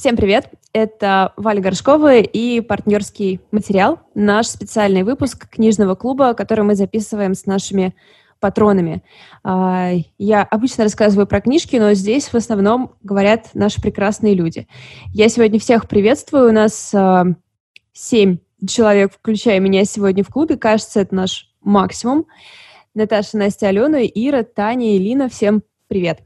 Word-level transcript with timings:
Всем 0.00 0.16
привет! 0.16 0.48
Это 0.72 1.34
Валя 1.36 1.60
Горшкова 1.60 2.20
и 2.20 2.62
партнерский 2.62 3.38
материал, 3.50 4.00
наш 4.14 4.46
специальный 4.46 5.02
выпуск 5.02 5.46
книжного 5.50 5.94
клуба, 5.94 6.32
который 6.32 6.64
мы 6.64 6.74
записываем 6.74 7.34
с 7.34 7.44
нашими 7.44 7.94
патронами. 8.38 9.02
А, 9.44 9.90
я 10.16 10.42
обычно 10.42 10.84
рассказываю 10.84 11.26
про 11.26 11.42
книжки, 11.42 11.76
но 11.76 11.92
здесь 11.92 12.28
в 12.28 12.34
основном 12.34 12.94
говорят 13.02 13.50
наши 13.52 13.82
прекрасные 13.82 14.32
люди. 14.32 14.66
Я 15.12 15.28
сегодня 15.28 15.60
всех 15.60 15.86
приветствую. 15.86 16.48
У 16.48 16.52
нас 16.52 16.94
а, 16.94 17.26
семь 17.92 18.38
человек, 18.66 19.12
включая 19.12 19.60
меня 19.60 19.84
сегодня 19.84 20.24
в 20.24 20.30
клубе. 20.30 20.56
Кажется, 20.56 21.00
это 21.00 21.14
наш 21.14 21.52
максимум. 21.60 22.24
Наташа, 22.94 23.36
Настя, 23.36 23.68
Алена, 23.68 24.00
Ира, 24.00 24.44
Таня, 24.44 24.96
Илина. 24.96 25.28
Всем 25.28 25.62
привет. 25.88 26.22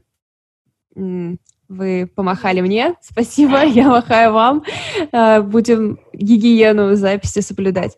Вы 1.67 2.09
помахали 2.13 2.61
мне. 2.61 2.95
Спасибо, 3.01 3.63
я 3.65 3.89
махаю 3.89 4.33
вам. 4.33 4.63
Э, 5.11 5.41
будем 5.41 5.99
гигиену 6.13 6.95
записи 6.95 7.39
соблюдать. 7.39 7.97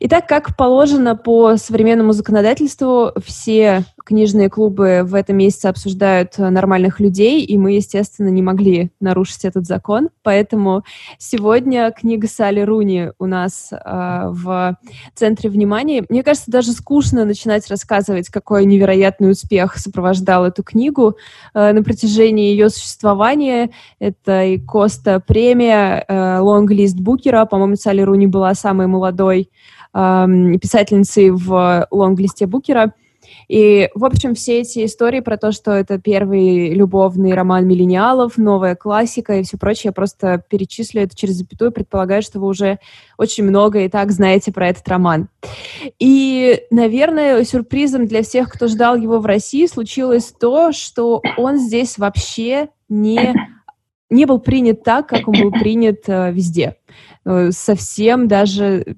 Итак, 0.00 0.28
как 0.28 0.56
положено 0.56 1.16
по 1.16 1.56
современному 1.56 2.12
законодательству, 2.12 3.12
все 3.24 3.84
книжные 4.06 4.48
клубы 4.48 5.02
в 5.04 5.14
этом 5.14 5.36
месяце 5.36 5.66
обсуждают 5.66 6.38
нормальных 6.38 7.00
людей, 7.00 7.42
и 7.44 7.58
мы, 7.58 7.72
естественно, 7.72 8.28
не 8.28 8.40
могли 8.40 8.92
нарушить 9.00 9.44
этот 9.44 9.66
закон. 9.66 10.10
Поэтому 10.22 10.84
сегодня 11.18 11.90
книга 11.90 12.28
Салли 12.28 12.60
Руни 12.60 13.10
у 13.18 13.26
нас 13.26 13.72
э, 13.72 13.76
в 14.30 14.78
центре 15.14 15.50
внимания. 15.50 16.04
Мне 16.08 16.22
кажется, 16.22 16.50
даже 16.50 16.70
скучно 16.70 17.24
начинать 17.24 17.68
рассказывать, 17.68 18.28
какой 18.28 18.64
невероятный 18.64 19.32
успех 19.32 19.76
сопровождал 19.76 20.44
эту 20.44 20.62
книгу 20.62 21.16
э, 21.52 21.72
на 21.72 21.82
протяжении 21.82 22.50
ее 22.50 22.70
существования. 22.70 23.70
Это 23.98 24.44
и 24.44 24.58
Коста 24.58 25.18
премия, 25.18 26.04
э, 26.06 26.38
лонглист 26.38 26.96
Букера, 26.96 27.44
по-моему, 27.44 27.74
Салли 27.74 28.02
Руни 28.02 28.28
была 28.28 28.54
самой 28.54 28.86
молодой 28.86 29.50
э, 29.92 30.26
писательницей 30.62 31.30
в 31.30 31.88
лонглисте 31.90 32.46
Букера. 32.46 32.92
И, 33.48 33.88
в 33.94 34.04
общем, 34.04 34.34
все 34.34 34.60
эти 34.60 34.84
истории 34.84 35.20
про 35.20 35.36
то, 35.36 35.52
что 35.52 35.72
это 35.72 35.98
первый 35.98 36.74
любовный 36.74 37.34
роман 37.34 37.66
миллениалов, 37.66 38.38
новая 38.38 38.74
классика 38.74 39.34
и 39.34 39.42
все 39.42 39.56
прочее, 39.56 39.86
я 39.86 39.92
просто 39.92 40.42
перечислю 40.48 41.02
это 41.02 41.16
через 41.16 41.34
запятую, 41.34 41.72
предполагаю, 41.72 42.22
что 42.22 42.40
вы 42.40 42.48
уже 42.48 42.78
очень 43.18 43.44
много 43.44 43.80
и 43.80 43.88
так 43.88 44.10
знаете 44.10 44.52
про 44.52 44.68
этот 44.68 44.86
роман. 44.88 45.28
И, 45.98 46.62
наверное, 46.70 47.44
сюрпризом 47.44 48.06
для 48.06 48.22
всех, 48.22 48.50
кто 48.50 48.66
ждал 48.66 48.96
его 48.96 49.20
в 49.20 49.26
России, 49.26 49.66
случилось 49.66 50.32
то, 50.38 50.72
что 50.72 51.22
он 51.36 51.58
здесь 51.58 51.98
вообще 51.98 52.68
не, 52.88 53.34
не 54.10 54.24
был 54.24 54.38
принят 54.38 54.82
так, 54.82 55.08
как 55.08 55.28
он 55.28 55.34
был 55.40 55.50
принят 55.52 56.08
э, 56.08 56.32
везде. 56.32 56.76
Э, 57.24 57.50
совсем 57.50 58.28
даже 58.28 58.96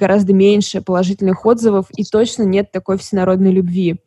гораздо 0.00 0.32
меньше 0.32 0.80
положительных 0.80 1.46
отзывов, 1.46 1.86
и 1.96 2.04
точно 2.04 2.42
нет 2.42 2.72
такой 2.72 2.98
всенародной 2.98 3.52
любви. 3.52 4.00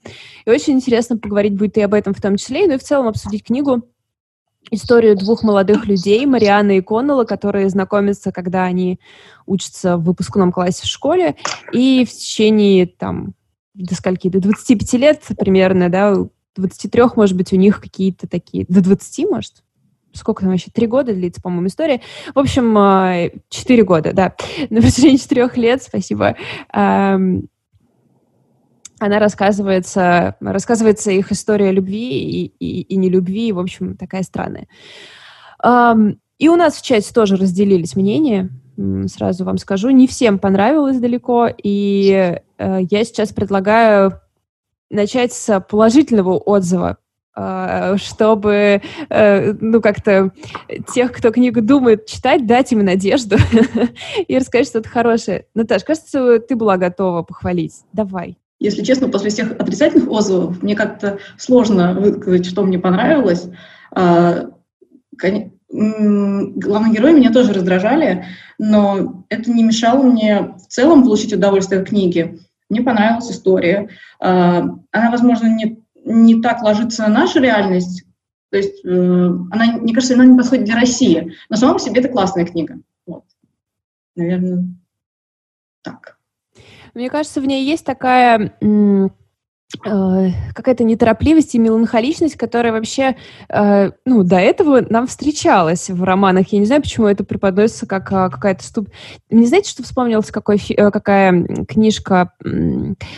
И 0.45 0.49
очень 0.49 0.73
интересно 0.73 1.17
поговорить 1.17 1.55
будет 1.55 1.77
и 1.77 1.81
об 1.81 1.94
этом 1.94 2.13
в 2.13 2.22
том 2.22 2.36
числе, 2.36 2.67
ну 2.67 2.73
и 2.73 2.77
в 2.77 2.83
целом 2.83 3.08
обсудить 3.08 3.45
книгу 3.45 3.83
историю 4.71 5.17
двух 5.17 5.44
молодых 5.44 5.86
людей, 5.86 6.25
Марианы 6.25 6.77
и 6.77 6.81
Коннелла, 6.81 7.25
которые 7.25 7.69
знакомятся, 7.69 8.31
когда 8.31 8.64
они 8.64 8.99
учатся 9.45 9.97
в 9.97 10.03
выпускном 10.03 10.52
классе 10.52 10.83
в 10.83 10.88
школе, 10.88 11.36
и 11.71 12.05
в 12.05 12.11
течение 12.11 12.88
там 12.88 13.33
до 13.73 13.95
скольки, 13.95 14.30
до 14.30 14.39
25 14.39 14.94
лет 14.94 15.21
примерно, 15.38 15.89
да, 15.89 16.16
23, 16.55 17.03
может 17.16 17.36
быть, 17.36 17.52
у 17.53 17.55
них 17.55 17.81
какие-то 17.81 18.27
такие, 18.27 18.66
до 18.67 18.81
20, 18.81 19.30
может, 19.30 19.64
сколько 20.14 20.42
там 20.42 20.52
вообще, 20.52 20.72
три 20.72 20.88
года 20.88 21.14
длится, 21.14 21.42
по-моему, 21.42 21.67
история. 21.67 22.02
В 22.33 22.39
общем, 22.39 22.78
а, 22.78 23.30
четыре 23.50 23.83
года, 23.83 24.14
да. 24.14 24.36
На 24.70 24.81
протяжении 24.81 25.17
четырех 25.17 25.58
лет, 25.58 25.83
спасибо, 25.83 26.38
она 29.00 29.20
рассказывается, 29.20 30.37
рассказывается 30.39 31.11
их 31.11 31.32
история 31.33 31.71
любви 31.71 32.21
и, 32.21 32.54
и, 32.60 32.82
и 32.82 32.95
нелюбви, 32.95 33.52
в 33.52 33.60
общем, 33.60 33.98
такая 33.98 34.23
странная. 34.23 34.67
И 36.39 36.48
у 36.48 36.55
нас 36.55 36.76
в 36.76 36.82
чате 36.82 37.14
тоже 37.14 37.36
разделились 37.36 37.95
мнения, 37.95 38.49
сразу 39.08 39.45
вам 39.45 39.58
скажу. 39.58 39.89
Не 39.92 40.08
всем 40.08 40.39
понравилось 40.39 40.99
далеко, 40.99 41.48
и 41.61 42.39
э, 42.58 42.80
я 42.89 43.04
сейчас 43.05 43.32
предлагаю 43.32 44.20
начать 44.89 45.32
с 45.32 45.60
положительного 45.61 46.37
отзыва 46.37 46.98
чтобы, 47.36 48.82
э, 49.10 49.54
ну, 49.60 49.82
как-то 49.82 50.32
тех, 50.94 51.11
кто 51.11 51.32
книгу 51.32 51.61
думает 51.61 52.05
читать, 52.05 52.45
дать 52.45 52.71
им 52.71 52.86
надежду 52.86 53.38
и 54.27 54.38
рассказать 54.38 54.67
что-то 54.67 54.89
хорошее. 54.89 55.45
Наташ, 55.55 55.83
кажется, 55.83 56.39
ты 56.39 56.55
была 56.55 56.77
готова 56.77 57.23
похвалить. 57.23 57.73
Давай. 57.92 58.38
Если 58.60 58.83
честно, 58.83 59.10
после 59.10 59.30
всех 59.30 59.52
отрицательных 59.52 60.10
отзывов 60.10 60.64
мне 60.64 60.76
как-то 60.76 61.20
сложно 61.38 61.93
высказать, 61.93 62.45
что 62.45 62.64
мне 62.64 62.80
понравилось. 62.80 63.45
А, 63.92 64.52
главные 65.70 66.93
герои 66.93 67.14
меня 67.14 67.33
тоже 67.33 67.52
раздражали, 67.52 68.26
но 68.58 69.26
это 69.30 69.52
не 69.52 69.64
мешало 69.64 70.04
мне 70.04 70.54
в 70.58 70.67
целом 70.67 71.04
получить 71.04 71.33
удовольствие 71.33 71.82
от 71.82 71.89
книги. 71.89 72.39
Мне 72.70 72.82
понравилась 72.82 73.30
история. 73.32 73.89
А, 74.22 74.60
она, 74.92 75.11
возможно, 75.11 75.48
не 75.48 75.83
не 76.13 76.41
так 76.41 76.61
ложится 76.61 77.03
на 77.03 77.09
нашу 77.09 77.39
реальность. 77.41 78.05
То 78.49 78.57
есть, 78.57 78.85
э, 78.85 78.89
она, 78.89 79.77
мне 79.77 79.93
кажется, 79.93 80.13
она 80.13 80.25
не 80.25 80.37
подходит 80.37 80.65
для 80.65 80.75
России. 80.75 81.33
Но 81.49 81.55
сама 81.55 81.73
по 81.73 81.79
себе 81.79 82.01
это 82.01 82.09
классная 82.09 82.45
книга. 82.45 82.79
Вот. 83.05 83.23
Наверное, 84.15 84.65
так. 85.81 86.17
Мне 86.93 87.09
кажется, 87.09 87.41
в 87.41 87.45
ней 87.45 87.65
есть 87.65 87.85
такая 87.85 88.55
Э, 88.61 89.09
какая-то 89.82 90.84
неторопливость 90.84 91.56
и 91.56 91.60
меланхоличность, 91.60 92.36
которая 92.36 92.73
вообще, 92.73 93.16
э, 93.50 93.92
ну, 94.06 94.23
до 94.23 94.38
этого 94.38 94.86
нам 94.89 95.08
встречалась 95.08 95.89
в 95.89 96.04
романах. 96.04 96.48
Я 96.50 96.60
не 96.60 96.66
знаю, 96.66 96.82
почему 96.82 97.08
это 97.08 97.23
преподносится 97.23 97.86
как 97.86 98.11
э, 98.11 98.30
какая-то 98.30 98.64
ступ... 98.64 98.89
Не 99.30 99.45
знаете, 99.48 99.70
что 99.70 99.84
вспомнилась 99.84 100.32
какой, 100.32 100.58
э, 100.58 100.92
какая 100.92 101.45
книжка 101.67 102.34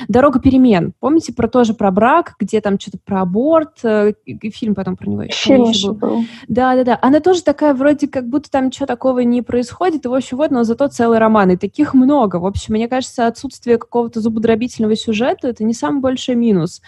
«Дорога 0.07 0.39
перемен». 0.39 0.93
Помните 0.99 1.33
про 1.33 1.47
тоже 1.47 1.73
про 1.73 1.91
брак, 1.91 2.35
где 2.39 2.61
там 2.61 2.79
что-то 2.79 2.97
про 3.03 3.21
аборт, 3.21 3.83
э, 3.83 4.13
фильм 4.53 4.75
потом 4.75 4.95
про 4.95 5.09
него 5.09 5.23
фильм 5.31 5.63
еще 5.63 5.91
был. 5.93 6.23
Да-да-да. 6.47 6.97
Она 7.01 7.19
тоже 7.19 7.43
такая 7.43 7.73
вроде 7.73 8.07
как 8.07 8.27
будто 8.27 8.49
там 8.49 8.67
ничего 8.67 8.85
такого 8.85 9.19
не 9.19 9.41
происходит, 9.41 10.05
и, 10.05 10.07
в 10.07 10.13
общем, 10.13 10.37
вот, 10.37 10.51
но 10.51 10.63
зато 10.63 10.87
целый 10.87 11.19
роман, 11.19 11.51
и 11.51 11.57
таких 11.57 11.93
много. 11.93 12.37
В 12.37 12.45
общем, 12.45 12.73
мне 12.73 12.87
кажется, 12.87 13.27
отсутствие 13.27 13.77
какого-то 13.77 14.21
зубодробительного 14.21 14.95
сюжета— 14.95 15.47
это 15.49 15.63
не 15.63 15.73
самый 15.73 16.01
большой 16.01 16.35
минус. 16.45 16.81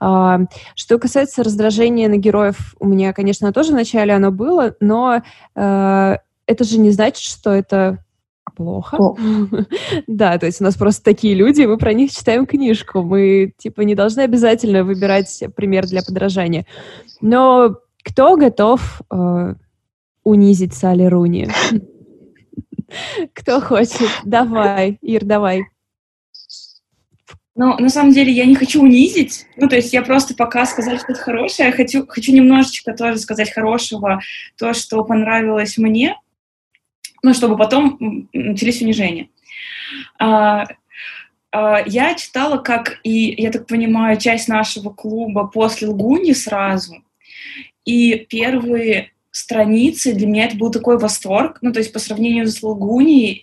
А, 0.00 0.40
что 0.74 0.98
касается 0.98 1.42
раздражения 1.42 2.08
на 2.08 2.16
героев, 2.16 2.74
у 2.80 2.86
меня, 2.86 3.12
конечно, 3.12 3.52
тоже 3.52 3.72
вначале 3.72 4.12
оно 4.14 4.30
было, 4.30 4.74
но 4.80 5.22
э, 5.54 6.16
это 6.46 6.64
же 6.64 6.78
не 6.78 6.90
значит, 6.90 7.24
что 7.24 7.50
это 7.50 8.04
плохо. 8.56 8.96
да, 10.06 10.38
то 10.38 10.46
есть 10.46 10.60
у 10.60 10.64
нас 10.64 10.76
просто 10.76 11.04
такие 11.04 11.34
люди, 11.34 11.62
мы 11.62 11.76
про 11.78 11.92
них 11.92 12.12
читаем 12.12 12.46
книжку. 12.46 13.02
Мы, 13.02 13.52
типа, 13.56 13.82
не 13.82 13.94
должны 13.94 14.20
обязательно 14.22 14.84
выбирать 14.84 15.42
пример 15.56 15.86
для 15.86 16.02
подражания. 16.02 16.66
Но 17.20 17.76
кто 18.04 18.36
готов 18.36 19.02
э, 19.10 19.54
унизить 20.24 20.74
Салли 20.74 21.04
Руни? 21.04 21.48
Кто 23.32 23.60
хочет? 23.60 24.08
Давай, 24.24 24.98
Ир, 25.02 25.24
давай. 25.24 25.64
Но 27.56 27.78
на 27.78 27.88
самом 27.88 28.12
деле 28.12 28.32
я 28.32 28.46
не 28.46 28.56
хочу 28.56 28.82
унизить. 28.82 29.46
Ну, 29.56 29.68
то 29.68 29.76
есть 29.76 29.92
я 29.92 30.02
просто 30.02 30.34
пока 30.34 30.66
сказать 30.66 31.00
что-то 31.00 31.20
хорошее. 31.20 31.70
Хочу, 31.70 32.04
хочу 32.06 32.32
немножечко 32.32 32.92
тоже 32.92 33.18
сказать 33.18 33.52
хорошего, 33.52 34.20
то, 34.58 34.74
что 34.74 35.04
понравилось 35.04 35.78
мне, 35.78 36.16
ну, 37.22 37.32
чтобы 37.32 37.56
потом 37.56 38.28
начались 38.32 38.82
унижения. 38.82 39.28
А, 40.18 40.66
а, 41.52 41.82
я 41.86 42.14
читала, 42.14 42.58
как 42.58 42.98
и, 43.04 43.40
я 43.40 43.52
так 43.52 43.68
понимаю, 43.68 44.18
часть 44.18 44.48
нашего 44.48 44.90
клуба 44.90 45.46
после 45.46 45.88
Лгуни 45.88 46.32
сразу. 46.32 47.04
И 47.84 48.26
первые 48.28 49.12
страницы 49.30 50.12
для 50.12 50.26
меня 50.26 50.46
это 50.46 50.56
был 50.56 50.70
такой 50.70 50.98
восторг. 50.98 51.58
Ну, 51.60 51.72
то 51.72 51.78
есть 51.78 51.92
по 51.92 52.00
сравнению 52.00 52.48
с 52.48 52.62
Лгуни 52.62 53.42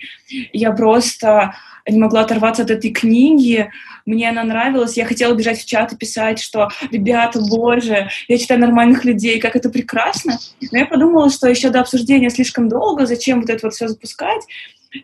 я 0.51 0.71
просто 0.71 1.55
не 1.87 1.99
могла 1.99 2.21
оторваться 2.21 2.63
от 2.63 2.71
этой 2.71 2.91
книги, 2.91 3.69
мне 4.05 4.29
она 4.29 4.43
нравилась, 4.43 4.97
я 4.97 5.05
хотела 5.05 5.33
бежать 5.33 5.59
в 5.59 5.65
чат 5.65 5.93
и 5.93 5.97
писать, 5.97 6.39
что 6.39 6.69
«Ребята, 6.91 7.39
боже, 7.39 8.09
я 8.27 8.37
читаю 8.37 8.59
нормальных 8.59 9.05
людей, 9.05 9.39
как 9.39 9.55
это 9.55 9.69
прекрасно!» 9.69 10.37
Но 10.71 10.77
я 10.77 10.85
подумала, 10.85 11.29
что 11.29 11.49
еще 11.49 11.69
до 11.69 11.81
обсуждения 11.81 12.29
слишком 12.29 12.67
долго, 12.67 13.05
зачем 13.05 13.41
вот 13.41 13.49
это 13.49 13.67
вот 13.67 13.73
все 13.73 13.87
запускать, 13.87 14.41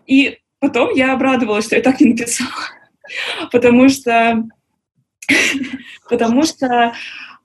и 0.05 0.39
потом 0.59 0.93
я 0.93 1.13
обрадовалась, 1.13 1.65
что 1.65 1.75
я 1.75 1.81
так 1.81 1.99
не 1.99 2.11
написала, 2.11 2.49
потому 3.51 3.89
что 3.89 4.43
потому 6.09 6.43
что 6.43 6.93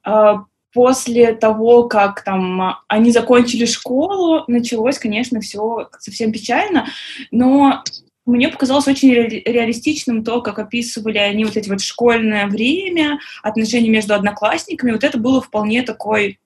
а, 0.04 0.44
после 0.72 1.34
того, 1.34 1.84
как 1.84 2.22
там 2.24 2.78
они 2.88 3.10
закончили 3.10 3.66
школу, 3.66 4.44
началось, 4.46 4.98
конечно, 4.98 5.40
все 5.40 5.88
совсем 5.98 6.32
печально, 6.32 6.86
но 7.30 7.82
мне 8.24 8.48
показалось 8.48 8.86
очень 8.86 9.12
реалистичным 9.12 10.22
то, 10.22 10.42
как 10.42 10.58
описывали 10.58 11.18
они 11.18 11.44
вот 11.44 11.56
эти 11.56 11.68
вот 11.68 11.80
школьное 11.80 12.46
время, 12.46 13.18
отношения 13.42 13.90
между 13.90 14.14
одноклассниками. 14.14 14.92
Вот 14.92 15.02
это 15.02 15.18
было 15.18 15.40
вполне 15.40 15.82
такой 15.82 16.38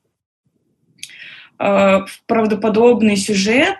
э, 1.58 2.00
правдоподобный 2.26 3.16
сюжет. 3.16 3.78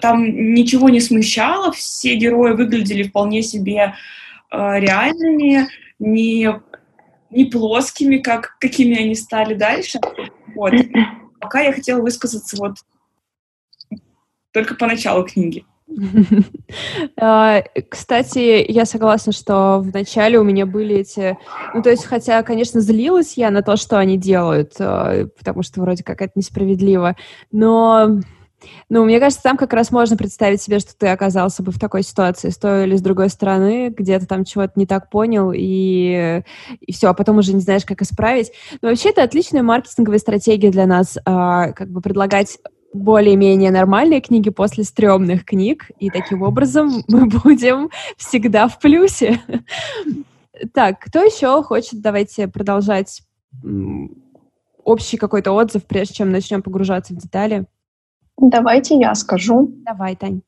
Там 0.00 0.24
ничего 0.54 0.90
не 0.90 1.00
смущало, 1.00 1.72
все 1.72 2.16
герои 2.16 2.52
выглядели 2.52 3.04
вполне 3.04 3.42
себе 3.42 3.94
э, 4.50 4.80
реальными, 4.80 5.68
не, 5.98 6.60
не 7.30 7.44
плоскими, 7.46 8.18
как, 8.18 8.58
какими 8.58 8.98
они 8.98 9.14
стали 9.14 9.54
дальше. 9.54 10.00
Вот. 10.54 10.74
Пока 11.40 11.62
я 11.62 11.72
хотела 11.72 12.02
высказаться 12.02 12.58
вот 12.58 12.76
только 14.52 14.74
по 14.74 14.86
началу 14.86 15.24
книги. 15.24 15.64
А, 17.20 17.62
кстати, 17.88 18.64
я 18.68 18.84
согласна, 18.84 19.32
что 19.32 19.80
вначале 19.82 20.38
у 20.38 20.44
меня 20.44 20.66
были 20.66 20.96
эти... 20.96 21.36
Ну, 21.74 21.82
то 21.82 21.90
есть, 21.90 22.04
хотя, 22.04 22.42
конечно, 22.42 22.80
злилась 22.80 23.36
я 23.36 23.50
на 23.50 23.62
то, 23.62 23.76
что 23.76 23.98
они 23.98 24.16
делают, 24.16 24.72
а, 24.78 25.26
потому 25.36 25.62
что 25.62 25.80
вроде 25.80 26.02
как 26.02 26.22
это 26.22 26.32
несправедливо, 26.34 27.16
но... 27.50 28.20
Ну, 28.88 29.04
мне 29.04 29.18
кажется, 29.18 29.42
там 29.42 29.56
как 29.56 29.72
раз 29.72 29.90
можно 29.90 30.16
представить 30.16 30.62
себе, 30.62 30.78
что 30.78 30.96
ты 30.96 31.08
оказался 31.08 31.64
бы 31.64 31.72
в 31.72 31.80
такой 31.80 32.04
ситуации, 32.04 32.50
с 32.50 32.56
той 32.56 32.84
или 32.84 32.96
с 32.96 33.02
другой 33.02 33.28
стороны, 33.28 33.88
где-то 33.88 34.28
там 34.28 34.44
чего-то 34.44 34.74
не 34.76 34.86
так 34.86 35.10
понял, 35.10 35.52
и, 35.52 36.42
и 36.80 36.92
все, 36.92 37.08
а 37.08 37.14
потом 37.14 37.38
уже 37.38 37.54
не 37.54 37.60
знаешь, 37.60 37.84
как 37.84 38.02
исправить. 38.02 38.52
Но 38.80 38.88
вообще 38.88 39.10
это 39.10 39.24
отличная 39.24 39.64
маркетинговая 39.64 40.20
стратегия 40.20 40.70
для 40.70 40.86
нас, 40.86 41.18
а, 41.24 41.72
как 41.72 41.90
бы 41.90 42.00
предлагать 42.00 42.58
более-менее 42.92 43.70
нормальные 43.70 44.20
книги 44.20 44.50
после 44.50 44.84
стрёмных 44.84 45.44
книг, 45.44 45.90
и 45.98 46.10
таким 46.10 46.42
образом 46.42 47.02
мы 47.08 47.26
будем 47.26 47.90
всегда 48.16 48.68
в 48.68 48.78
плюсе. 48.78 49.40
Так, 50.74 51.00
кто 51.00 51.22
еще 51.22 51.62
хочет, 51.62 52.00
давайте 52.00 52.48
продолжать 52.48 53.22
общий 54.84 55.16
какой-то 55.16 55.52
отзыв, 55.52 55.84
прежде 55.86 56.14
чем 56.14 56.30
начнем 56.30 56.62
погружаться 56.62 57.14
в 57.14 57.16
детали? 57.16 57.66
Давайте 58.38 58.96
я 58.98 59.14
скажу. 59.14 59.70
Давай, 59.84 60.16
Тань. 60.16 60.42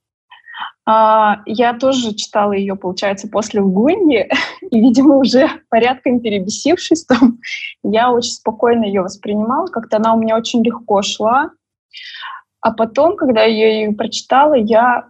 А, 0.87 1.41
я 1.47 1.73
тоже 1.75 2.15
читала 2.15 2.53
ее, 2.53 2.77
получается, 2.77 3.29
после 3.29 3.61
Лгуньи, 3.61 4.29
и, 4.71 4.81
видимо, 4.81 5.17
уже 5.17 5.49
порядком 5.71 6.21
перебесившись 6.21 7.05
там, 7.05 7.39
я 7.83 8.13
очень 8.13 8.33
спокойно 8.33 8.85
ее 8.85 9.03
воспринимала, 9.03 9.67
как-то 9.67 9.97
она 9.97 10.15
у 10.15 10.21
меня 10.21 10.37
очень 10.37 10.63
легко 10.63 11.03
шла, 11.03 11.51
а 12.61 12.73
потом, 12.73 13.17
когда 13.17 13.43
я 13.43 13.69
ее 13.69 13.93
прочитала, 13.93 14.55
я 14.55 15.09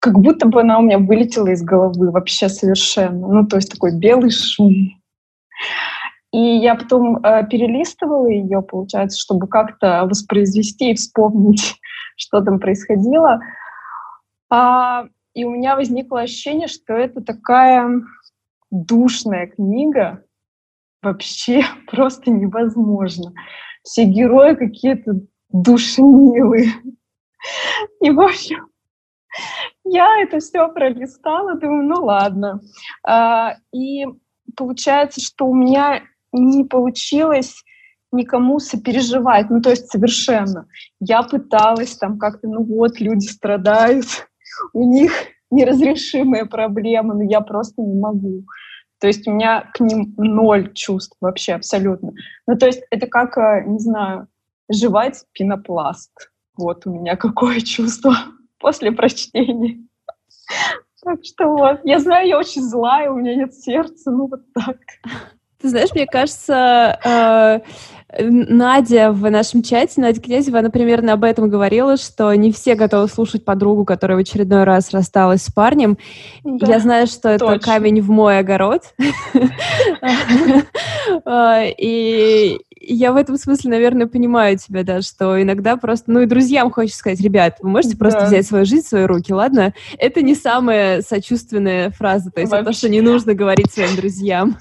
как 0.00 0.18
будто 0.18 0.46
бы 0.46 0.62
она 0.62 0.78
у 0.78 0.82
меня 0.82 0.98
вылетела 0.98 1.48
из 1.48 1.62
головы 1.62 2.10
вообще 2.10 2.48
совершенно. 2.48 3.28
Ну, 3.28 3.46
то 3.46 3.56
есть 3.56 3.70
такой 3.70 3.96
белый 3.96 4.30
шум. 4.30 4.90
И 6.32 6.38
я 6.38 6.74
потом 6.74 7.16
э, 7.24 7.46
перелистывала 7.46 8.28
ее, 8.28 8.62
получается, 8.62 9.20
чтобы 9.20 9.48
как-то 9.48 10.06
воспроизвести 10.06 10.92
и 10.92 10.94
вспомнить, 10.94 11.76
что 12.16 12.40
там 12.40 12.60
происходило. 12.60 13.40
А, 14.48 15.06
и 15.34 15.44
у 15.44 15.50
меня 15.50 15.76
возникло 15.76 16.20
ощущение, 16.20 16.68
что 16.68 16.94
это 16.94 17.20
такая 17.20 17.88
душная 18.70 19.48
книга, 19.48 20.24
вообще 21.02 21.64
просто 21.90 22.30
невозможно. 22.30 23.32
Все 23.82 24.04
герои 24.04 24.54
какие-то 24.54 25.20
душнилы. 25.52 26.66
И, 28.00 28.10
в 28.10 28.20
общем, 28.20 28.66
я 29.84 30.22
это 30.22 30.40
все 30.40 30.68
пролистала, 30.68 31.54
думаю, 31.54 31.88
ну 31.88 32.04
ладно. 32.04 32.60
А, 33.06 33.56
и 33.72 34.04
получается, 34.56 35.20
что 35.20 35.46
у 35.46 35.54
меня 35.54 36.02
не 36.32 36.64
получилось 36.64 37.64
никому 38.12 38.58
сопереживать, 38.58 39.50
ну 39.50 39.60
то 39.60 39.70
есть 39.70 39.88
совершенно. 39.88 40.66
Я 40.98 41.22
пыталась 41.22 41.96
там 41.96 42.18
как-то, 42.18 42.48
ну 42.48 42.64
вот, 42.64 43.00
люди 43.00 43.26
страдают, 43.26 44.06
у 44.72 44.84
них 44.84 45.12
неразрешимые 45.50 46.46
проблемы, 46.46 47.14
но 47.14 47.22
я 47.22 47.40
просто 47.40 47.82
не 47.82 47.98
могу. 47.98 48.44
То 49.00 49.06
есть 49.06 49.26
у 49.26 49.32
меня 49.32 49.70
к 49.72 49.80
ним 49.80 50.14
ноль 50.18 50.72
чувств 50.74 51.16
вообще 51.20 51.54
абсолютно. 51.54 52.12
Ну 52.46 52.56
то 52.56 52.66
есть 52.66 52.82
это 52.90 53.06
как, 53.06 53.38
э, 53.38 53.64
не 53.66 53.78
знаю, 53.78 54.28
жевать 54.70 55.24
пенопласт. 55.32 56.30
Вот 56.56 56.86
у 56.86 56.90
меня 56.90 57.16
какое 57.16 57.60
чувство 57.60 58.14
после 58.58 58.92
прочтения. 58.92 59.78
Так 61.02 61.20
что 61.24 61.48
вот, 61.48 61.80
я 61.84 61.98
знаю, 61.98 62.28
я 62.28 62.38
очень 62.38 62.62
злая, 62.62 63.10
у 63.10 63.16
меня 63.16 63.34
нет 63.34 63.54
сердца, 63.54 64.10
ну 64.10 64.26
вот 64.26 64.42
так. 64.52 64.76
Ты 65.58 65.68
знаешь, 65.68 65.90
мне 65.94 66.06
кажется, 66.06 66.98
э, 67.04 67.60
Надя 68.18 69.12
в 69.12 69.30
нашем 69.30 69.62
чате, 69.62 70.00
Надя 70.00 70.20
Князева, 70.20 70.58
она 70.58 70.70
примерно 70.70 71.12
об 71.12 71.24
этом 71.24 71.48
говорила, 71.48 71.96
что 71.96 72.34
не 72.34 72.52
все 72.52 72.74
готовы 72.74 73.08
слушать 73.08 73.44
подругу, 73.44 73.84
которая 73.84 74.18
в 74.18 74.20
очередной 74.20 74.64
раз 74.64 74.92
рассталась 74.92 75.42
с 75.42 75.52
парнем. 75.52 75.98
Да, 76.42 76.66
Я 76.66 76.80
знаю, 76.80 77.06
что 77.06 77.38
точно. 77.38 77.54
это 77.54 77.64
камень 77.64 78.00
в 78.00 78.10
мой 78.10 78.38
огород. 78.38 78.82
И 81.78 82.58
я 82.80 83.12
в 83.12 83.16
этом 83.16 83.36
смысле, 83.36 83.70
наверное, 83.70 84.06
понимаю 84.06 84.56
тебя, 84.56 84.82
да, 84.82 85.02
что 85.02 85.40
иногда 85.40 85.76
просто, 85.76 86.10
ну 86.10 86.20
и 86.20 86.26
друзьям 86.26 86.70
хочется 86.70 86.98
сказать, 86.98 87.20
ребят, 87.20 87.58
вы 87.60 87.68
можете 87.68 87.96
просто 87.96 88.20
да. 88.20 88.26
взять 88.26 88.46
свою 88.46 88.64
жизнь 88.64 88.86
в 88.86 88.88
свои 88.88 89.04
руки, 89.04 89.34
ладно? 89.34 89.74
Это 89.98 90.22
не 90.22 90.34
самая 90.34 91.02
сочувственная 91.02 91.90
фраза, 91.90 92.30
то 92.30 92.40
есть 92.40 92.50
Вообще. 92.50 92.62
это 92.62 92.72
то, 92.72 92.76
что 92.76 92.88
не 92.88 93.02
нужно 93.02 93.34
говорить 93.34 93.70
своим 93.70 93.94
друзьям. 93.96 94.56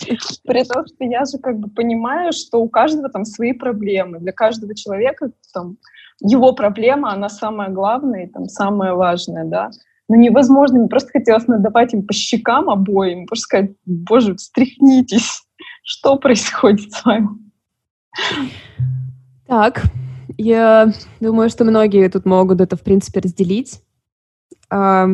При 0.45 0.63
том, 0.65 0.85
что 0.85 1.05
я 1.05 1.23
же 1.23 1.37
как 1.37 1.57
бы 1.57 1.69
понимаю, 1.69 2.33
что 2.33 2.57
у 2.57 2.67
каждого 2.67 3.07
там 3.09 3.23
свои 3.23 3.38
проблемы, 3.53 4.19
для 4.19 4.31
каждого 4.31 4.75
человека 4.75 5.31
там 5.53 5.77
его 6.21 6.53
проблема, 6.53 7.13
она 7.13 7.29
самая 7.29 7.69
главная 7.69 8.25
и 8.25 8.29
там 8.29 8.45
самая 8.45 8.93
важная, 8.93 9.45
да. 9.45 9.69
Но 10.07 10.15
невозможно, 10.15 10.79
мне 10.79 10.87
просто 10.87 11.11
хотелось 11.11 11.47
надавать 11.47 11.93
им 11.93 12.05
по 12.05 12.13
щекам 12.13 12.69
обоим, 12.69 13.27
просто 13.27 13.43
сказать, 13.43 13.71
боже, 13.85 14.35
встряхнитесь, 14.35 15.43
что 15.83 16.17
происходит 16.17 16.91
с 16.91 17.05
вами? 17.05 17.29
Так, 19.47 19.83
я 20.37 20.91
думаю, 21.19 21.49
что 21.49 21.63
многие 21.63 22.09
тут 22.09 22.25
могут 22.25 22.59
это, 22.61 22.75
в 22.75 22.81
принципе, 22.81 23.19
разделить. 23.19 23.81
А, 24.69 25.07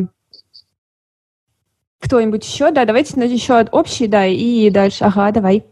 кто-нибудь 2.00 2.46
еще? 2.46 2.70
Да, 2.70 2.84
давайте 2.84 3.20
еще 3.20 3.60
общий, 3.72 4.06
да, 4.06 4.26
и 4.26 4.70
дальше. 4.70 5.04
Ага, 5.04 5.30
давай. 5.32 5.66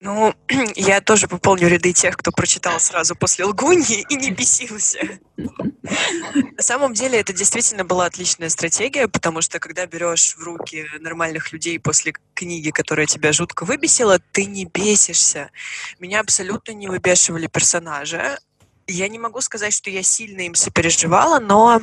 Ну, 0.00 0.32
я 0.76 1.00
тоже 1.00 1.26
пополню 1.26 1.68
ряды 1.68 1.92
тех, 1.92 2.16
кто 2.16 2.30
прочитал 2.30 2.78
сразу 2.78 3.16
после 3.16 3.44
лгуньи 3.44 4.04
и 4.08 4.16
не 4.16 4.30
бесился. 4.30 5.18
На 5.36 6.62
самом 6.62 6.94
деле 6.94 7.18
это 7.18 7.32
действительно 7.32 7.84
была 7.84 8.06
отличная 8.06 8.48
стратегия, 8.48 9.08
потому 9.08 9.40
что 9.40 9.58
когда 9.58 9.86
берешь 9.86 10.36
в 10.36 10.42
руки 10.42 10.86
нормальных 11.00 11.52
людей 11.52 11.80
после 11.80 12.12
книги, 12.34 12.70
которая 12.70 13.06
тебя 13.06 13.32
жутко 13.32 13.64
выбесила, 13.64 14.20
ты 14.32 14.44
не 14.44 14.66
бесишься. 14.66 15.50
Меня 15.98 16.20
абсолютно 16.20 16.72
не 16.72 16.86
выбешивали 16.86 17.48
персонажи. 17.48 18.38
Я 18.86 19.08
не 19.08 19.18
могу 19.18 19.40
сказать, 19.40 19.74
что 19.74 19.90
я 19.90 20.02
сильно 20.02 20.42
им 20.42 20.54
сопереживала, 20.54 21.40
но 21.40 21.82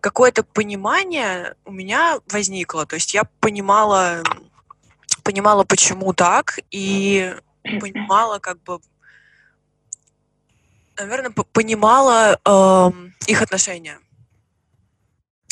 какое-то 0.00 0.44
понимание 0.44 1.56
у 1.66 1.72
меня 1.72 2.20
возникло. 2.28 2.86
То 2.86 2.94
есть 2.94 3.12
я 3.12 3.24
понимала 3.24 4.22
понимала, 5.28 5.64
почему 5.64 6.14
так, 6.14 6.58
и 6.70 7.34
понимала, 7.62 8.38
как 8.38 8.62
бы, 8.62 8.80
наверное, 10.96 11.30
понимала 11.52 12.40
э, 12.42 12.90
их 13.26 13.42
отношения. 13.42 13.98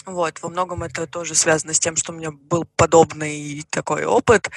Вот, 0.06 0.40
во 0.40 0.48
многом 0.48 0.82
это 0.82 1.06
тоже 1.06 1.34
связано 1.34 1.74
с 1.74 1.78
тем, 1.78 1.94
что 1.94 2.12
у 2.12 2.16
меня 2.16 2.30
был 2.30 2.64
подобный 2.76 3.66
такой 3.68 4.06
опыт. 4.06 4.48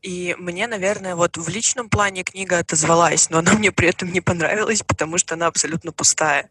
И 0.00 0.34
мне, 0.38 0.66
наверное, 0.66 1.14
вот 1.14 1.36
в 1.36 1.46
личном 1.50 1.90
плане 1.90 2.22
книга 2.22 2.60
отозвалась, 2.60 3.28
но 3.28 3.40
она 3.40 3.52
мне 3.52 3.70
при 3.70 3.88
этом 3.88 4.10
не 4.12 4.22
понравилась, 4.22 4.82
потому 4.82 5.18
что 5.18 5.34
она 5.34 5.48
абсолютно 5.48 5.92
пустая. 5.92 6.48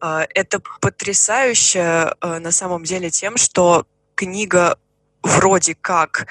А, 0.00 0.26
это 0.34 0.58
потрясающе 0.80 2.14
э, 2.18 2.38
на 2.38 2.50
самом 2.50 2.84
деле 2.84 3.10
тем, 3.10 3.36
что 3.36 3.86
книга 4.14 4.78
вроде 5.22 5.74
как 5.74 6.26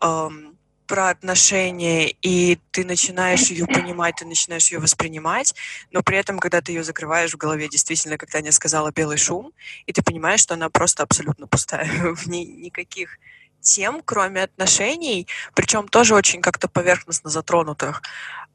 эм, 0.00 0.54
про 0.86 1.10
отношения, 1.10 2.10
и 2.22 2.58
ты 2.70 2.84
начинаешь 2.84 3.50
ее 3.50 3.66
понимать, 3.66 4.16
ты 4.16 4.26
начинаешь 4.26 4.70
ее 4.70 4.78
воспринимать, 4.78 5.54
но 5.90 6.02
при 6.02 6.18
этом, 6.18 6.38
когда 6.38 6.60
ты 6.60 6.72
ее 6.72 6.84
закрываешь 6.84 7.32
в 7.32 7.36
голове, 7.36 7.68
действительно, 7.68 8.18
как 8.18 8.30
Таня 8.30 8.52
сказала, 8.52 8.92
белый 8.92 9.16
шум, 9.16 9.52
и 9.86 9.92
ты 9.92 10.02
понимаешь, 10.02 10.40
что 10.40 10.54
она 10.54 10.68
просто 10.68 11.02
абсолютно 11.02 11.46
пустая, 11.46 11.88
в 12.14 12.26
ней 12.26 12.44
никаких 12.44 13.18
тем, 13.60 14.02
кроме 14.04 14.42
отношений, 14.42 15.26
причем 15.54 15.88
тоже 15.88 16.14
очень 16.14 16.42
как-то 16.42 16.68
поверхностно 16.68 17.30
затронутых. 17.30 18.02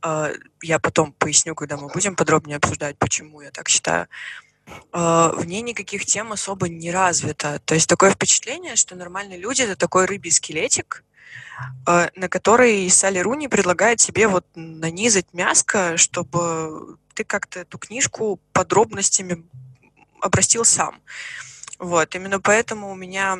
э, 0.03 0.36
я 0.62 0.79
потом 0.79 1.13
поясню, 1.13 1.55
когда 1.55 1.77
мы 1.77 1.88
будем 1.88 2.15
подробнее 2.15 2.58
обсуждать, 2.58 2.98
почему 3.00 3.41
я 3.41 3.50
так 3.50 3.69
считаю, 3.69 4.08
в 4.91 5.43
ней 5.45 5.61
никаких 5.61 6.05
тем 6.05 6.31
особо 6.31 6.69
не 6.69 6.91
развито. 6.91 7.59
То 7.65 7.75
есть 7.75 7.88
такое 7.88 8.11
впечатление, 8.11 8.75
что 8.75 8.95
нормальные 8.95 9.39
люди— 9.39 9.61
это 9.63 9.75
такой 9.75 10.05
рыбий 10.05 10.31
скелетик, 10.31 11.03
э, 11.88 12.09
на 12.15 12.29
который 12.29 12.89
Салли 12.89 13.19
Руни 13.19 13.47
предлагает 13.47 13.99
себе 13.99 14.27
вот 14.27 14.45
нанизать 14.55 15.33
мяско, 15.33 15.97
чтобы 15.97 16.97
ты 17.13 17.23
как-то 17.23 17.61
эту 17.61 17.77
книжку 17.77 18.39
подробностями 18.53 19.43
обрастил 20.21 20.65
сам. 20.65 21.01
Вот, 21.77 22.13
именно 22.15 22.39
поэтому 22.39 22.91
у 22.91 22.95
меня 22.95 23.39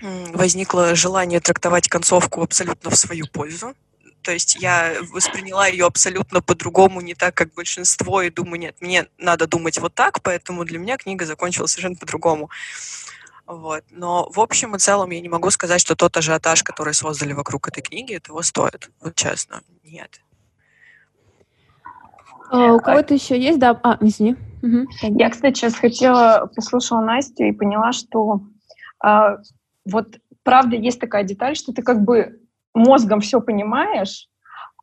возникло 0.00 0.94
желание 0.94 1.40
трактовать 1.40 1.88
концовку 1.88 2.42
абсолютно 2.42 2.90
в 2.90 2.96
свою 2.96 3.26
пользу. 3.26 3.74
То 4.24 4.32
есть 4.32 4.56
я 4.56 4.94
восприняла 5.12 5.66
ее 5.66 5.84
абсолютно 5.84 6.40
по-другому, 6.40 7.02
не 7.02 7.14
так, 7.14 7.34
как 7.34 7.52
большинство, 7.52 8.22
и 8.22 8.30
думаю, 8.30 8.58
нет, 8.58 8.76
мне 8.80 9.06
надо 9.18 9.46
думать 9.46 9.78
вот 9.78 9.94
так, 9.94 10.22
поэтому 10.22 10.64
для 10.64 10.78
меня 10.78 10.96
книга 10.96 11.26
закончилась 11.26 11.72
совершенно 11.72 11.96
по-другому. 11.96 12.48
Вот. 13.46 13.84
Но 13.90 14.30
в 14.30 14.40
общем 14.40 14.74
и 14.74 14.78
целом 14.78 15.10
я 15.10 15.20
не 15.20 15.28
могу 15.28 15.50
сказать, 15.50 15.80
что 15.80 15.94
тот 15.94 16.16
ажиотаж, 16.16 16.62
который 16.62 16.94
создали 16.94 17.34
вокруг 17.34 17.68
этой 17.68 17.82
книги, 17.82 18.14
этого 18.14 18.40
стоит. 18.40 18.90
Вот 19.02 19.14
честно, 19.14 19.62
нет. 19.84 20.20
А, 22.50 22.72
у 22.72 22.80
кого-то 22.80 23.12
еще 23.12 23.38
есть, 23.38 23.58
да? 23.58 23.78
А, 23.82 23.98
извини. 24.00 24.36
Угу. 24.62 25.18
Я, 25.18 25.28
кстати, 25.28 25.58
сейчас 25.58 25.74
хотела, 25.74 26.50
послушала 26.56 27.02
Настю 27.02 27.44
и 27.44 27.52
поняла, 27.52 27.92
что 27.92 28.40
а, 29.00 29.36
вот 29.84 30.18
правда 30.42 30.76
есть 30.76 30.98
такая 30.98 31.24
деталь, 31.24 31.56
что 31.56 31.74
ты 31.74 31.82
как 31.82 32.02
бы 32.02 32.40
мозгом 32.74 33.20
все 33.20 33.40
понимаешь, 33.40 34.28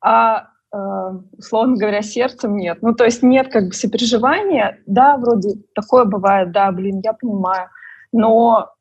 а 0.01 0.47
э, 0.73 0.77
условно 1.37 1.77
говоря, 1.77 2.01
сердцем 2.01 2.55
нет. 2.55 2.79
Ну, 2.81 2.93
то 2.93 3.03
есть 3.03 3.21
нет 3.23 3.51
как 3.51 3.67
бы 3.67 3.73
сопереживания, 3.73 4.79
да, 4.85 5.17
вроде 5.17 5.55
такое 5.75 6.05
бывает, 6.05 6.51
да, 6.51 6.71
блин, 6.71 7.01
я 7.03 7.13
понимаю, 7.13 7.69
но 8.11 8.71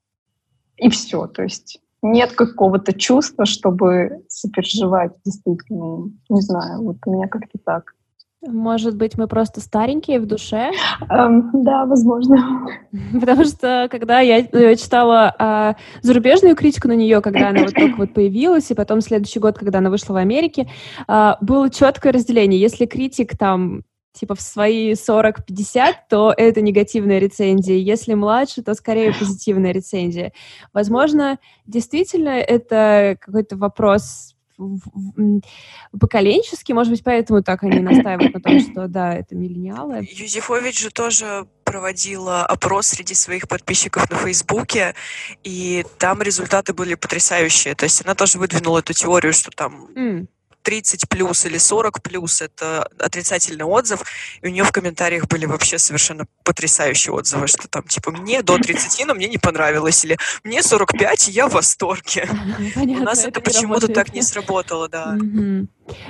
и 0.77 0.89
все, 0.89 1.27
то 1.27 1.43
есть 1.43 1.81
нет 2.03 2.33
какого-то 2.33 2.93
чувства, 2.93 3.45
чтобы 3.45 4.25
сопереживать 4.29 5.13
действительно. 5.25 6.11
Не 6.29 6.41
знаю, 6.41 6.83
вот 6.83 6.97
у 7.05 7.13
меня 7.13 7.29
как-то 7.29 7.59
так. 7.65 7.95
Может 8.43 8.97
быть, 8.97 9.19
мы 9.19 9.27
просто 9.27 9.61
старенькие 9.61 10.19
в 10.19 10.25
душе? 10.25 10.71
Um, 11.11 11.51
да, 11.53 11.85
возможно. 11.85 12.67
Потому 13.13 13.45
что, 13.45 13.87
когда 13.91 14.21
я 14.21 14.39
э, 14.39 14.77
читала 14.77 15.35
а, 15.39 15.77
зарубежную 16.01 16.57
критику 16.57 16.89
на 16.89 16.95
нее, 16.95 17.21
когда 17.21 17.51
она 17.51 17.65
вот 17.65 17.75
только 17.75 17.97
вот 17.99 18.15
появилась, 18.15 18.71
и 18.71 18.75
потом 18.75 19.03
следующий 19.03 19.41
год, 19.41 19.59
когда 19.59 19.81
она 19.81 19.91
вышла 19.91 20.15
в 20.15 20.17
Америке, 20.17 20.71
а, 21.07 21.37
было 21.43 21.69
четкое 21.69 22.15
разделение. 22.15 22.59
Если 22.59 22.87
критик 22.87 23.37
там 23.37 23.83
типа 24.13 24.35
в 24.35 24.41
свои 24.41 24.93
40-50, 24.93 25.93
то 26.09 26.33
это 26.35 26.63
негативная 26.63 27.19
рецензия. 27.19 27.77
Если 27.77 28.15
младше, 28.15 28.63
то 28.63 28.73
скорее 28.73 29.13
позитивная 29.13 29.73
рецензия. 29.73 30.33
Возможно, 30.73 31.39
действительно 31.67 32.31
это 32.31 33.17
какой-то 33.21 33.59
вопрос 33.59 34.35
поколенчески, 35.99 36.73
может 36.73 36.93
быть, 36.93 37.05
поэтому 37.05 37.43
так 37.43 37.63
они 37.63 37.81
настаивают 37.81 38.35
на 38.35 38.41
том, 38.41 38.61
что 38.71 38.89
да, 38.89 39.15
это 39.15 39.35
миллениалы. 39.35 40.07
Юзефович 40.11 40.81
же 40.81 40.91
тоже 40.91 41.47
проводила 41.65 42.45
опрос 42.45 42.89
среди 42.89 43.15
своих 43.15 43.47
подписчиков 43.47 44.11
на 44.11 44.17
Фейсбуке, 44.17 44.95
и 45.45 45.85
там 45.99 46.21
результаты 46.23 46.75
были 46.75 46.95
потрясающие. 46.95 47.75
То 47.75 47.85
есть 47.85 48.05
она 48.05 48.15
тоже 48.15 48.39
выдвинула 48.39 48.81
эту 48.81 48.93
теорию, 48.93 49.33
что 49.33 49.51
там 49.51 49.87
mm. 49.95 50.27
30 50.63 51.09
плюс 51.09 51.47
или 51.47 51.59
40 51.59 52.03
плюс 52.03 52.43
это 52.43 52.89
отрицательный 52.99 53.65
отзыв, 53.65 54.03
и 54.43 54.47
у 54.47 54.51
нее 54.51 54.65
в 54.65 54.73
комментариях 54.73 55.29
были 55.29 55.47
вообще 55.47 55.79
совершенно 55.79 56.27
потрясающие 56.45 57.13
отзывы, 57.13 57.47
что 57.47 57.69
там 57.69 57.85
типа 57.85 58.11
мне 58.11 58.43
до 58.43 58.59
30, 58.59 59.07
но 59.07 59.15
мне 59.15 59.29
не 59.29 59.39
понравилось, 59.39 60.05
или 60.05 60.19
мне 60.45 60.63
45, 60.63 61.29
и 61.29 61.33
я 61.33 61.49
в 61.49 61.53
восторге. 61.53 62.29
Понятно, 62.75 63.03
у 63.03 63.05
нас 63.05 63.21
это, 63.21 63.29
это 63.29 63.41
почему-то 63.41 63.89
так 63.89 64.13
не 64.15 64.23
сработало, 64.23 64.89
да. 64.89 65.17
Угу. 65.17 65.67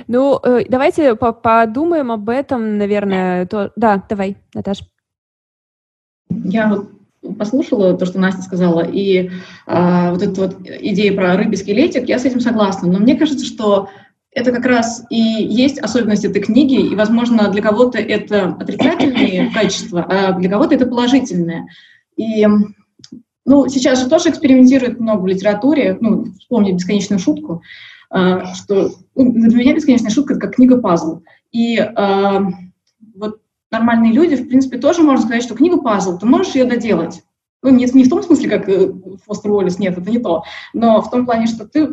Ну, 0.07 0.39
э, 0.43 0.65
давайте 0.69 1.15
подумаем 1.15 2.11
об 2.11 2.29
этом, 2.29 2.77
наверное. 2.77 3.45
То... 3.45 3.71
Да, 3.75 4.03
давай, 4.07 4.37
Наташ. 4.53 4.79
Я 6.29 6.69
вот 6.69 6.91
послушала 7.37 7.97
то, 7.97 8.05
что 8.05 8.19
Настя 8.19 8.41
сказала, 8.41 8.81
и 8.81 9.31
а, 9.67 10.11
вот 10.11 10.23
эта 10.23 10.41
вот 10.41 10.57
идея 10.65 11.15
про 11.15 11.35
рыбий 11.35 11.57
скелетик, 11.57 12.09
я 12.09 12.17
с 12.17 12.25
этим 12.25 12.39
согласна. 12.39 12.91
Но 12.91 12.99
мне 12.99 13.15
кажется, 13.15 13.45
что 13.45 13.89
это 14.33 14.51
как 14.51 14.65
раз 14.65 15.03
и 15.09 15.19
есть 15.19 15.79
особенность 15.79 16.23
этой 16.23 16.41
книги, 16.41 16.79
и, 16.79 16.95
возможно, 16.95 17.49
для 17.49 17.61
кого-то 17.61 17.97
это 17.97 18.55
отрицательные 18.59 19.51
качества, 19.53 20.05
а 20.07 20.31
для 20.33 20.49
кого-то 20.49 20.75
это 20.75 20.85
положительное. 20.85 21.67
И 22.15 22.47
ну, 23.45 23.67
сейчас 23.67 23.99
же 24.01 24.09
тоже 24.09 24.29
экспериментируют 24.29 24.99
много 24.99 25.21
в 25.21 25.27
литературе, 25.27 25.97
ну, 25.99 26.25
вспомнить 26.39 26.75
бесконечную 26.75 27.19
шутку, 27.19 27.61
а, 28.09 28.53
что 28.53 28.91
ну, 29.15 29.31
для 29.33 29.57
меня 29.57 29.75
бесконечная 29.75 30.11
шутка— 30.11 30.33
это 30.35 30.41
как 30.41 30.55
книга-пазл. 30.55 31.21
И 31.51 31.77
а, 31.77 32.45
вот 33.15 33.41
нормальные 33.69 34.13
люди, 34.13 34.35
в 34.35 34.47
принципе, 34.47 34.77
тоже 34.77 35.01
можно 35.01 35.25
сказать, 35.25 35.43
что 35.43 35.55
книга-пазл, 35.55 36.19
ты 36.19 36.25
можешь 36.25 36.55
ее 36.55 36.65
доделать. 36.65 37.21
Ну, 37.63 37.69
не, 37.69 37.85
не 37.85 38.03
в 38.05 38.09
том 38.09 38.23
смысле, 38.23 38.49
как 38.49 38.67
э, 38.69 38.91
Фостер 39.25 39.51
Уоллес, 39.51 39.77
нет, 39.77 39.95
это 39.95 40.09
не 40.09 40.17
то, 40.17 40.43
но 40.73 40.99
в 40.99 41.11
том 41.11 41.25
плане, 41.25 41.45
что 41.45 41.67
ты 41.67 41.89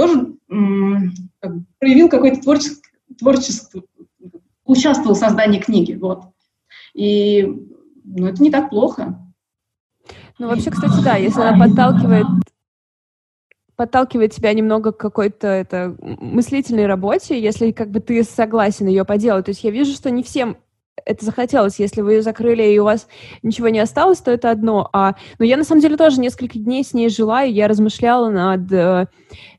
тоже 0.00 0.38
проявил 1.78 2.08
какое-то 2.08 2.40
творчество, 2.40 2.82
творчество, 3.18 3.82
участвовал 4.64 5.14
в 5.14 5.18
создании 5.18 5.60
книги, 5.60 5.94
вот. 5.94 6.24
И 6.94 7.42
ну, 8.04 8.26
это 8.26 8.42
не 8.42 8.50
так 8.50 8.70
плохо. 8.70 9.18
Ну, 10.38 10.48
вообще, 10.48 10.70
кстати, 10.70 11.02
да, 11.04 11.16
если 11.16 11.40
она 11.40 11.66
подталкивает 11.66 12.26
подталкивает 13.76 14.34
тебя 14.34 14.52
немного 14.52 14.92
к 14.92 14.98
какой-то 14.98 15.46
это, 15.46 15.96
мыслительной 16.02 16.86
работе, 16.86 17.40
если 17.40 17.72
как 17.72 17.90
бы 17.90 18.00
ты 18.00 18.22
согласен 18.24 18.86
ее 18.86 19.06
поделать. 19.06 19.46
То 19.46 19.52
есть 19.52 19.64
я 19.64 19.70
вижу, 19.70 19.92
что 19.92 20.10
не 20.10 20.22
всем 20.22 20.58
это 21.04 21.24
захотелось. 21.24 21.78
Если 21.78 22.00
вы 22.00 22.14
ее 22.14 22.22
закрыли, 22.22 22.62
и 22.62 22.78
у 22.78 22.84
вас 22.84 23.06
ничего 23.42 23.68
не 23.68 23.80
осталось, 23.80 24.18
то 24.18 24.30
это 24.30 24.50
одно. 24.50 24.88
А, 24.92 25.14
но 25.38 25.44
я, 25.44 25.56
на 25.56 25.64
самом 25.64 25.80
деле, 25.80 25.96
тоже 25.96 26.20
несколько 26.20 26.58
дней 26.58 26.84
с 26.84 26.94
ней 26.94 27.08
жила, 27.08 27.44
и 27.44 27.52
я 27.52 27.68
размышляла 27.68 28.30
над... 28.30 28.72
Э, 28.72 29.06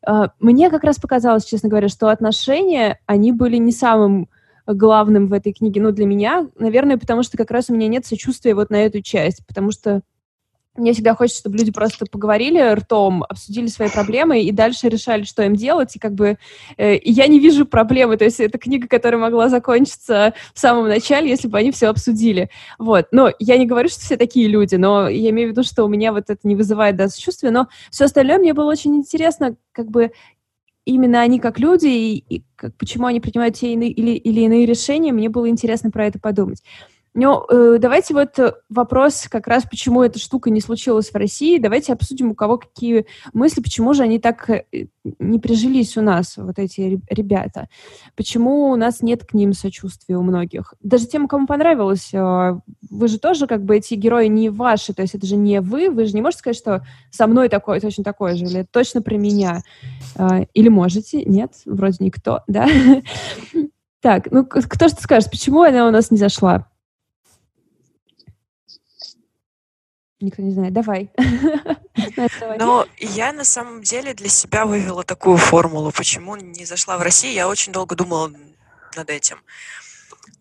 э, 0.07 0.27
мне 0.39 0.69
как 0.69 0.83
раз 0.83 0.97
показалось, 0.97 1.45
честно 1.45 1.69
говоря, 1.69 1.89
что 1.89 2.09
отношения, 2.09 2.99
они 3.05 3.31
были 3.31 3.57
не 3.57 3.71
самым 3.71 4.29
главным 4.67 5.27
в 5.27 5.33
этой 5.33 5.53
книге, 5.53 5.81
ну, 5.81 5.91
для 5.91 6.05
меня, 6.05 6.47
наверное, 6.57 6.97
потому 6.97 7.23
что 7.23 7.37
как 7.37 7.51
раз 7.51 7.69
у 7.69 7.73
меня 7.73 7.87
нет 7.87 8.05
сочувствия 8.05 8.53
вот 8.53 8.69
на 8.69 8.77
эту 8.77 9.01
часть, 9.01 9.45
потому 9.45 9.71
что 9.71 10.01
мне 10.75 10.93
всегда 10.93 11.15
хочется, 11.15 11.41
чтобы 11.41 11.57
люди 11.57 11.71
просто 11.71 12.05
поговорили 12.05 12.73
ртом, 12.73 13.23
обсудили 13.23 13.67
свои 13.67 13.89
проблемы 13.89 14.41
и 14.41 14.51
дальше 14.51 14.87
решали, 14.87 15.23
что 15.23 15.43
им 15.43 15.55
делать. 15.55 15.95
И 15.95 15.99
как 15.99 16.13
бы 16.13 16.37
э, 16.77 16.97
я 17.03 17.27
не 17.27 17.39
вижу 17.39 17.65
проблемы. 17.65 18.15
То 18.15 18.23
есть 18.23 18.39
это 18.39 18.57
книга, 18.57 18.87
которая 18.87 19.19
могла 19.19 19.49
закончиться 19.49 20.33
в 20.53 20.59
самом 20.59 20.87
начале, 20.87 21.29
если 21.29 21.49
бы 21.49 21.57
они 21.57 21.71
все 21.71 21.87
обсудили. 21.87 22.49
Вот. 22.79 23.07
Но 23.11 23.31
я 23.39 23.57
не 23.57 23.65
говорю, 23.65 23.89
что 23.89 23.99
все 23.99 24.15
такие 24.15 24.47
люди, 24.47 24.75
но 24.75 25.09
я 25.09 25.31
имею 25.31 25.49
в 25.49 25.51
виду, 25.51 25.63
что 25.63 25.83
у 25.83 25.89
меня 25.89 26.13
вот 26.13 26.29
это 26.29 26.39
не 26.43 26.55
вызывает 26.55 26.95
да, 26.95 27.09
сочувствия. 27.09 27.51
Но 27.51 27.67
все 27.89 28.05
остальное 28.05 28.37
мне 28.37 28.53
было 28.53 28.71
очень 28.71 28.95
интересно, 28.95 29.57
как 29.73 29.89
бы 29.89 30.11
именно 30.85 31.21
они 31.21 31.39
как 31.39 31.59
люди 31.59 31.87
и, 31.87 32.17
и 32.29 32.43
как, 32.55 32.75
почему 32.77 33.07
они 33.07 33.19
принимают 33.19 33.55
те 33.55 33.73
или, 33.73 33.85
или 33.85 34.41
иные 34.41 34.65
решения, 34.65 35.11
мне 35.11 35.29
было 35.29 35.49
интересно 35.49 35.91
про 35.91 36.07
это 36.07 36.19
подумать. 36.19 36.63
Ну, 37.13 37.45
э, 37.49 37.77
давайте 37.77 38.13
вот 38.13 38.39
э, 38.39 38.53
вопрос 38.69 39.27
как 39.29 39.47
раз, 39.47 39.65
почему 39.69 40.01
эта 40.01 40.17
штука 40.17 40.49
не 40.49 40.61
случилась 40.61 41.09
в 41.09 41.15
России. 41.15 41.57
Давайте 41.57 41.91
обсудим, 41.91 42.31
у 42.31 42.35
кого 42.35 42.57
какие 42.57 43.05
мысли, 43.33 43.61
почему 43.61 43.93
же 43.93 44.03
они 44.03 44.17
так 44.17 44.49
э, 44.49 44.63
не 45.19 45.37
прижились 45.37 45.97
у 45.97 46.01
нас, 46.01 46.37
вот 46.37 46.57
эти 46.57 47.01
ребята. 47.09 47.67
Почему 48.15 48.69
у 48.69 48.77
нас 48.77 49.01
нет 49.01 49.25
к 49.25 49.33
ним 49.33 49.51
сочувствия 49.51 50.15
у 50.15 50.21
многих. 50.21 50.73
Даже 50.81 51.05
тем, 51.05 51.27
кому 51.27 51.47
понравилось, 51.47 52.13
э, 52.13 52.59
вы 52.89 53.07
же 53.09 53.19
тоже 53.19 53.45
как 53.45 53.65
бы 53.65 53.75
эти 53.75 53.95
герои 53.95 54.27
не 54.27 54.49
ваши, 54.49 54.93
то 54.93 55.01
есть 55.01 55.13
это 55.13 55.27
же 55.27 55.35
не 55.35 55.59
вы, 55.59 55.89
вы 55.89 56.05
же 56.05 56.13
не 56.13 56.21
можете 56.21 56.39
сказать, 56.39 56.57
что 56.57 56.85
со 57.09 57.27
мной 57.27 57.49
такое, 57.49 57.81
точно 57.81 58.05
такое 58.05 58.35
же, 58.35 58.45
или 58.45 58.65
точно 58.71 59.01
про 59.01 59.15
меня. 59.17 59.63
Э, 60.15 60.45
или 60.53 60.69
можете, 60.69 61.25
нет, 61.25 61.55
вроде 61.65 61.97
никто, 61.99 62.41
да? 62.47 62.69
Так, 64.01 64.31
ну 64.31 64.43
кто 64.43 64.87
же 64.87 64.95
скажет, 64.95 65.29
почему 65.29 65.61
она 65.61 65.87
у 65.87 65.91
нас 65.91 66.09
не 66.09 66.17
зашла? 66.17 66.70
Никто 70.21 70.41
не 70.41 70.51
знает. 70.51 70.73
Давай. 70.73 71.09
Но 72.59 72.87
я 72.97 73.33
на 73.33 73.43
самом 73.43 73.81
деле 73.81 74.13
для 74.13 74.29
себя 74.29 74.65
вывела 74.65 75.03
такую 75.03 75.37
формулу, 75.37 75.91
почему 75.91 76.35
не 76.35 76.65
зашла 76.65 76.97
в 76.97 77.01
Россию. 77.01 77.33
Я 77.33 77.47
очень 77.47 77.71
долго 77.71 77.95
думала 77.95 78.31
над 78.95 79.09
этим. 79.09 79.41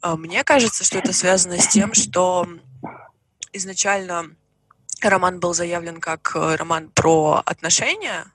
А, 0.03 0.17
мне 0.17 0.45
кажется, 0.45 0.85
что 0.85 0.99
это 0.99 1.13
связано 1.13 1.59
с 1.59 1.69
тем, 1.69 1.95
что 1.95 2.47
изначально 3.53 4.31
роман 5.03 5.41
был 5.41 5.55
заявлен 5.55 6.01
как 6.01 6.33
э, 6.35 6.57
роман 6.57 6.91
про 6.91 7.43
отношения, 7.45 8.27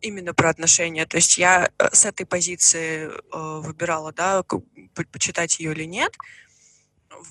именно 0.00 0.34
про 0.34 0.50
отношения. 0.50 1.06
То 1.06 1.16
есть 1.16 1.38
я 1.38 1.70
э, 1.78 1.88
с 1.92 2.04
этой 2.04 2.26
позиции 2.26 3.08
э, 3.08 3.60
выбирала, 3.60 4.12
да, 4.12 4.44
почитать 5.12 5.58
ее 5.60 5.72
или 5.72 5.84
нет. 5.84 6.16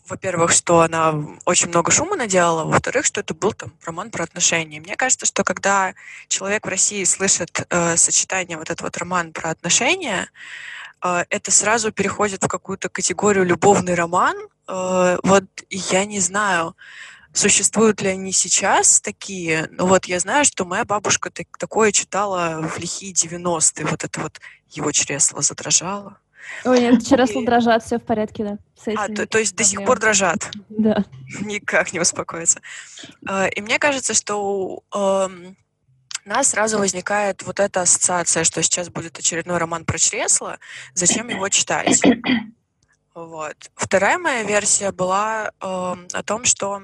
Во-первых, 0.08 0.52
что 0.52 0.82
она 0.82 1.16
очень 1.46 1.70
много 1.70 1.92
шума 1.92 2.16
наделала, 2.16 2.66
во-вторых, 2.66 3.06
что 3.06 3.22
это 3.22 3.34
был 3.34 3.54
там 3.54 3.72
роман 3.84 4.12
про 4.12 4.24
отношения. 4.24 4.80
Мне 4.80 4.96
кажется, 4.96 5.26
что 5.26 5.44
когда 5.44 5.94
человек 6.28 6.66
в 6.66 6.70
России 6.70 7.04
слышит 7.04 7.66
э, 7.70 7.98
сочетание 7.98 8.58
вот 8.58 8.70
этого 8.70 8.88
вот 8.88 8.98
роман 8.98 9.32
про 9.32 9.52
отношения, 9.52 10.30
э, 11.04 11.24
это 11.30 11.52
сразу 11.52 11.92
переходит 11.92 12.44
в 12.44 12.48
какую-то 12.48 12.90
категорию 12.90 13.46
любовный 13.46 13.96
роман. 13.96 14.36
Э, 14.68 15.18
вот 15.24 15.46
я 15.70 16.06
не 16.06 16.20
знаю, 16.20 16.76
Существуют 17.34 18.02
ли 18.02 18.10
они 18.10 18.34
сейчас 18.34 19.00
такие? 19.00 19.70
Ну 19.72 19.86
вот 19.86 20.06
я 20.06 20.20
знаю, 20.20 20.44
что 20.44 20.66
моя 20.66 20.84
бабушка 20.84 21.30
так, 21.30 21.48
такое 21.58 21.94
читала 21.94 22.62
в 22.62 22.78
лихие 22.78 23.14
90-е. 23.14 23.86
Вот 23.86 24.04
это 24.04 24.20
вот 24.20 24.42
его 24.68 24.92
чресло 24.92 25.42
задрожало. 25.42 26.18
Ой, 26.66 26.80
нет, 26.80 27.08
чресла 27.08 27.44
дрожат, 27.44 27.84
все 27.84 27.98
в 27.98 28.04
порядке, 28.04 28.44
да. 28.44 28.94
а, 28.96 29.08
то, 29.08 29.26
то 29.26 29.40
есть 29.40 29.56
до 29.56 29.64
сих 29.64 29.84
пор 29.86 30.00
дрожат? 30.00 30.50
Да. 30.70 31.06
Никак 31.42 31.94
не 31.94 32.00
успокоиться. 32.00 32.62
А, 33.28 33.48
и 33.48 33.62
мне 33.62 33.80
кажется, 33.80 34.14
что 34.14 34.84
у 36.26 36.30
нас 36.30 36.50
сразу 36.50 36.78
возникает 36.78 37.44
вот 37.44 37.60
эта 37.60 37.82
ассоциация, 37.82 38.44
что 38.44 38.62
сейчас 38.62 38.90
будет 38.90 39.18
очередной 39.18 39.58
роман 39.58 39.86
про 39.86 39.98
чресло, 39.98 40.60
зачем 40.94 41.30
его 41.30 41.50
читать? 41.50 42.02
Вот. 43.14 43.58
Вторая 43.76 44.18
моя 44.18 44.44
версия 44.44 44.94
была 44.94 45.48
э, 45.48 45.52
о 45.60 46.24
том, 46.24 46.46
что 46.46 46.82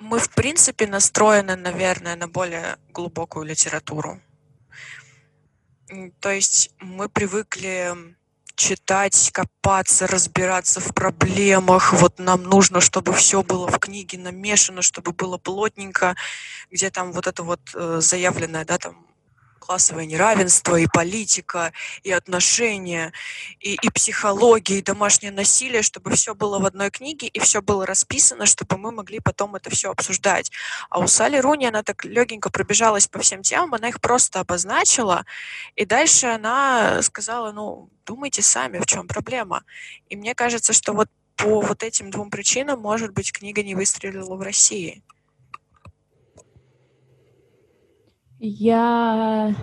мы, 0.00 0.18
в 0.18 0.30
принципе, 0.30 0.88
настроены, 0.88 1.54
наверное, 1.54 2.16
на 2.16 2.26
более 2.26 2.76
глубокую 2.92 3.46
литературу. 3.46 4.20
То 6.20 6.30
есть 6.30 6.70
мы 6.80 7.08
привыкли 7.08 7.94
читать, 8.54 9.30
копаться, 9.32 10.06
разбираться 10.06 10.80
в 10.80 10.94
проблемах. 10.94 11.92
Вот 11.92 12.18
нам 12.18 12.42
нужно, 12.42 12.80
чтобы 12.80 13.12
все 13.12 13.42
было 13.42 13.66
в 13.66 13.78
книге 13.78 14.18
намешано, 14.18 14.82
чтобы 14.82 15.12
было 15.12 15.38
плотненько, 15.38 16.14
где 16.70 16.90
там 16.90 17.12
вот 17.12 17.26
это 17.26 17.42
вот 17.42 17.60
э, 17.74 17.98
заявленное, 18.00 18.64
да, 18.64 18.78
там 18.78 19.06
классовое 19.62 20.06
неравенство, 20.06 20.76
и 20.76 20.86
политика, 20.86 21.72
и 22.02 22.10
отношения, 22.10 23.12
и, 23.60 23.74
и 23.74 23.90
психология, 23.90 24.78
и 24.78 24.82
домашнее 24.82 25.30
насилие, 25.30 25.82
чтобы 25.82 26.10
все 26.10 26.34
было 26.34 26.58
в 26.58 26.66
одной 26.66 26.90
книге, 26.90 27.28
и 27.28 27.38
все 27.38 27.62
было 27.62 27.86
расписано, 27.86 28.46
чтобы 28.46 28.76
мы 28.76 28.90
могли 28.90 29.20
потом 29.20 29.54
это 29.54 29.70
все 29.70 29.90
обсуждать. 29.90 30.50
А 30.90 30.98
у 30.98 31.06
Сали 31.06 31.38
Руни 31.38 31.66
она 31.66 31.82
так 31.82 32.04
легенько 32.04 32.50
пробежалась 32.50 33.06
по 33.06 33.20
всем 33.20 33.42
темам, 33.42 33.74
она 33.74 33.88
их 33.88 34.00
просто 34.00 34.40
обозначила, 34.40 35.24
и 35.76 35.84
дальше 35.84 36.26
она 36.26 37.00
сказала, 37.02 37.52
ну, 37.52 37.88
думайте 38.04 38.42
сами, 38.42 38.78
в 38.78 38.86
чем 38.86 39.06
проблема. 39.06 39.62
И 40.08 40.16
мне 40.16 40.34
кажется, 40.34 40.72
что 40.72 40.92
вот 40.92 41.08
по 41.36 41.60
вот 41.60 41.82
этим 41.82 42.10
двум 42.10 42.30
причинам, 42.30 42.80
может 42.80 43.12
быть, 43.12 43.32
книга 43.32 43.62
не 43.62 43.74
выстрелила 43.74 44.36
в 44.36 44.42
России. 44.42 45.02
Я... 48.44 49.54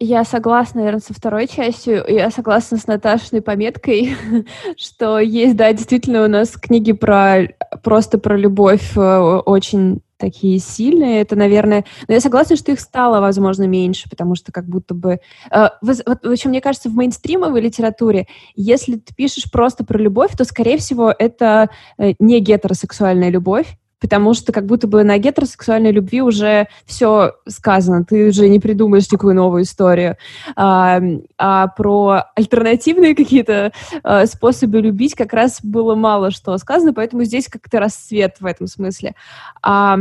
Я 0.00 0.24
согласна, 0.24 0.80
наверное, 0.80 1.00
со 1.00 1.12
второй 1.12 1.46
частью. 1.46 2.02
Я 2.08 2.30
согласна 2.30 2.78
с 2.78 2.86
Наташиной 2.86 3.42
пометкой, 3.42 4.16
что 4.76 5.18
есть, 5.18 5.54
да, 5.54 5.72
действительно 5.72 6.24
у 6.24 6.28
нас 6.28 6.52
книги 6.52 6.92
про 6.92 7.48
просто 7.82 8.18
про 8.18 8.36
любовь 8.36 8.96
э, 8.96 9.00
очень 9.00 10.00
такие 10.16 10.58
сильные. 10.58 11.20
Это, 11.20 11.36
наверное... 11.36 11.84
Но 12.08 12.14
я 12.14 12.20
согласна, 12.20 12.56
что 12.56 12.72
их 12.72 12.80
стало, 12.80 13.20
возможно, 13.20 13.64
меньше, 13.64 14.08
потому 14.08 14.34
что 14.34 14.50
как 14.50 14.66
будто 14.66 14.94
бы... 14.94 15.20
Э, 15.50 15.68
вот, 15.82 15.98
в 16.22 16.30
общем, 16.30 16.50
мне 16.50 16.62
кажется, 16.62 16.88
в 16.88 16.94
мейнстримовой 16.94 17.60
литературе, 17.60 18.26
если 18.56 18.96
ты 18.96 19.14
пишешь 19.14 19.50
просто 19.52 19.84
про 19.84 19.98
любовь, 19.98 20.34
то, 20.36 20.44
скорее 20.44 20.78
всего, 20.78 21.14
это 21.16 21.68
э, 21.98 22.14
не 22.18 22.40
гетеросексуальная 22.40 23.28
любовь, 23.28 23.76
потому 24.04 24.34
что 24.34 24.52
как 24.52 24.66
будто 24.66 24.86
бы 24.86 25.02
на 25.02 25.16
гетеросексуальной 25.16 25.90
любви 25.90 26.20
уже 26.20 26.68
все 26.84 27.36
сказано, 27.48 28.04
ты 28.04 28.28
уже 28.28 28.50
не 28.50 28.60
придумаешь 28.60 29.10
никакую 29.10 29.34
новую 29.34 29.62
историю. 29.62 30.18
А, 30.56 31.00
а 31.38 31.68
про 31.68 32.24
альтернативные 32.36 33.14
какие-то 33.16 33.72
а, 34.02 34.26
способы 34.26 34.82
любить 34.82 35.14
как 35.14 35.32
раз 35.32 35.60
было 35.62 35.94
мало 35.94 36.30
что 36.30 36.58
сказано, 36.58 36.92
поэтому 36.92 37.24
здесь 37.24 37.48
как-то 37.48 37.80
расцвет 37.80 38.36
в 38.40 38.44
этом 38.44 38.66
смысле. 38.66 39.14
А, 39.62 39.96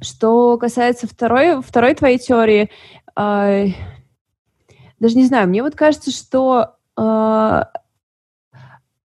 что 0.00 0.56
касается 0.56 1.08
второй, 1.08 1.60
второй 1.62 1.96
твоей 1.96 2.18
теории, 2.18 2.70
а, 3.16 3.64
даже 5.00 5.16
не 5.16 5.24
знаю, 5.24 5.48
мне 5.48 5.64
вот 5.64 5.74
кажется, 5.74 6.12
что 6.12 6.76
а, 6.94 7.68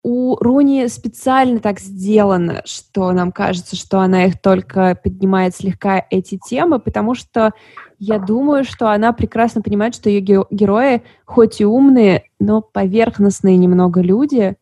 у 0.03 0.35
Руни 0.35 0.87
специально 0.89 1.59
так 1.59 1.79
сделано, 1.79 2.61
что 2.65 3.11
нам 3.13 3.31
кажется, 3.31 3.77
что 3.77 4.01
она 4.01 4.25
их 4.25 4.39
только 4.39 4.99
поднимает 5.01 5.55
слегка 5.55 6.05
эти 6.09 6.37
темы, 6.37 6.79
потому 6.79 7.15
что 7.15 7.51
я 7.99 8.19
думаю, 8.19 8.65
что 8.65 8.91
она 8.91 9.13
прекрасно 9.13 9.61
понимает, 9.61 9.95
что 9.95 10.09
ее 10.09 10.45
герои 10.51 11.03
хоть 11.23 11.61
и 11.61 11.65
умные, 11.65 12.25
но 12.37 12.61
поверхностные 12.61 13.55
немного 13.55 14.01
люди, 14.01 14.57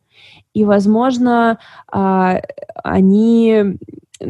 и, 0.54 0.64
возможно, 0.64 1.58
а, 1.90 2.40
они 2.84 3.78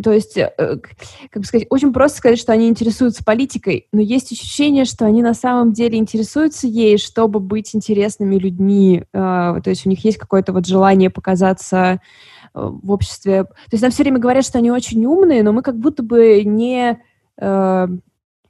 то 0.02 0.12
есть, 0.12 0.36
э, 0.36 0.50
как 0.56 1.42
бы 1.42 1.44
сказать, 1.44 1.66
очень 1.70 1.92
просто 1.92 2.18
сказать, 2.18 2.38
что 2.38 2.52
они 2.52 2.68
интересуются 2.68 3.24
политикой, 3.24 3.88
но 3.92 4.00
есть 4.00 4.32
ощущение, 4.32 4.84
что 4.84 5.04
они 5.04 5.22
на 5.22 5.34
самом 5.34 5.72
деле 5.72 5.98
интересуются 5.98 6.66
ей, 6.66 6.98
чтобы 6.98 7.40
быть 7.40 7.74
интересными 7.74 8.36
людьми. 8.36 9.04
А, 9.12 9.60
то 9.60 9.70
есть 9.70 9.86
у 9.86 9.88
них 9.88 10.04
есть 10.04 10.18
какое-то 10.18 10.52
вот 10.52 10.66
желание 10.66 11.10
показаться 11.10 11.76
э, 11.76 11.98
в 12.54 12.90
обществе. 12.90 13.44
То 13.44 13.72
есть 13.72 13.82
нам 13.82 13.90
все 13.90 14.02
время 14.02 14.18
говорят, 14.18 14.44
что 14.44 14.58
они 14.58 14.70
очень 14.70 15.04
умные, 15.04 15.42
но 15.42 15.52
мы 15.52 15.62
как 15.62 15.78
будто 15.78 16.02
бы 16.02 16.42
не 16.44 17.00
э, 17.38 17.88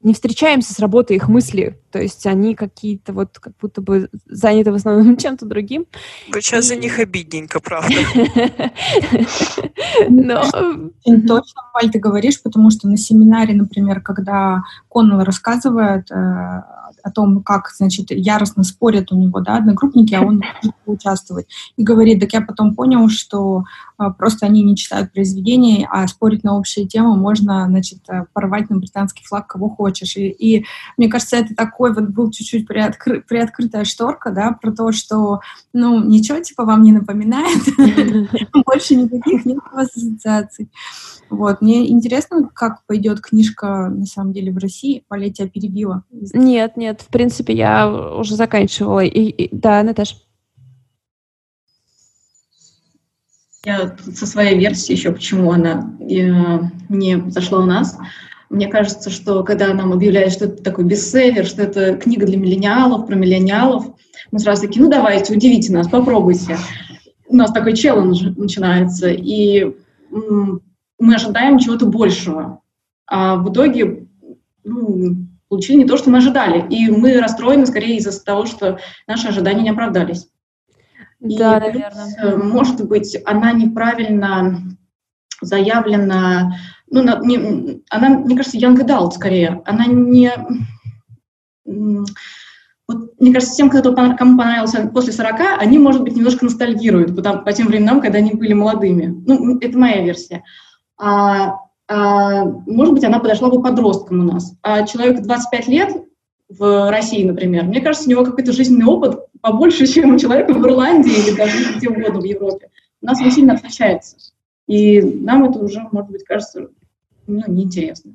не 0.02 0.14
встречаемся 0.14 0.74
с 0.74 0.78
работой 0.80 1.16
их 1.16 1.28
мысли. 1.28 1.81
То 1.92 2.00
есть 2.00 2.26
они 2.26 2.54
какие-то 2.54 3.12
вот 3.12 3.38
как 3.38 3.52
будто 3.60 3.80
бы 3.80 4.08
заняты 4.26 4.72
в 4.72 4.76
основном 4.76 5.16
чем-то 5.18 5.46
другим. 5.46 5.86
Сейчас 6.32 6.66
за 6.66 6.76
них 6.76 6.98
обидненько, 6.98 7.60
правда. 7.60 7.94
Но... 10.08 10.42
Точно, 11.04 11.62
Валь, 11.74 11.90
ты 11.90 11.98
говоришь, 11.98 12.42
потому 12.42 12.70
что 12.70 12.88
на 12.88 12.96
семинаре, 12.96 13.54
например, 13.54 14.00
когда 14.00 14.62
Коннелл 14.88 15.24
рассказывает 15.24 16.10
э, 16.10 16.14
о 17.02 17.10
том, 17.10 17.42
как, 17.42 17.70
значит, 17.76 18.10
яростно 18.10 18.64
спорят 18.64 19.12
у 19.12 19.16
него, 19.16 19.40
да, 19.40 19.56
одногруппники, 19.56 20.14
а 20.14 20.22
он 20.22 20.42
не 20.62 20.72
участвовать. 20.86 21.46
И 21.76 21.82
говорит, 21.82 22.20
так 22.20 22.32
я 22.32 22.40
потом 22.40 22.74
понял, 22.74 23.08
что 23.08 23.64
а, 23.96 24.10
просто 24.10 24.46
они 24.46 24.62
не 24.62 24.76
читают 24.76 25.12
произведения, 25.12 25.88
а 25.90 26.06
спорить 26.06 26.44
на 26.44 26.56
общие 26.56 26.86
темы 26.86 27.16
можно, 27.16 27.66
значит, 27.68 27.98
э, 28.08 28.24
порвать 28.32 28.70
на 28.70 28.76
британский 28.76 29.24
флаг 29.24 29.46
кого 29.46 29.68
хочешь. 29.68 30.16
И, 30.16 30.28
и 30.28 30.66
мне 30.96 31.08
кажется, 31.08 31.36
это 31.36 31.54
такой 31.82 31.94
вот 31.94 32.10
был 32.10 32.30
чуть-чуть 32.30 32.66
приоткры, 32.66 33.22
приоткрытая 33.22 33.84
шторка, 33.84 34.30
да, 34.30 34.52
про 34.52 34.70
то, 34.72 34.92
что, 34.92 35.40
ну, 35.72 36.02
ничего 36.04 36.38
типа 36.40 36.64
вам 36.64 36.82
не 36.82 36.92
напоминает, 36.92 37.62
больше 38.66 38.94
никаких 38.94 39.44
нет 39.44 39.58
у 39.72 39.76
вас 39.76 39.88
ассоциаций. 39.96 40.68
Вот. 41.28 41.60
Мне 41.60 41.90
интересно, 41.90 42.48
как 42.54 42.84
пойдет 42.86 43.20
книжка, 43.20 43.88
на 43.88 44.06
самом 44.06 44.32
деле, 44.32 44.52
в 44.52 44.58
России. 44.58 45.04
Валя, 45.08 45.30
тебя 45.30 45.48
перебила. 45.48 46.04
Нет, 46.10 46.76
нет, 46.76 47.00
в 47.00 47.08
принципе, 47.08 47.54
я 47.54 47.90
уже 47.90 48.36
заканчивала. 48.36 49.00
И, 49.00 49.22
и, 49.28 49.48
да, 49.50 49.82
Наташа. 49.82 50.16
Я 53.64 53.96
со 54.12 54.26
своей 54.26 54.58
версией 54.58 54.98
еще, 54.98 55.12
почему 55.12 55.52
она 55.52 55.96
э, 56.00 56.60
не 56.88 57.30
зашла 57.30 57.60
у 57.60 57.64
нас. 57.64 57.96
Мне 58.52 58.68
кажется, 58.68 59.08
что 59.08 59.44
когда 59.44 59.72
нам 59.72 59.94
объявляют, 59.94 60.34
что 60.34 60.44
это 60.44 60.62
такой 60.62 60.84
бестселлер, 60.84 61.46
что 61.46 61.62
это 61.62 61.96
книга 61.96 62.26
для 62.26 62.36
миллениалов, 62.36 63.06
про 63.06 63.14
миллениалов, 63.14 63.86
мы 64.30 64.38
сразу 64.38 64.60
такие, 64.66 64.84
ну 64.84 64.90
давайте, 64.90 65.32
удивите 65.32 65.72
нас, 65.72 65.88
попробуйте. 65.88 66.58
У 67.26 67.34
нас 67.34 67.50
такой 67.50 67.74
челлендж 67.74 68.22
начинается, 68.36 69.08
и 69.08 69.74
мы 70.10 71.14
ожидаем 71.14 71.58
чего-то 71.58 71.86
большего. 71.86 72.60
А 73.06 73.36
в 73.36 73.50
итоге 73.50 74.06
ну, 74.64 75.16
получили 75.48 75.78
не 75.78 75.86
то, 75.86 75.96
что 75.96 76.10
мы 76.10 76.18
ожидали. 76.18 76.66
И 76.68 76.90
мы 76.90 77.18
расстроены 77.20 77.64
скорее 77.64 77.96
из-за 77.96 78.22
того, 78.22 78.44
что 78.44 78.78
наши 79.06 79.28
ожидания 79.28 79.62
не 79.62 79.70
оправдались. 79.70 80.28
Да, 81.20 81.56
и, 81.56 81.60
наверное. 81.60 82.14
Э, 82.18 82.36
может 82.36 82.86
быть, 82.86 83.16
она 83.24 83.52
неправильно 83.52 84.60
заявлена, 85.40 86.54
ну, 86.92 87.02
не, 87.24 87.82
она, 87.90 88.10
мне 88.10 88.36
кажется, 88.36 88.58
young 88.58 88.76
adult 88.76 89.12
скорее. 89.12 89.62
Она 89.64 89.86
не... 89.86 90.30
Вот, 92.88 93.20
мне 93.20 93.32
кажется, 93.32 93.56
тем, 93.56 93.70
кто, 93.70 93.94
кому 93.94 94.36
понравился 94.36 94.90
после 94.92 95.12
40, 95.12 95.58
они, 95.58 95.78
может 95.78 96.02
быть, 96.02 96.16
немножко 96.16 96.44
ностальгируют 96.44 97.16
по, 97.16 97.38
по 97.38 97.52
тем 97.52 97.68
временам, 97.68 98.00
когда 98.00 98.18
они 98.18 98.32
были 98.34 98.52
молодыми. 98.52 99.22
Ну, 99.26 99.58
это 99.58 99.78
моя 99.78 100.02
версия. 100.02 100.44
А 100.98 101.58
а, 101.92 102.44
может 102.44 102.94
быть, 102.94 103.04
она 103.04 103.18
подошла 103.18 103.50
бы 103.50 103.62
подросткам 103.62 104.20
у 104.20 104.32
нас. 104.32 104.54
А 104.62 104.86
человек 104.86 105.22
25 105.22 105.68
лет 105.68 105.90
в 106.48 106.90
России, 106.90 107.24
например, 107.24 107.64
мне 107.64 107.80
кажется, 107.80 108.08
у 108.08 108.10
него 108.10 108.24
какой-то 108.24 108.52
жизненный 108.52 108.86
опыт 108.86 109.20
побольше, 109.40 109.86
чем 109.92 110.14
у 110.14 110.18
человека 110.18 110.54
в 110.54 110.64
Ирландии 110.64 111.12
или 111.12 111.36
даже 111.36 111.76
где 111.76 111.88
угодно 111.88 112.20
в 112.20 112.24
Европе. 112.24 112.70
У 113.02 113.06
нас 113.06 113.20
он 113.20 113.30
сильно 113.30 113.54
отличается. 113.54 114.16
И 114.68 115.02
нам 115.02 115.44
это 115.44 115.58
уже, 115.58 115.80
может 115.90 116.10
быть, 116.10 116.24
кажется 116.24 116.68
ну, 117.26 117.42
неинтересно. 117.46 118.12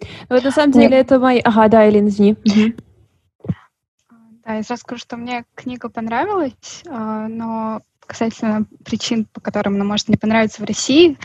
Ну, 0.00 0.06
вот 0.28 0.44
на 0.44 0.50
самом 0.50 0.72
деле 0.72 0.96
это 0.96 1.18
мой... 1.18 1.38
Ага, 1.40 1.68
да, 1.68 1.88
Элина, 1.88 2.08
извини. 2.08 2.36
Да, 4.44 4.54
я 4.54 4.62
сразу 4.62 4.82
скажу, 4.82 5.00
что 5.00 5.16
мне 5.16 5.44
книга 5.54 5.88
понравилась, 5.88 6.82
а, 6.88 7.26
но 7.26 7.82
касательно 8.06 8.66
причин, 8.84 9.26
по 9.32 9.40
которым 9.40 9.74
она 9.74 9.84
может 9.84 10.08
не 10.08 10.16
понравиться 10.16 10.62
в 10.62 10.64
России, 10.64 11.18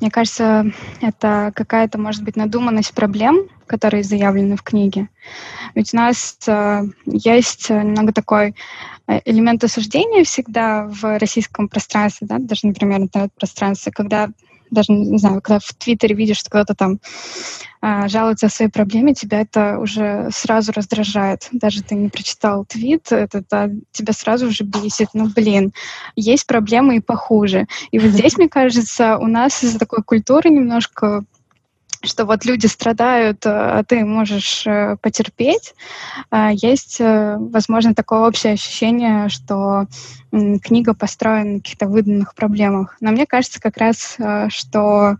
мне 0.00 0.10
кажется, 0.10 0.66
это 1.00 1.52
какая-то, 1.54 1.98
может 1.98 2.22
быть, 2.22 2.36
надуманность 2.36 2.94
проблем, 2.94 3.48
которые 3.66 4.04
заявлены 4.04 4.56
в 4.56 4.62
книге. 4.62 5.08
Ведь 5.74 5.92
у 5.92 5.96
нас 5.96 6.38
э, 6.46 6.82
есть 7.06 7.70
немного 7.70 8.12
такой 8.12 8.54
э, 9.08 9.20
элемент 9.24 9.64
осуждения 9.64 10.24
всегда 10.24 10.86
в 10.86 11.18
российском 11.18 11.68
пространстве, 11.68 12.26
да, 12.28 12.38
даже, 12.38 12.66
например, 12.66 13.00
интернет-пространстве, 13.00 13.92
когда 13.92 14.28
даже, 14.72 14.92
не 14.92 15.18
знаю, 15.18 15.40
когда 15.40 15.60
в 15.60 15.72
Твиттере 15.74 16.16
видишь, 16.16 16.38
что 16.38 16.50
кто-то 16.50 16.74
там 16.74 16.98
а, 17.80 18.08
жалуется 18.08 18.46
о 18.46 18.50
своей 18.50 18.70
проблеме, 18.70 19.12
тебя 19.12 19.40
это 19.40 19.78
уже 19.78 20.28
сразу 20.32 20.72
раздражает. 20.72 21.48
Даже 21.52 21.82
ты 21.82 21.94
не 21.94 22.08
прочитал 22.08 22.64
твит, 22.64 23.10
это, 23.10 23.38
это 23.38 23.72
тебя 23.90 24.12
сразу 24.12 24.50
же 24.50 24.64
бесит. 24.64 25.08
Ну, 25.14 25.28
блин, 25.28 25.72
есть 26.14 26.46
проблемы 26.46 26.96
и 26.96 27.00
похуже. 27.00 27.66
И 27.90 27.98
вот 27.98 28.10
здесь, 28.12 28.36
мне 28.38 28.48
кажется, 28.48 29.18
у 29.18 29.26
нас 29.26 29.62
из-за 29.62 29.78
такой 29.78 30.02
культуры 30.02 30.50
немножко 30.50 31.24
что 32.04 32.24
вот 32.24 32.44
люди 32.44 32.66
страдают, 32.66 33.44
а 33.46 33.82
ты 33.84 34.04
можешь 34.04 34.66
э, 34.66 34.96
потерпеть, 35.00 35.74
а, 36.30 36.50
есть, 36.52 37.00
э, 37.00 37.36
возможно, 37.38 37.94
такое 37.94 38.20
общее 38.20 38.54
ощущение, 38.54 39.28
что 39.28 39.86
книга 40.30 40.94
построена 40.94 41.54
на 41.54 41.58
каких-то 41.58 41.86
выданных 41.86 42.34
проблемах. 42.34 42.96
Но 43.00 43.10
мне 43.10 43.26
кажется 43.26 43.60
как 43.60 43.76
раз, 43.76 44.16
э, 44.18 44.48
что 44.48 45.16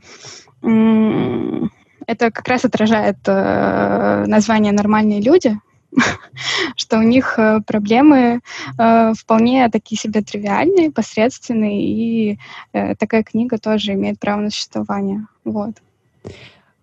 это 0.62 2.30
как 2.30 2.48
раз 2.48 2.64
отражает 2.64 3.18
название 3.26 4.72
«Нормальные 4.72 5.20
люди», 5.20 5.58
что 6.76 6.98
у 6.98 7.02
них 7.02 7.36
проблемы 7.66 8.40
вполне 8.76 9.68
такие 9.70 9.98
себе 9.98 10.22
тривиальные, 10.22 10.92
посредственные, 10.92 11.82
и 11.82 12.38
такая 12.72 13.24
книга 13.24 13.58
тоже 13.58 13.94
имеет 13.94 14.20
право 14.20 14.40
на 14.40 14.50
существование. 14.50 15.26
Вот. 15.44 15.74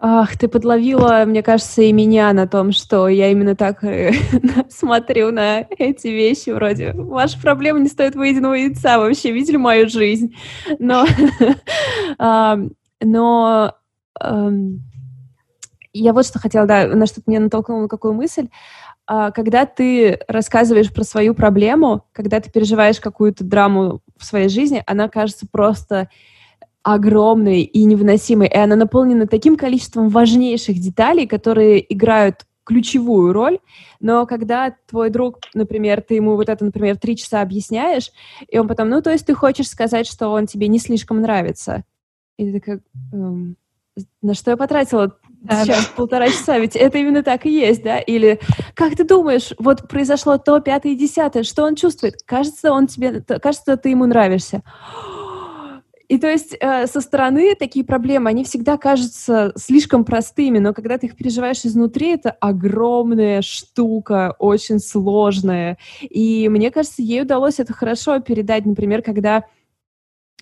Ах, 0.01 0.37
ты 0.37 0.47
подловила, 0.47 1.25
мне 1.25 1.43
кажется, 1.43 1.81
и 1.81 1.91
меня 1.91 2.31
на 2.31 2.47
том, 2.47 2.71
что 2.71 3.09
я 3.09 3.31
именно 3.31 3.53
так 3.53 3.83
э, 3.83 4.13
смотрю 4.69 5.31
на 5.31 5.67
эти 5.77 6.07
вещи, 6.07 6.51
вроде, 6.51 6.93
ваша 6.93 7.37
проблема 7.41 7.79
не 7.81 7.89
стоит 7.89 8.15
выеденного 8.15 8.53
яйца, 8.53 8.97
вообще 8.97 9.33
видели 9.33 9.57
мою 9.57 9.89
жизнь? 9.89 10.37
Но, 10.79 11.05
но 13.01 13.73
я 15.93 16.13
вот 16.13 16.25
что 16.25 16.39
хотела, 16.39 16.65
да, 16.65 16.87
на 16.87 17.05
что-то 17.05 17.23
меня 17.29 17.41
натолкнула, 17.41 17.81
на 17.81 17.87
какую 17.89 18.13
мысль. 18.13 18.47
А, 19.05 19.31
когда 19.31 19.65
ты 19.65 20.19
рассказываешь 20.29 20.93
про 20.93 21.03
свою 21.03 21.33
проблему, 21.33 22.05
когда 22.13 22.39
ты 22.39 22.49
переживаешь 22.49 23.01
какую-то 23.01 23.43
драму 23.43 24.01
в 24.17 24.23
своей 24.23 24.47
жизни, 24.47 24.81
она 24.85 25.09
кажется 25.09 25.45
просто 25.51 26.09
огромной 26.83 27.61
и 27.61 27.83
невыносимой, 27.83 28.47
и 28.47 28.57
она 28.57 28.75
наполнена 28.75 29.27
таким 29.27 29.55
количеством 29.55 30.09
важнейших 30.09 30.79
деталей, 30.79 31.27
которые 31.27 31.93
играют 31.93 32.45
ключевую 32.69 33.33
роль, 33.33 33.59
но 33.99 34.27
когда 34.27 34.75
твой 34.87 35.09
друг, 35.09 35.39
например, 35.55 36.01
ты 36.01 36.13
ему 36.13 36.35
вот 36.35 36.49
это, 36.49 36.63
например, 36.63 36.97
три 36.97 37.17
часа 37.17 37.41
объясняешь, 37.41 38.11
и 38.47 38.59
он 38.59 38.67
потом, 38.67 38.89
ну, 38.89 39.01
то 39.01 39.11
есть 39.11 39.25
ты 39.25 39.33
хочешь 39.33 39.67
сказать, 39.67 40.05
что 40.05 40.29
он 40.29 40.45
тебе 40.45 40.67
не 40.67 40.77
слишком 40.77 41.19
нравится. 41.19 41.83
И 42.37 42.45
ты 42.45 42.59
такая, 42.59 42.81
эм, 43.11 43.57
на 44.21 44.35
что 44.35 44.51
я 44.51 44.57
потратила 44.57 45.17
да, 45.41 45.63
сейчас 45.63 45.87
да. 45.87 45.91
полтора 45.95 46.27
часа, 46.27 46.59
ведь 46.59 46.75
это 46.75 46.99
именно 46.99 47.23
так 47.23 47.45
и 47.45 47.49
есть, 47.49 47.81
да? 47.81 47.99
Или 47.99 48.39
как 48.75 48.95
ты 48.95 49.03
думаешь, 49.03 49.51
вот 49.57 49.87
произошло 49.87 50.37
то, 50.37 50.59
пятое 50.59 50.93
и 50.93 50.95
десятое, 50.95 51.43
что 51.43 51.63
он 51.63 51.75
чувствует? 51.75 52.21
Кажется, 52.23 52.71
он 52.71 52.87
тебе, 52.87 53.21
кажется, 53.21 53.77
ты 53.77 53.89
ему 53.89 54.05
нравишься. 54.05 54.61
И 56.09 56.17
то 56.17 56.27
есть 56.27 56.57
э, 56.59 56.87
со 56.87 57.01
стороны 57.01 57.55
такие 57.55 57.85
проблемы, 57.85 58.31
они 58.31 58.43
всегда 58.43 58.77
кажутся 58.77 59.53
слишком 59.55 60.03
простыми, 60.03 60.57
но 60.57 60.73
когда 60.73 60.97
ты 60.97 61.05
их 61.05 61.15
переживаешь 61.15 61.63
изнутри, 61.63 62.13
это 62.13 62.31
огромная 62.31 63.43
штука, 63.43 64.35
очень 64.39 64.79
сложная. 64.79 65.77
И 66.01 66.49
мне 66.49 66.71
кажется, 66.71 67.03
ей 67.03 67.21
удалось 67.21 67.59
это 67.59 67.73
хорошо 67.73 68.19
передать, 68.19 68.65
например, 68.65 69.03
когда 69.03 69.45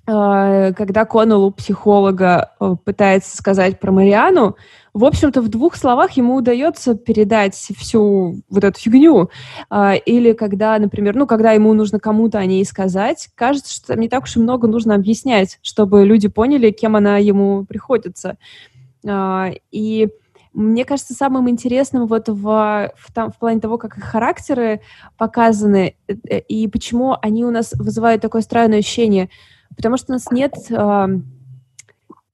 когда 0.06 1.06
Коннелл 1.06 1.46
у 1.46 1.52
психолога 1.52 2.54
э, 2.60 2.76
пытается 2.84 3.36
сказать 3.36 3.80
про 3.80 3.92
Мариану, 3.92 4.56
в 4.94 5.04
общем-то, 5.06 5.42
в 5.42 5.50
двух 5.50 5.76
словах 5.76 6.12
ему 6.12 6.36
удается 6.36 6.96
передать 6.96 7.56
всю 7.56 8.42
вот 8.50 8.64
эту 8.64 8.80
фигню. 8.80 9.30
А, 9.70 9.94
или 9.94 10.34
когда, 10.34 10.80
например, 10.80 11.16
ну, 11.16 11.28
когда 11.28 11.52
ему 11.52 11.74
нужно 11.74 12.00
кому-то 12.00 12.40
о 12.40 12.46
ней 12.46 12.66
сказать, 12.66 13.30
кажется, 13.36 13.74
что 13.74 13.96
не 13.96 14.10
так 14.10 14.24
уж 14.24 14.38
и 14.38 14.40
много 14.40 14.68
нужно 14.68 14.96
объяснять, 14.96 15.60
чтобы 15.62 16.06
люди 16.06 16.30
поняли, 16.30 16.72
кем 16.72 16.96
она 16.96 17.18
ему 17.18 17.66
приходится. 17.66 18.38
И 19.06 20.10
мне 20.58 20.86
кажется, 20.86 21.14
самым 21.14 21.48
интересным 21.52 22.08
вот 22.08 22.30
в, 22.30 22.42
в, 22.96 23.14
там, 23.14 23.32
в 23.32 23.38
плане 23.38 23.60
того, 23.60 23.78
как 23.78 23.96
их 23.96 24.04
характеры 24.04 24.82
показаны 25.16 25.96
э, 26.08 26.40
и 26.40 26.68
почему 26.68 27.16
они 27.22 27.46
у 27.46 27.52
нас 27.52 27.74
вызывают 27.74 28.24
такое 28.24 28.42
странное 28.42 28.80
ощущение, 28.80 29.30
потому 29.76 29.98
что 29.98 30.12
у 30.12 30.14
нас 30.14 30.32
нет 30.32 30.54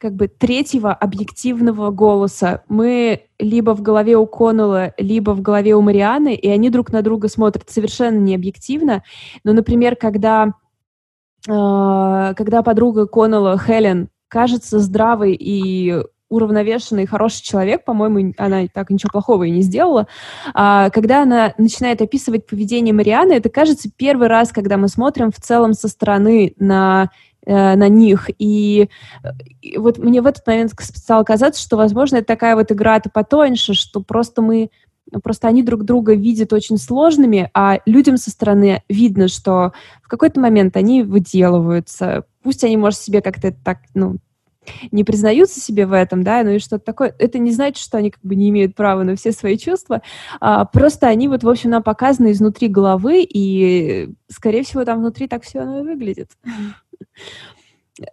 как 0.03 0.15
бы 0.15 0.27
третьего 0.27 0.93
объективного 0.93 1.89
голоса. 1.89 2.63
Мы 2.67 3.21
либо 3.39 3.73
в 3.73 3.81
голове 3.81 4.17
у 4.17 4.27
Коннелла, 4.27 4.93
либо 4.97 5.31
в 5.31 5.41
голове 5.41 5.75
у 5.75 5.81
Марианы, 5.81 6.35
и 6.35 6.49
они 6.49 6.69
друг 6.69 6.91
на 6.91 7.01
друга 7.01 7.29
смотрят 7.29 7.69
совершенно 7.69 8.17
необъективно. 8.17 9.03
Но, 9.45 9.53
например, 9.53 9.95
когда, 9.95 10.55
э, 11.47 12.33
когда 12.35 12.63
подруга 12.63 13.07
Коннелла, 13.07 13.57
Хелен, 13.57 14.09
кажется 14.27 14.79
здравой 14.79 15.37
и 15.39 16.03
уравновешенный, 16.33 17.05
хороший 17.05 17.43
человек, 17.43 17.85
по-моему, 17.85 18.33
она 18.37 18.67
так 18.73 18.89
ничего 18.89 19.09
плохого 19.11 19.43
и 19.43 19.51
не 19.51 19.61
сделала. 19.61 20.07
А, 20.53 20.89
когда 20.89 21.23
она 21.23 21.53
начинает 21.57 22.01
описывать 22.01 22.45
поведение 22.47 22.93
Марианы, 22.93 23.33
это 23.33 23.49
кажется 23.49 23.89
первый 23.95 24.27
раз, 24.27 24.51
когда 24.51 24.77
мы 24.77 24.87
смотрим 24.87 25.31
в 25.31 25.39
целом 25.39 25.73
со 25.73 25.87
стороны 25.87 26.53
на 26.57 27.09
Э, 27.45 27.75
на 27.75 27.89
них. 27.89 28.29
И, 28.39 28.89
и 29.61 29.77
вот 29.77 29.97
мне 29.97 30.21
в 30.21 30.27
этот 30.27 30.47
момент 30.47 30.71
стало 30.79 31.23
казаться, 31.23 31.61
что, 31.61 31.75
возможно, 31.75 32.17
это 32.17 32.27
такая 32.27 32.55
вот 32.55 32.71
игра-то 32.71 33.09
потоньше, 33.09 33.73
что 33.73 34.01
просто 34.01 34.41
мы 34.41 34.69
Просто 35.21 35.49
они 35.49 35.61
друг 35.63 35.83
друга 35.83 36.15
видят 36.15 36.53
очень 36.53 36.77
сложными, 36.77 37.51
а 37.53 37.79
людям 37.85 38.15
со 38.15 38.31
стороны 38.31 38.83
видно, 38.87 39.27
что 39.27 39.73
в 40.01 40.07
какой-то 40.07 40.39
момент 40.39 40.77
они 40.77 41.03
выделываются. 41.03 42.23
Пусть 42.41 42.63
они, 42.63 42.77
может, 42.77 42.99
себе 42.99 43.21
как-то 43.21 43.51
так, 43.51 43.79
ну, 43.93 44.15
не 44.91 45.03
признаются 45.03 45.59
себе 45.59 45.85
в 45.85 45.93
этом, 45.93 46.23
да, 46.23 46.43
ну 46.43 46.51
и 46.51 46.59
что-то 46.59 46.85
такое. 46.85 47.15
Это 47.19 47.39
не 47.39 47.51
значит, 47.51 47.83
что 47.83 47.97
они 47.97 48.11
как 48.11 48.21
бы 48.23 48.35
не 48.35 48.49
имеют 48.49 48.75
права 48.75 49.03
на 49.03 49.15
все 49.15 49.31
свои 49.31 49.57
чувства, 49.57 50.01
а, 50.39 50.65
просто 50.65 51.07
они 51.07 51.27
вот, 51.27 51.43
в 51.43 51.49
общем, 51.49 51.71
нам 51.71 51.83
показаны 51.83 52.31
изнутри 52.31 52.67
головы, 52.67 53.23
и, 53.27 54.09
скорее 54.29 54.63
всего, 54.63 54.85
там 54.85 54.99
внутри 54.99 55.27
так 55.27 55.43
все 55.43 55.59
оно 55.59 55.79
и 55.79 55.83
выглядит. 55.83 56.31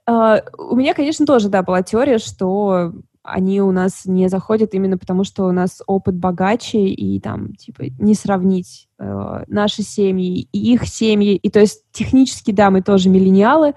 Uh, 0.09 0.43
у 0.59 0.77
меня, 0.77 0.95
конечно, 0.95 1.27
тоже, 1.27 1.49
да, 1.49 1.63
была 1.63 1.83
теория, 1.83 2.19
что 2.19 2.93
они 3.23 3.61
у 3.61 3.71
нас 3.71 4.07
не 4.07 4.29
заходят 4.29 4.75
именно 4.75 4.99
потому, 4.99 5.25
что 5.25 5.45
у 5.45 5.53
нас 5.53 5.83
опыт 5.87 6.17
богаче, 6.17 6.87
и 6.87 7.21
там, 7.21 7.55
типа, 7.55 7.85
не 7.99 8.15
сравнить 8.15 8.89
наши 9.01 9.83
семьи 9.83 10.49
и 10.53 10.73
их 10.73 10.87
семьи. 10.87 11.37
И 11.37 11.51
то 11.51 11.61
есть 11.61 11.85
технически, 11.93 12.51
да, 12.51 12.71
мы 12.71 12.83
тоже 12.83 13.09
миллениалы, 13.09 13.75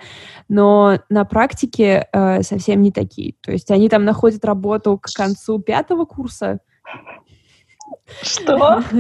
но 0.50 1.00
на 1.10 1.26
практике 1.26 2.08
э, 2.12 2.44
совсем 2.44 2.82
не 2.82 2.92
такие. 2.92 3.36
То 3.42 3.52
есть 3.52 3.72
они 3.72 3.90
там 3.90 4.04
находят 4.04 4.44
работу 4.44 4.98
к 4.98 5.08
концу 5.16 5.60
пятого 5.60 6.06
курса, 6.06 6.60
что? 8.22 8.84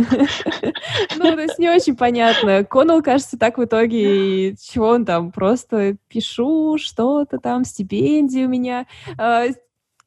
Ну, 1.17 1.35
то 1.35 1.41
есть 1.41 1.59
не 1.59 1.69
очень 1.69 1.95
понятно. 1.95 2.63
Коннелл, 2.63 3.01
кажется, 3.01 3.37
так 3.37 3.57
в 3.57 3.63
итоге, 3.63 4.55
чего 4.55 4.89
он 4.89 5.05
там, 5.05 5.31
просто 5.31 5.97
пишу 6.07 6.77
что-то 6.77 7.37
там, 7.39 7.65
стипендии 7.65 8.45
у 8.45 8.49
меня. 8.49 8.85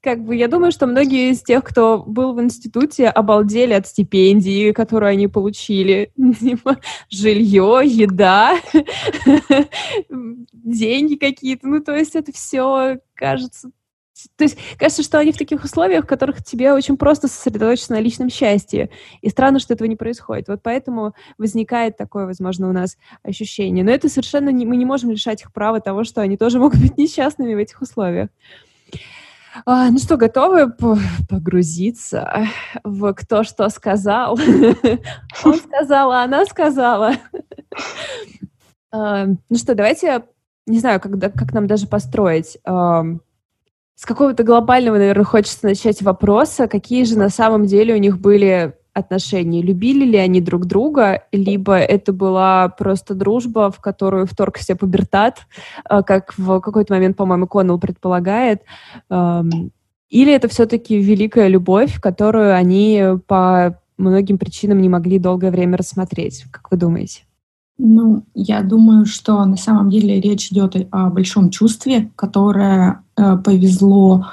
Как 0.06 0.22
бы 0.22 0.36
я 0.36 0.46
думаю, 0.46 0.70
что 0.70 0.86
многие 0.86 1.32
из 1.32 1.42
тех, 1.42 1.64
кто 1.64 1.98
был 1.98 2.32
в 2.32 2.40
институте, 2.40 3.08
обалдели 3.08 3.72
от 3.72 3.88
стипендии, 3.88 4.70
которую 4.70 5.10
они 5.10 5.26
получили. 5.26 6.12
Типа 6.40 6.76
жилье, 7.10 7.80
еда, 7.82 8.56
деньги 10.52 11.16
какие-то. 11.16 11.66
Ну, 11.66 11.80
то 11.82 11.96
есть 11.96 12.14
это 12.14 12.30
все 12.30 13.00
кажется 13.14 13.72
То 14.36 14.44
есть 14.44 14.56
кажется, 14.78 15.02
что 15.02 15.18
они 15.18 15.32
в 15.32 15.38
таких 15.38 15.64
условиях, 15.64 16.04
в 16.04 16.06
которых 16.06 16.44
тебе 16.44 16.72
очень 16.72 16.96
просто 16.96 17.26
сосредоточиться 17.26 17.90
на 17.90 17.98
личном 17.98 18.30
счастье. 18.30 18.90
И 19.22 19.28
странно, 19.28 19.58
что 19.58 19.74
этого 19.74 19.88
не 19.88 19.96
происходит. 19.96 20.46
Вот 20.46 20.60
поэтому 20.62 21.14
возникает 21.36 21.96
такое, 21.96 22.26
возможно, 22.26 22.68
у 22.68 22.72
нас 22.72 22.96
ощущение. 23.24 23.82
Но 23.82 23.90
это 23.90 24.08
совершенно 24.08 24.50
не, 24.50 24.66
мы 24.66 24.76
не 24.76 24.84
можем 24.84 25.10
лишать 25.10 25.42
их 25.42 25.52
права 25.52 25.80
того, 25.80 26.04
что 26.04 26.20
они 26.20 26.36
тоже 26.36 26.58
могут 26.60 26.78
быть 26.78 26.96
несчастными 26.96 27.54
в 27.54 27.58
этих 27.58 27.82
условиях. 27.82 28.28
А, 29.64 29.90
ну 29.90 29.98
что, 29.98 30.16
готовы 30.16 30.72
погрузиться 31.28 32.46
в 32.84 33.12
кто 33.14 33.42
что 33.44 33.68
сказал? 33.68 34.38
Он 35.44 35.54
сказал, 35.56 36.12
а 36.12 36.24
она 36.24 36.44
сказала. 36.46 37.14
А, 38.92 39.26
ну 39.26 39.56
что, 39.56 39.74
давайте, 39.74 40.24
не 40.66 40.78
знаю, 40.78 41.00
как, 41.00 41.18
как 41.34 41.52
нам 41.52 41.66
даже 41.66 41.86
построить 41.86 42.58
с 43.96 44.04
какого-то 44.04 44.42
глобального, 44.42 44.98
наверное, 44.98 45.24
хочется 45.24 45.66
начать 45.66 46.02
вопроса, 46.02 46.68
какие 46.68 47.04
же 47.04 47.18
на 47.18 47.30
самом 47.30 47.64
деле 47.64 47.94
у 47.94 47.98
них 47.98 48.18
были 48.18 48.74
отношения? 48.96 49.62
Любили 49.62 50.04
ли 50.04 50.16
они 50.16 50.40
друг 50.40 50.66
друга, 50.66 51.24
либо 51.32 51.76
это 51.76 52.12
была 52.12 52.68
просто 52.68 53.14
дружба, 53.14 53.70
в 53.70 53.80
которую 53.80 54.26
вторгся 54.26 54.76
пубертат, 54.76 55.46
э, 55.88 56.02
как 56.02 56.34
в 56.36 56.60
какой-то 56.60 56.94
момент, 56.94 57.16
по-моему, 57.16 57.46
Коннелл 57.46 57.78
предполагает, 57.78 58.62
эм, 59.10 59.70
или 60.08 60.32
это 60.32 60.48
все-таки 60.48 60.98
великая 60.98 61.48
любовь, 61.48 62.00
которую 62.00 62.54
они 62.54 63.02
по 63.26 63.78
многим 63.98 64.38
причинам 64.38 64.80
не 64.80 64.88
могли 64.88 65.18
долгое 65.18 65.50
время 65.50 65.76
рассмотреть? 65.76 66.44
Как 66.50 66.70
вы 66.70 66.76
думаете? 66.76 67.22
Ну, 67.78 68.24
я 68.34 68.62
думаю, 68.62 69.04
что 69.04 69.44
на 69.44 69.56
самом 69.56 69.90
деле 69.90 70.20
речь 70.20 70.50
идет 70.50 70.76
о 70.90 71.10
большом 71.10 71.50
чувстве, 71.50 72.10
которое 72.16 73.04
э, 73.16 73.36
повезло 73.36 74.26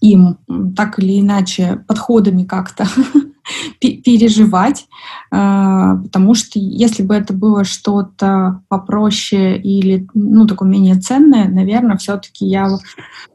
им 0.00 0.38
так 0.76 0.98
или 0.98 1.20
иначе 1.20 1.82
подходами 1.86 2.44
как-то 2.44 2.86
переживать, 3.80 4.86
а, 5.32 5.96
потому 5.96 6.34
что 6.34 6.58
если 6.58 7.02
бы 7.02 7.14
это 7.14 7.32
было 7.32 7.64
что-то 7.64 8.62
попроще 8.68 9.60
или, 9.60 10.08
ну, 10.12 10.46
такое 10.46 10.68
менее 10.68 10.96
ценное, 10.96 11.48
наверное, 11.48 11.96
все-таки 11.96 12.46
я, 12.46 12.68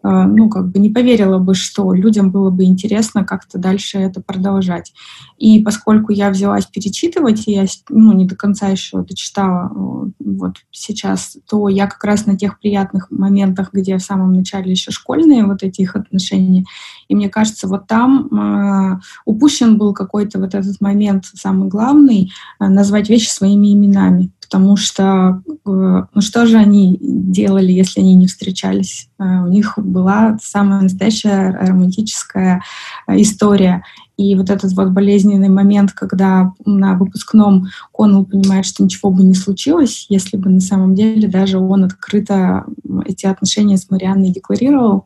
а, 0.03 0.27
ну, 0.27 0.49
как 0.49 0.69
бы 0.71 0.79
не 0.79 0.89
поверила 0.89 1.39
бы, 1.39 1.55
что 1.55 1.93
людям 1.93 2.31
было 2.31 2.49
бы 2.49 2.65
интересно 2.65 3.23
как-то 3.23 3.57
дальше 3.57 3.97
это 3.97 4.21
продолжать. 4.21 4.93
И 5.37 5.63
поскольку 5.63 6.11
я 6.11 6.29
взялась 6.29 6.65
перечитывать, 6.65 7.43
я, 7.47 7.65
ну, 7.89 8.13
не 8.13 8.25
до 8.25 8.35
конца 8.35 8.67
еще 8.67 9.01
дочитала 9.01 9.71
вот 10.19 10.57
сейчас, 10.71 11.37
то 11.49 11.69
я 11.69 11.87
как 11.87 12.03
раз 12.03 12.25
на 12.25 12.37
тех 12.37 12.59
приятных 12.59 13.09
моментах, 13.09 13.69
где 13.73 13.97
в 13.97 14.01
самом 14.01 14.33
начале 14.33 14.71
еще 14.71 14.91
школьные 14.91 15.45
вот 15.45 15.63
эти 15.63 15.81
их 15.81 15.95
отношения, 15.95 16.65
и 17.07 17.15
мне 17.15 17.29
кажется, 17.29 17.67
вот 17.67 17.87
там 17.87 19.01
упущен 19.25 19.77
был 19.77 19.93
какой-то 19.95 20.39
вот 20.39 20.53
этот 20.53 20.79
момент 20.81 21.25
самый 21.33 21.67
главный, 21.67 22.31
э, 22.59 22.67
назвать 22.67 23.09
вещи 23.09 23.29
своими 23.29 23.73
именами. 23.73 24.31
Потому 24.41 24.77
что, 24.77 25.41
э, 25.47 25.55
ну 25.65 26.21
что 26.21 26.45
же 26.45 26.57
они 26.57 26.99
делали, 27.01 27.71
если 27.71 28.01
они 28.01 28.13
не 28.13 28.27
встречались? 28.27 29.09
Э, 29.17 29.41
у 29.43 29.47
них 29.47 29.73
была 29.77 30.37
самая 30.41 30.81
настоящая 30.81 31.57
романтическая 31.59 32.61
история. 33.07 33.83
И 34.17 34.35
вот 34.35 34.49
этот 34.49 34.73
вот 34.73 34.91
болезненный 34.91 35.49
момент, 35.49 35.91
когда 35.91 36.53
на 36.65 36.93
выпускном 36.93 37.67
Коннелл 37.91 38.25
понимает, 38.25 38.65
что 38.65 38.83
ничего 38.83 39.09
бы 39.09 39.23
не 39.23 39.33
случилось, 39.33 40.05
если 40.09 40.37
бы 40.37 40.49
на 40.49 40.61
самом 40.61 40.95
деле 40.95 41.27
даже 41.27 41.57
он 41.57 41.83
открыто 41.83 42.65
эти 43.05 43.25
отношения 43.25 43.77
с 43.77 43.89
Марианной 43.89 44.29
декларировал, 44.29 45.05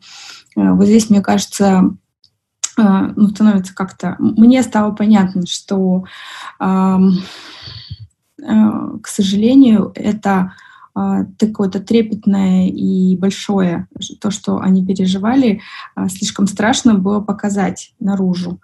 вот 0.55 0.85
здесь, 0.85 1.09
мне 1.09 1.21
кажется, 1.21 1.95
ну, 3.15 3.27
становится 3.27 3.73
как-то... 3.75 4.15
Мне 4.19 4.63
стало 4.63 4.91
понятно, 4.91 5.45
что, 5.45 6.05
э, 6.59 6.97
к 8.41 9.07
сожалению, 9.07 9.91
это 9.95 10.53
такое-то 11.37 11.79
трепетное 11.79 12.67
и 12.67 13.15
большое, 13.15 13.87
то, 14.21 14.31
что 14.31 14.59
они 14.59 14.85
переживали, 14.85 15.61
слишком 16.07 16.47
страшно 16.47 16.95
было 16.95 17.19
показать 17.19 17.93
наружу. 17.99 18.59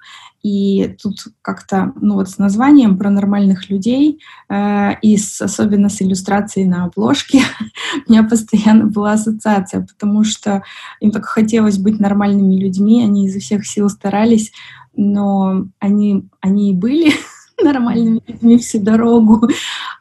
И 0.45 0.95
тут 1.01 1.29
как-то, 1.41 1.91
ну 1.99 2.13
вот 2.13 2.29
с 2.29 2.37
названием 2.37 2.99
про 2.99 3.09
нормальных 3.09 3.71
людей 3.71 4.21
э, 4.47 4.91
и 5.01 5.17
с, 5.17 5.41
особенно 5.41 5.89
с 5.89 6.03
иллюстрацией 6.03 6.67
на 6.67 6.83
обложке 6.83 7.41
у 8.07 8.11
меня 8.11 8.21
постоянно 8.21 8.85
была 8.85 9.13
ассоциация, 9.13 9.81
потому 9.81 10.23
что 10.23 10.61
им 10.99 11.09
так 11.09 11.25
хотелось 11.25 11.79
быть 11.79 11.99
нормальными 11.99 12.59
людьми, 12.59 13.03
они 13.03 13.25
изо 13.25 13.39
всех 13.39 13.65
сил 13.65 13.89
старались, 13.89 14.51
но 14.95 15.65
они, 15.79 16.29
они 16.41 16.73
и 16.73 16.75
были 16.75 17.11
нормальными 17.63 18.21
людьми 18.27 18.57
всю 18.57 18.79
дорогу. 18.79 19.47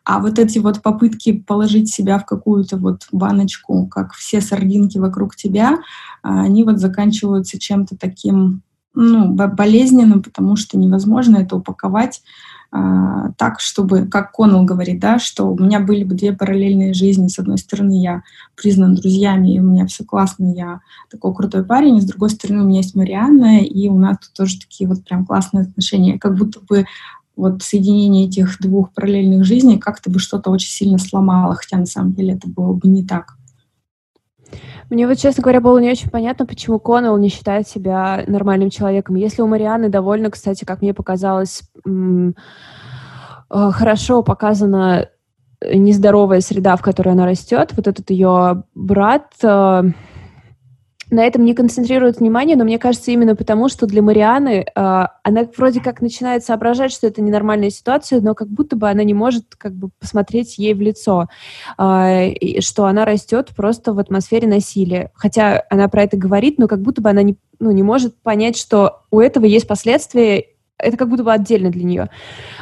А 0.05 0.21
вот 0.21 0.39
эти 0.39 0.59
вот 0.59 0.83
попытки 0.83 1.33
положить 1.33 1.93
себя 1.93 2.19
в 2.19 2.27
какую-то 2.27 2.77
вот 2.77 3.07
баночку, 3.13 3.87
как 3.87 4.13
все 4.13 4.41
сардинки 4.41 4.99
вокруг 4.99 5.37
тебя, 5.37 5.79
они 6.23 6.65
вот 6.65 6.79
заканчиваются 6.79 7.59
чем-то 7.59 7.97
таким 7.97 8.63
ну, 8.95 9.33
болезненным, 9.33 10.23
потому 10.23 10.57
что 10.57 10.79
невозможно 10.79 11.39
это 11.39 11.57
упаковать 11.57 12.23
а, 12.77 13.31
так, 13.39 13.61
чтобы, 13.61 14.07
как 14.07 14.33
Коннелл 14.33 14.65
говорит, 14.65 14.99
да, 14.99 15.21
что 15.21 15.45
у 15.45 15.57
меня 15.57 15.79
были 15.79 16.03
бы 16.03 16.17
две 16.17 16.33
параллельные 16.33 16.93
жизни. 16.93 17.29
С 17.29 17.39
одной 17.39 17.57
стороны, 17.59 18.03
я 18.03 18.25
признан 18.57 18.97
друзьями, 18.97 19.55
и 19.55 19.61
у 19.61 19.63
меня 19.63 19.87
все 19.87 20.03
классно, 20.03 20.53
я 20.53 20.81
такой 21.09 21.33
крутой 21.37 21.65
парень, 21.65 21.99
и 21.99 22.01
с 22.01 22.05
другой 22.05 22.31
стороны, 22.31 22.63
у 22.63 22.67
меня 22.67 22.79
есть 22.79 22.97
Марианна, 22.97 23.61
и 23.61 23.89
у 23.89 23.97
нас 23.97 24.19
тут 24.19 24.33
тоже 24.33 24.59
такие 24.59 24.89
вот 24.89 25.05
прям 25.05 25.25
классные 25.25 25.63
отношения. 25.63 26.19
Как 26.19 26.37
будто 26.37 26.59
бы 26.61 26.85
вот 27.37 27.63
соединение 27.63 28.27
этих 28.27 28.61
двух 28.61 28.93
параллельных 28.93 29.45
жизней 29.45 29.79
как-то 29.79 30.11
бы 30.11 30.19
что-то 30.19 30.51
очень 30.51 30.71
сильно 30.71 30.99
сломало, 30.99 31.55
хотя 31.55 31.79
на 31.79 31.87
самом 31.87 32.13
деле 32.13 32.35
это 32.35 32.49
было 32.49 32.73
бы 32.73 32.89
не 32.89 33.05
так. 33.05 33.37
Мне 34.91 35.09
вот, 35.09 35.19
честно 35.19 35.43
говоря, 35.43 35.61
было 35.61 35.79
не 35.79 35.91
очень 35.91 36.11
понятно, 36.11 36.47
почему 36.47 36.79
Коннелл 36.79 37.17
не 37.17 37.29
считает 37.29 37.67
себя 37.67 38.23
нормальным 38.27 38.71
человеком. 38.71 39.17
Если 39.17 39.43
у 39.43 39.47
Марианы 39.47 39.89
довольно, 39.89 40.31
кстати, 40.31 40.65
как 40.65 40.83
мне 40.83 40.95
показалось, 40.95 41.63
э, 41.87 42.33
хорошо 43.49 44.23
показана 44.23 45.09
нездоровая 45.63 46.41
среда, 46.41 46.77
в 46.77 46.83
которой 46.83 47.11
она 47.11 47.27
растет, 47.27 47.73
вот 47.75 47.89
этот 47.89 48.11
ее 48.11 48.65
брат 48.75 49.33
э, 49.43 49.83
на 51.15 51.25
этом 51.25 51.45
не 51.45 51.55
концентрируют 51.55 52.19
внимание, 52.19 52.57
но 52.57 52.65
мне 52.65 52.79
кажется 52.79 53.11
именно 53.11 53.37
потому, 53.37 53.69
что 53.69 53.87
для 53.87 54.03
Марианы 54.03 54.67
э, 54.67 54.71
она 54.75 55.49
вроде 55.57 55.81
как 55.81 56.03
начинает 56.03 56.45
соображать, 56.45 56.93
что 56.93 57.07
это 57.07 57.23
ненормальная 57.23 57.71
ситуация, 57.71 58.21
но 58.21 58.35
как 58.35 58.49
будто 58.49 58.77
бы 58.77 58.89
она 58.91 59.05
не 59.05 59.15
может 59.15 59.55
как 59.57 59.75
бы 59.75 59.91
посмотреть 59.99 60.59
ей 60.59 60.75
в 60.75 60.81
лицо, 60.81 61.29
э, 61.79 62.61
что 62.61 62.87
она 62.87 63.05
растет 63.05 63.51
просто 63.57 63.93
в 63.93 63.99
атмосфере 63.99 64.49
насилия. 64.49 65.11
Хотя 65.15 65.63
она 65.71 65.89
про 65.89 66.03
это 66.03 66.17
говорит, 66.17 66.59
но 66.59 66.69
как 66.69 66.81
будто 66.83 67.01
бы 67.01 67.11
она 67.11 67.23
не, 67.23 67.37
ну, 67.61 67.71
не 67.71 67.83
может 67.83 68.21
понять, 68.21 68.57
что 68.57 69.03
у 69.11 69.21
этого 69.21 69.45
есть 69.45 69.69
последствия, 69.69 70.45
это 70.79 70.97
как 70.97 71.09
будто 71.09 71.25
бы 71.25 71.33
отдельно 71.33 71.71
для 71.71 71.85
нее. 71.85 72.11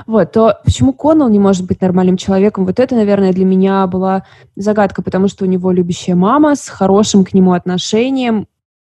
Вот, 0.07 0.33
то 0.33 0.59
почему 0.65 0.93
Коннелл 0.93 1.29
не 1.29 1.39
может 1.39 1.67
быть 1.67 1.81
нормальным 1.81 2.17
человеком, 2.17 2.67
вот 2.67 2.79
это, 2.79 2.95
наверное, 2.95 3.33
для 3.33 3.45
меня 3.45 3.87
была 3.87 4.25
загадка, 4.57 5.03
потому 5.03 5.29
что 5.29 5.45
у 5.45 5.49
него 5.49 5.73
любящая 5.73 6.15
мама 6.15 6.55
с 6.55 6.69
хорошим 6.69 7.25
к 7.25 7.33
нему 7.33 7.53
отношением. 7.53 8.47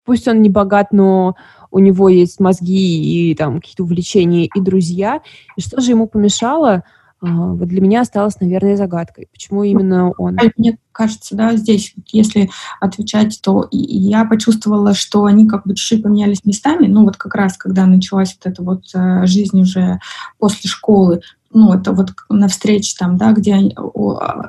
Пусть 0.05 0.27
он 0.27 0.43
не 0.43 0.49
богат, 0.49 0.93
но 0.93 1.37
у 1.71 1.79
него 1.79 2.09
есть 2.09 2.41
мозги 2.41 3.31
и 3.31 3.35
там 3.35 3.61
какие-то 3.61 3.85
увлечения 3.85 4.47
и 4.47 4.61
друзья. 4.61 5.21
И 5.57 5.61
что 5.61 5.81
же 5.81 5.93
ему 5.93 6.07
помешало 6.07 6.83
вот 7.23 7.69
для 7.69 7.81
меня 7.81 8.01
осталось, 8.01 8.41
наверное, 8.41 8.77
загадкой. 8.77 9.29
Почему 9.33 9.63
именно 9.63 10.11
он? 10.19 10.37
Мне 10.57 10.77
кажется, 10.91 11.37
да, 11.37 11.55
здесь, 11.57 11.95
если 12.11 12.51
отвечать, 12.81 13.41
то 13.41 13.69
я 13.71 14.25
почувствовала, 14.25 14.93
что 14.93 15.25
они 15.25 15.47
как 15.47 15.65
бы 15.65 15.77
чуть-чуть 15.77 16.03
поменялись 16.03 16.45
местами. 16.45 16.89
Ну, 16.89 17.05
вот 17.05 17.17
как 17.17 17.35
раз, 17.37 17.57
когда 17.57 17.87
началась 17.87 18.37
вот 18.37 18.53
эта 18.53 18.63
вот 18.63 18.85
э, 18.95 19.25
жизнь 19.27 19.61
уже 19.61 20.01
после 20.39 20.69
школы, 20.69 21.21
ну, 21.55 21.73
это 21.73 21.93
вот 21.93 22.13
на 22.29 22.49
встрече 22.49 22.95
там, 22.99 23.17
да, 23.17 23.33
где 23.33 23.57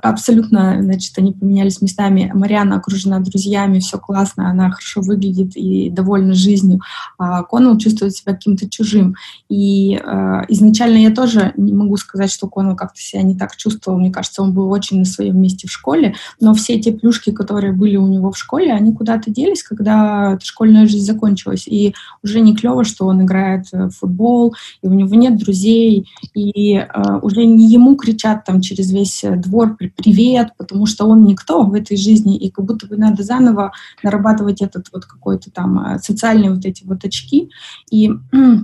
абсолютно, 0.01 0.81
значит, 0.81 1.17
они 1.17 1.33
поменялись 1.33 1.81
местами. 1.81 2.31
Мариана 2.33 2.77
окружена 2.77 3.19
друзьями, 3.19 3.79
все 3.79 3.97
классно, 3.97 4.49
она 4.49 4.71
хорошо 4.71 5.01
выглядит 5.01 5.55
и 5.55 5.89
довольна 5.89 6.33
жизнью. 6.33 6.81
А 7.17 7.43
Коннелл 7.43 7.77
чувствует 7.77 8.15
себя 8.15 8.33
каким-то 8.33 8.69
чужим. 8.69 9.15
И 9.49 9.95
э, 9.95 10.41
изначально 10.49 10.97
я 10.97 11.11
тоже 11.11 11.53
не 11.57 11.73
могу 11.73 11.97
сказать, 11.97 12.31
что 12.31 12.47
Коннелл 12.47 12.75
как-то 12.75 12.99
себя 12.99 13.21
не 13.21 13.35
так 13.35 13.55
чувствовал. 13.55 13.99
Мне 13.99 14.11
кажется, 14.11 14.41
он 14.41 14.53
был 14.53 14.71
очень 14.71 14.99
на 14.99 15.05
своем 15.05 15.41
месте 15.41 15.67
в 15.67 15.71
школе, 15.71 16.15
но 16.39 16.53
все 16.53 16.79
те 16.79 16.91
плюшки, 16.91 17.31
которые 17.31 17.73
были 17.73 17.97
у 17.97 18.07
него 18.07 18.31
в 18.31 18.37
школе, 18.37 18.73
они 18.73 18.93
куда-то 18.93 19.31
делись, 19.31 19.63
когда 19.63 20.37
школьная 20.41 20.87
жизнь 20.87 21.05
закончилась. 21.05 21.67
И 21.67 21.93
уже 22.23 22.39
не 22.39 22.55
клево, 22.55 22.83
что 22.83 23.05
он 23.05 23.23
играет 23.23 23.71
в 23.71 23.91
футбол, 23.91 24.55
и 24.81 24.87
у 24.87 24.93
него 24.93 25.15
нет 25.15 25.37
друзей, 25.37 26.07
и 26.33 26.75
э, 26.75 26.92
уже 27.21 27.45
не 27.45 27.71
ему 27.71 27.95
кричат 27.95 28.45
там 28.45 28.61
через 28.61 28.91
весь 28.91 29.23
двор 29.37 29.77
«привет», 29.77 30.49
потому 30.57 30.85
что 30.85 31.05
он 31.05 31.25
никто 31.25 31.63
в 31.63 31.73
этой 31.73 31.97
жизни, 31.97 32.37
и 32.37 32.49
как 32.49 32.65
будто 32.65 32.87
бы 32.87 32.97
надо 32.97 33.23
заново 33.23 33.71
нарабатывать 34.03 34.61
этот 34.61 34.87
вот 34.93 35.05
какой-то 35.05 35.51
там 35.51 35.97
социальные 36.01 36.51
вот 36.51 36.65
эти 36.65 36.83
вот 36.83 37.03
очки. 37.03 37.49
И 37.89 38.11
э, 38.11 38.57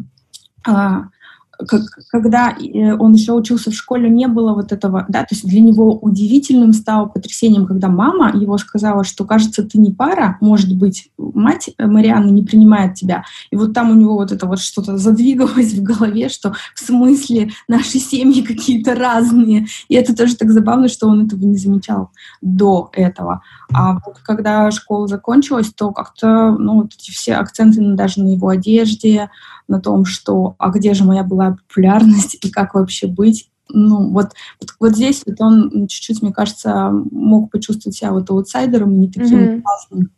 как, 1.68 1.82
когда 2.10 2.52
э, 2.52 2.94
он 2.96 3.14
еще 3.14 3.34
учился 3.34 3.72
в 3.72 3.74
школе, 3.74 4.10
не 4.10 4.28
было 4.28 4.54
вот 4.54 4.72
этого, 4.72 5.06
да, 5.10 5.22
то 5.22 5.30
есть 5.32 5.46
для 5.46 5.60
него 5.60 5.98
удивительным 5.98 6.74
стало 6.74 7.08
потрясением, 7.08 7.66
когда 7.66 7.90
мама 7.90 8.32
его 8.34 8.58
сказала, 8.58 9.04
что, 9.04 9.26
кажется, 9.26 9.64
ты 9.64 9.78
не 9.78 9.92
пара, 9.92 10.38
может 10.40 10.76
быть, 10.76 11.12
мать 11.18 11.72
Марианны 11.78 12.32
не 12.32 12.44
принимает 12.44 12.96
тебя. 12.96 13.24
И 13.52 13.56
вот 13.56 13.74
там 13.74 13.92
у 13.92 13.96
него 13.96 14.16
вот 14.16 14.32
это 14.32 14.46
вот 14.46 14.60
что-то 14.60 14.98
задвигалось 14.98 15.74
в 15.74 15.84
голове, 15.84 16.30
что 16.30 16.54
в 16.76 16.80
смысле 16.80 17.52
наши 17.68 18.00
семьи 18.00 18.42
какие-то 18.42 18.96
разные. 18.96 19.68
И 19.90 19.96
это 19.96 20.16
тоже 20.16 20.36
так 20.36 20.52
забавно, 20.52 20.88
что 20.88 21.08
он 21.08 21.26
этого 21.26 21.42
не 21.42 21.58
замечал 21.58 22.12
до 22.42 22.90
этого. 22.94 23.42
А 23.74 23.94
вот 23.94 24.20
когда 24.24 24.72
школа 24.72 25.08
закончилась, 25.08 25.72
то 25.76 25.92
как-то, 25.92 26.56
ну, 26.58 26.82
вот 26.82 26.94
эти 26.98 27.12
все 27.12 27.36
акценты 27.36 27.82
даже 27.96 28.22
на 28.22 28.30
его 28.30 28.48
одежде, 28.48 29.30
на 29.70 29.80
том, 29.80 30.06
что 30.06 30.56
«а 30.58 30.70
где 30.70 30.94
же 30.94 31.04
моя 31.04 31.24
была 31.24 31.52
популярность 31.52 32.38
и 32.42 32.50
как 32.50 32.74
вообще 32.74 33.08
быть?» 33.08 33.50
Ну, 33.72 34.12
вот, 34.12 34.32
вот, 34.60 34.70
вот 34.80 34.96
здесь 34.96 35.22
вот 35.26 35.40
он 35.40 35.88
чуть-чуть, 35.88 36.24
мне 36.24 36.34
кажется, 36.34 36.90
мог 36.92 37.52
почувствовать 37.52 37.96
себя 37.96 38.12
вот 38.12 38.30
аутсайдером, 38.30 39.00
не 39.00 39.12
таким 39.12 39.40
mm-hmm. 39.40 39.62
классным. 39.62 40.12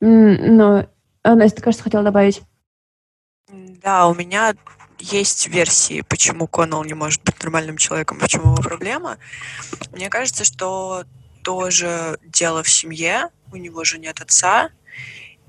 Mm, 0.00 0.50
но, 0.52 0.86
а, 1.24 1.34
Настя, 1.34 1.56
ты, 1.56 1.62
кажется, 1.62 1.82
хотела 1.82 2.04
добавить? 2.04 2.42
Да, 3.82 4.06
у 4.06 4.14
меня 4.14 4.54
есть 4.98 5.48
версии, 5.48 6.04
почему 6.08 6.46
Коннелл 6.46 6.84
не 6.84 6.94
может 6.94 7.22
быть 7.24 7.42
нормальным 7.42 7.76
человеком, 7.76 8.20
в 8.20 8.28
чем 8.28 8.42
его 8.42 8.54
проблема. 8.54 9.18
Мне 9.92 10.08
кажется, 10.08 10.44
что 10.44 11.04
тоже 11.42 12.18
дело 12.24 12.62
в 12.62 12.68
семье, 12.68 13.30
у 13.52 13.56
него 13.56 13.84
же 13.84 13.98
нет 13.98 14.20
отца, 14.20 14.70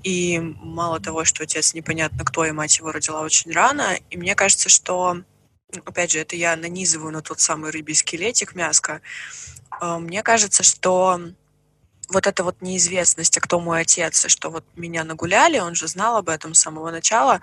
и 0.04 0.38
мало 0.38 1.00
того, 1.00 1.24
что 1.24 1.42
отец 1.42 1.72
непонятно 1.72 2.24
кто, 2.24 2.44
и 2.44 2.52
мать 2.52 2.78
его 2.78 2.92
родила 2.92 3.22
очень 3.22 3.50
рано. 3.52 3.98
И 4.10 4.18
мне 4.18 4.34
кажется, 4.34 4.68
что, 4.68 5.22
опять 5.84 6.12
же, 6.12 6.20
это 6.20 6.36
я 6.36 6.54
нанизываю 6.56 7.10
на 7.10 7.22
тот 7.22 7.40
самый 7.40 7.70
рыбий 7.70 7.94
скелетик 7.94 8.54
мяско. 8.54 9.00
Э, 9.80 9.96
мне 9.98 10.22
кажется, 10.22 10.62
что 10.62 11.20
вот 12.10 12.26
эта 12.26 12.44
вот 12.44 12.60
неизвестность, 12.60 13.38
а 13.38 13.40
кто 13.40 13.58
мой 13.60 13.80
отец, 13.80 14.26
и 14.26 14.28
что 14.28 14.50
вот 14.50 14.64
меня 14.76 15.04
нагуляли, 15.04 15.58
он 15.58 15.74
же 15.74 15.88
знал 15.88 16.18
об 16.18 16.28
этом 16.28 16.52
с 16.52 16.60
самого 16.60 16.90
начала, 16.90 17.40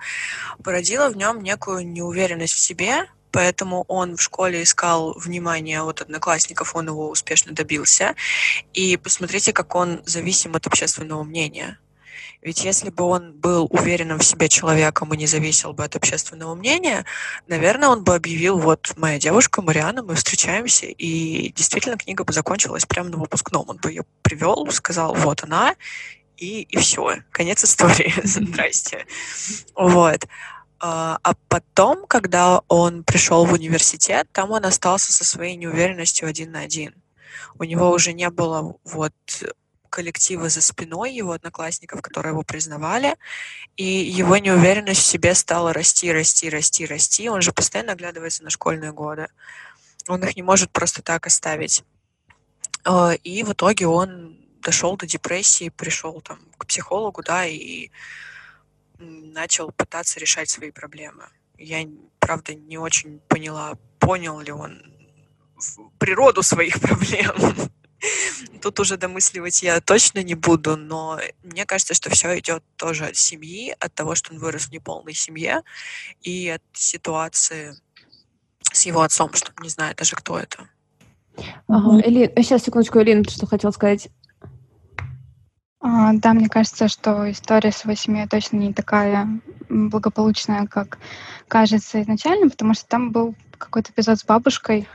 породила 0.62 1.08
в 1.08 1.16
нем 1.16 1.42
некую 1.42 1.84
неуверенность 1.84 2.54
в 2.54 2.60
себе, 2.60 3.06
поэтому 3.32 3.84
он 3.88 4.16
в 4.16 4.22
школе 4.22 4.62
искал 4.62 5.18
внимание 5.18 5.82
от 5.82 6.00
одноклассников, 6.00 6.76
он 6.76 6.86
его 6.86 7.10
успешно 7.10 7.52
добился. 7.52 8.14
И 8.72 8.96
посмотрите, 8.96 9.52
как 9.52 9.74
он 9.74 10.00
зависим 10.06 10.54
от 10.54 10.68
общественного 10.68 11.24
мнения. 11.24 11.80
Ведь 12.42 12.64
если 12.64 12.90
бы 12.90 13.04
он 13.04 13.32
был 13.32 13.68
уверенным 13.70 14.18
в 14.18 14.24
себе 14.24 14.48
человеком 14.48 15.12
и 15.14 15.16
не 15.16 15.26
зависел 15.26 15.72
бы 15.72 15.84
от 15.84 15.96
общественного 15.96 16.54
мнения, 16.54 17.04
наверное, 17.46 17.88
он 17.88 18.04
бы 18.04 18.14
объявил, 18.14 18.58
вот, 18.58 18.92
моя 18.96 19.18
девушка 19.18 19.62
Мариана, 19.62 20.02
мы 20.02 20.14
встречаемся, 20.14 20.86
и 20.86 21.52
действительно 21.52 21.96
книга 21.96 22.24
бы 22.24 22.32
закончилась 22.32 22.84
прямо 22.84 23.10
на 23.10 23.16
выпускном. 23.18 23.64
Он 23.68 23.76
бы 23.76 23.90
ее 23.90 24.04
привел, 24.22 24.68
сказал, 24.70 25.14
вот 25.14 25.44
она, 25.44 25.76
и, 26.36 26.62
и 26.62 26.76
все, 26.78 27.22
конец 27.30 27.62
истории, 27.62 28.12
здрасте. 28.24 29.06
Вот. 29.76 30.26
А, 30.80 31.20
а 31.22 31.34
потом, 31.48 32.06
когда 32.08 32.60
он 32.66 33.04
пришел 33.04 33.44
в 33.44 33.52
университет, 33.52 34.26
там 34.32 34.50
он 34.50 34.64
остался 34.64 35.12
со 35.12 35.24
своей 35.24 35.54
неуверенностью 35.54 36.28
один 36.28 36.50
на 36.50 36.60
один. 36.60 36.94
У 37.58 37.64
него 37.64 37.90
уже 37.90 38.12
не 38.12 38.28
было 38.30 38.74
вот 38.82 39.14
коллектива 39.92 40.48
за 40.48 40.62
спиной, 40.62 41.12
его 41.12 41.32
одноклассников, 41.32 42.00
которые 42.00 42.32
его 42.32 42.42
признавали, 42.42 43.16
и 43.76 43.84
его 43.84 44.38
неуверенность 44.38 45.02
в 45.02 45.06
себе 45.06 45.34
стала 45.34 45.72
расти, 45.72 46.10
расти, 46.10 46.48
расти, 46.48 46.86
расти. 46.86 47.28
Он 47.28 47.42
же 47.42 47.52
постоянно 47.52 47.92
оглядывается 47.92 48.42
на 48.42 48.50
школьные 48.50 48.92
годы. 48.92 49.28
Он 50.08 50.24
их 50.24 50.34
не 50.34 50.42
может 50.42 50.70
просто 50.72 51.02
так 51.02 51.26
оставить. 51.26 51.84
А, 52.84 53.12
и 53.12 53.42
в 53.44 53.52
итоге 53.52 53.86
он 53.86 54.38
дошел 54.62 54.96
до 54.96 55.06
депрессии, 55.06 55.68
пришел 55.68 56.20
там 56.22 56.38
к 56.56 56.66
психологу, 56.66 57.22
да, 57.22 57.46
и 57.46 57.90
начал 58.98 59.70
пытаться 59.72 60.18
решать 60.20 60.48
свои 60.48 60.70
проблемы. 60.70 61.24
Я, 61.58 61.86
правда, 62.18 62.54
не 62.54 62.78
очень 62.78 63.20
поняла, 63.28 63.74
понял 63.98 64.40
ли 64.40 64.52
он 64.52 64.82
природу 65.98 66.42
своих 66.42 66.80
проблем. 66.80 67.34
Тут 68.60 68.80
уже 68.80 68.96
домысливать 68.96 69.62
я 69.62 69.80
точно 69.80 70.22
не 70.22 70.34
буду, 70.34 70.76
но 70.76 71.20
мне 71.42 71.64
кажется, 71.64 71.94
что 71.94 72.10
все 72.10 72.38
идет 72.38 72.62
тоже 72.76 73.06
от 73.06 73.16
семьи, 73.16 73.74
от 73.78 73.94
того, 73.94 74.14
что 74.14 74.32
он 74.32 74.40
вырос 74.40 74.66
в 74.66 74.72
неполной 74.72 75.14
семье, 75.14 75.62
и 76.22 76.48
от 76.48 76.62
ситуации 76.72 77.76
с 78.72 78.86
его 78.86 79.02
отцом, 79.02 79.32
что 79.34 79.52
не 79.62 79.68
знаю 79.68 79.94
даже, 79.96 80.16
кто 80.16 80.38
это. 80.38 80.68
Ага. 81.68 82.00
Элин, 82.06 82.30
сейчас, 82.36 82.64
секундочку, 82.64 83.00
Элин, 83.00 83.24
что 83.24 83.46
хотел 83.46 83.72
сказать? 83.72 84.08
А, 85.80 86.12
да, 86.12 86.32
мне 86.32 86.48
кажется, 86.48 86.88
что 86.88 87.30
история 87.30 87.72
с 87.72 87.84
его 87.84 87.94
семьей 87.94 88.28
точно 88.28 88.56
не 88.56 88.72
такая 88.72 89.40
благополучная, 89.68 90.66
как 90.66 90.98
кажется 91.48 92.00
изначально, 92.02 92.48
потому 92.50 92.74
что 92.74 92.86
там 92.86 93.10
был 93.10 93.34
какой-то 93.58 93.90
эпизод 93.90 94.18
с 94.18 94.24
бабушкой, 94.24 94.86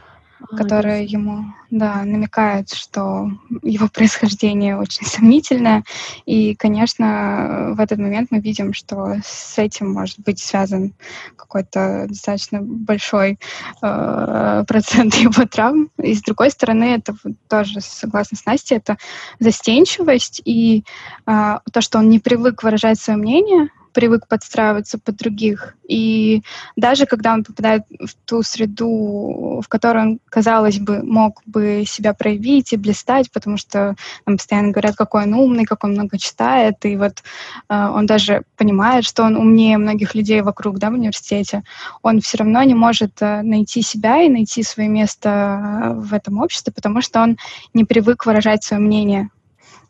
которая 0.56 1.04
ему 1.04 1.46
да, 1.70 2.04
намекает, 2.04 2.72
что 2.72 3.30
его 3.62 3.88
происхождение 3.94 4.78
очень 4.78 5.06
сомнительное. 5.06 5.84
И, 6.26 6.56
конечно, 6.56 7.74
в 7.76 7.80
этот 7.80 8.00
момент 8.00 8.30
мы 8.32 8.40
видим, 8.40 8.74
что 8.74 9.16
с 9.24 9.58
этим 9.58 9.92
может 9.92 10.20
быть 10.20 10.40
связан 10.40 10.94
какой-то 11.36 12.06
достаточно 12.08 12.60
большой 12.62 13.40
э, 13.82 14.64
процент 14.68 15.16
его 15.16 15.46
травм. 15.46 15.90
И, 16.02 16.14
с 16.14 16.22
другой 16.22 16.52
стороны, 16.52 16.96
это 16.96 17.16
тоже, 17.48 17.82
согласно 17.82 18.38
с 18.38 18.46
Настей, 18.46 18.78
это 18.78 18.98
застенчивость 19.40 20.42
и 20.46 20.84
э, 21.26 21.60
то, 21.72 21.82
что 21.82 22.00
он 22.00 22.10
не 22.10 22.20
привык 22.20 22.64
выражать 22.64 23.00
свое 23.00 23.18
мнение, 23.18 23.70
привык 23.94 24.28
подстраиваться 24.28 25.00
под 25.00 25.16
других. 25.18 25.76
И 25.88 26.44
даже 26.76 27.06
когда 27.06 27.34
он 27.34 27.44
попадает 27.44 27.84
в 27.90 28.14
ту 28.26 28.44
среду, 28.44 29.62
в 29.64 29.68
которой 29.68 30.04
он, 30.04 30.20
казалось 30.30 30.80
бы, 30.80 31.04
мог 31.04 31.42
бы 31.46 31.84
себя 31.88 32.14
проявить 32.14 32.74
и 32.74 32.78
блистать, 32.78 33.32
потому 33.32 33.58
что 33.58 33.96
нам 34.26 34.38
постоянно 34.38 34.72
говорят, 34.72 34.96
какой 34.96 35.24
он 35.24 35.34
умный, 35.34 35.66
как 35.66 35.84
он 35.84 35.92
много 35.92 36.18
читает, 36.18 36.76
и 36.84 36.96
вот 36.96 37.24
э, 37.70 37.88
он 37.88 38.06
даже 38.06 38.44
понимает, 38.58 39.06
что 39.06 39.24
он 39.24 39.36
умнее 39.36 39.78
многих 39.78 40.16
людей 40.16 40.42
вокруг, 40.42 40.80
да, 40.80 40.90
в 40.90 40.94
университете, 40.94 41.64
он 42.02 42.22
все 42.22 42.38
равно 42.38 42.64
не 42.64 42.76
может 42.76 43.22
э, 43.22 43.42
найти 43.42 43.82
себя 43.82 44.22
и 44.22 44.30
найти 44.30 44.64
свое 44.64 44.90
место 44.90 45.30
э, 45.30 45.94
в 45.94 46.14
этом 46.14 46.40
обществе, 46.40 46.74
потому 46.74 47.02
что 47.02 47.22
он 47.22 47.38
не 47.74 47.86
привык 47.86 48.26
выражать 48.26 48.64
свое 48.64 48.82
мнение. 48.82 49.30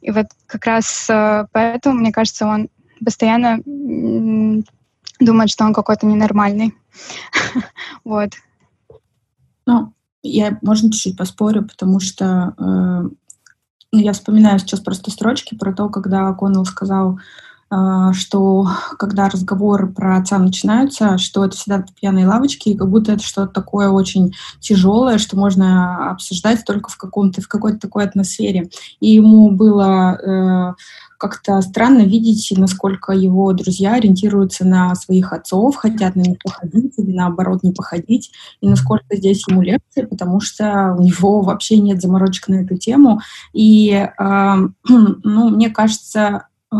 И 0.01 0.11
вот 0.11 0.27
как 0.45 0.65
раз 0.65 1.07
э, 1.09 1.47
поэтому, 1.51 1.99
мне 1.99 2.11
кажется, 2.11 2.45
он 2.45 2.69
постоянно 3.03 3.59
думает, 5.19 5.49
что 5.49 5.65
он 5.65 5.73
какой-то 5.73 6.05
ненормальный. 6.05 6.75
вот. 8.03 8.31
Ну, 9.65 9.93
я, 10.23 10.57
можно 10.61 10.91
чуть-чуть 10.91 11.17
поспорю, 11.17 11.63
потому 11.63 11.99
что 11.99 12.53
э, 12.57 13.09
ну, 13.91 13.99
я 13.99 14.13
вспоминаю 14.13 14.59
сейчас 14.59 14.79
просто 14.79 15.11
строчки 15.11 15.55
про 15.55 15.73
то, 15.73 15.89
когда 15.89 16.31
Коннелл 16.33 16.65
сказал, 16.65 17.19
э, 17.71 18.13
что 18.13 18.67
когда 18.99 19.29
разговоры 19.29 19.87
про 19.87 20.17
отца 20.17 20.37
начинаются, 20.37 21.17
что 21.17 21.45
это 21.45 21.55
всегда 21.55 21.85
пьяные 21.99 22.27
лавочки, 22.27 22.69
и 22.69 22.77
как 22.77 22.89
будто 22.89 23.13
это 23.13 23.23
что-то 23.23 23.53
такое 23.53 23.89
очень 23.89 24.33
тяжелое, 24.59 25.17
что 25.17 25.37
можно 25.37 26.11
обсуждать 26.11 26.65
только 26.65 26.89
в, 26.89 26.97
каком-то, 26.97 27.41
в 27.41 27.47
какой-то 27.47 27.79
такой 27.79 28.03
атмосфере. 28.03 28.69
И 28.99 29.13
ему 29.13 29.51
было... 29.51 30.17
Э, 30.21 30.73
как-то 31.17 31.61
странно 31.61 32.03
видеть, 32.03 32.51
насколько 32.55 33.11
его 33.13 33.51
друзья 33.53 33.93
ориентируются 33.93 34.65
на 34.65 34.95
своих 34.95 35.33
отцов, 35.33 35.75
хотят 35.75 36.15
на 36.15 36.21
них 36.21 36.37
походить 36.43 36.93
или 36.97 37.11
наоборот 37.11 37.63
не 37.63 37.71
походить, 37.71 38.31
и 38.61 38.67
насколько 38.69 39.15
здесь 39.15 39.47
ему 39.47 39.61
легче, 39.61 40.07
потому 40.07 40.39
что 40.39 40.95
у 40.97 41.03
него 41.03 41.41
вообще 41.41 41.79
нет 41.79 42.01
заморочек 42.01 42.47
на 42.47 42.55
эту 42.55 42.77
тему. 42.77 43.21
И, 43.53 43.91
э, 43.91 44.09
ну, 44.89 45.49
мне 45.49 45.69
кажется, 45.69 46.47
э, 46.71 46.77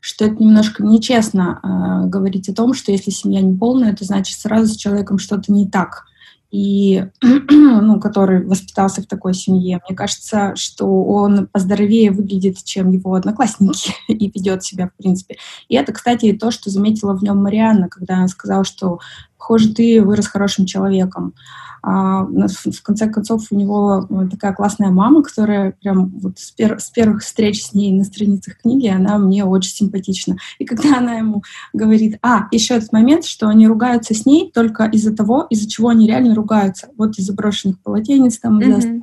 что 0.00 0.24
это 0.24 0.42
немножко 0.42 0.82
нечестно 0.82 1.60
э, 1.62 2.08
говорить 2.08 2.48
о 2.48 2.54
том, 2.54 2.74
что 2.74 2.92
если 2.92 3.10
семья 3.10 3.40
не 3.40 3.56
полная, 3.56 3.92
это 3.92 4.04
значит 4.04 4.38
сразу 4.38 4.72
с 4.72 4.76
человеком 4.76 5.18
что-то 5.18 5.52
не 5.52 5.68
так 5.68 6.04
и, 6.50 7.04
ну, 7.22 8.00
который 8.00 8.44
воспитался 8.44 9.02
в 9.02 9.06
такой 9.06 9.34
семье, 9.34 9.80
мне 9.88 9.96
кажется, 9.96 10.54
что 10.56 11.04
он 11.04 11.46
поздоровее 11.46 12.10
выглядит, 12.10 12.62
чем 12.64 12.90
его 12.90 13.14
одноклассники 13.14 13.92
и 14.08 14.30
ведет 14.30 14.64
себя, 14.64 14.88
в 14.88 15.02
принципе. 15.02 15.36
И 15.68 15.76
это, 15.76 15.92
кстати, 15.92 16.32
то, 16.32 16.50
что 16.50 16.70
заметила 16.70 17.16
в 17.16 17.22
нем 17.22 17.42
Марианна, 17.42 17.88
когда 17.88 18.16
она 18.16 18.28
сказала, 18.28 18.64
что 18.64 18.98
похоже, 19.40 19.74
ты 19.74 20.02
вырос 20.02 20.28
хорошим 20.28 20.66
человеком. 20.66 21.34
А, 21.82 22.24
в 22.24 22.82
конце 22.82 23.08
концов, 23.08 23.46
у 23.50 23.56
него 23.56 24.06
э, 24.08 24.28
такая 24.30 24.52
классная 24.52 24.90
мама, 24.90 25.22
которая 25.22 25.72
прям 25.72 26.08
вот 26.08 26.38
с, 26.38 26.50
пер 26.50 26.78
с 26.78 26.90
первых 26.90 27.22
встреч 27.22 27.64
с 27.64 27.72
ней 27.72 27.90
на 27.92 28.04
страницах 28.04 28.58
книги, 28.58 28.86
она 28.86 29.16
мне 29.16 29.46
очень 29.46 29.72
симпатична. 29.72 30.36
И 30.58 30.66
когда 30.66 30.94
она 30.98 31.14
ему 31.14 31.42
говорит, 31.72 32.18
а, 32.22 32.48
еще 32.50 32.74
этот 32.74 32.92
момент, 32.92 33.24
что 33.24 33.48
они 33.48 33.66
ругаются 33.66 34.14
с 34.14 34.26
ней 34.26 34.50
только 34.52 34.84
из-за 34.84 35.16
того, 35.16 35.46
из-за 35.48 35.70
чего 35.70 35.88
они 35.88 36.06
реально 36.06 36.34
ругаются. 36.34 36.88
Вот 36.98 37.18
из-за 37.18 37.32
брошенных 37.32 37.80
полотенец, 37.80 38.38
там, 38.38 38.60
mm-hmm 38.60 39.00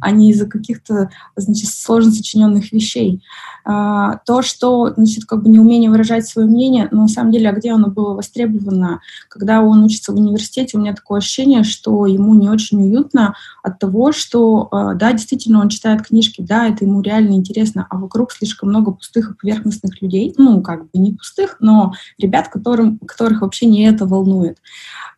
а 0.00 0.10
не 0.10 0.30
из-за 0.30 0.46
каких-то, 0.46 1.10
значит, 1.36 1.68
сложно 1.68 2.12
сочиненных 2.12 2.72
вещей. 2.72 3.22
А, 3.64 4.18
то, 4.24 4.42
что, 4.42 4.94
значит, 4.96 5.24
как 5.26 5.42
бы 5.42 5.50
неумение 5.50 5.90
выражать 5.90 6.26
свое 6.26 6.48
мнение, 6.48 6.88
но 6.90 7.02
на 7.02 7.08
самом 7.08 7.32
деле, 7.32 7.50
а 7.50 7.52
где 7.52 7.72
оно 7.72 7.88
было 7.88 8.14
востребовано? 8.14 9.00
Когда 9.28 9.60
он 9.60 9.84
учится 9.84 10.12
в 10.12 10.16
университете, 10.16 10.78
у 10.78 10.80
меня 10.80 10.94
такое 10.94 11.18
ощущение, 11.18 11.64
что 11.64 12.06
ему 12.06 12.34
не 12.34 12.48
очень 12.48 12.82
уютно 12.82 13.34
от 13.62 13.78
того, 13.78 14.12
что, 14.12 14.68
а, 14.70 14.94
да, 14.94 15.12
действительно, 15.12 15.60
он 15.60 15.68
читает 15.68 16.06
книжки, 16.06 16.40
да, 16.40 16.66
это 16.66 16.84
ему 16.84 17.02
реально 17.02 17.32
интересно, 17.32 17.86
а 17.90 17.98
вокруг 17.98 18.32
слишком 18.32 18.70
много 18.70 18.92
пустых 18.92 19.30
и 19.30 19.34
поверхностных 19.34 20.00
людей, 20.00 20.34
ну, 20.38 20.62
как 20.62 20.84
бы 20.84 20.98
не 20.98 21.12
пустых, 21.12 21.56
но 21.60 21.92
ребят, 22.18 22.48
которым, 22.48 22.98
которых 22.98 23.42
вообще 23.42 23.66
не 23.66 23.84
это 23.84 24.06
волнует. 24.06 24.58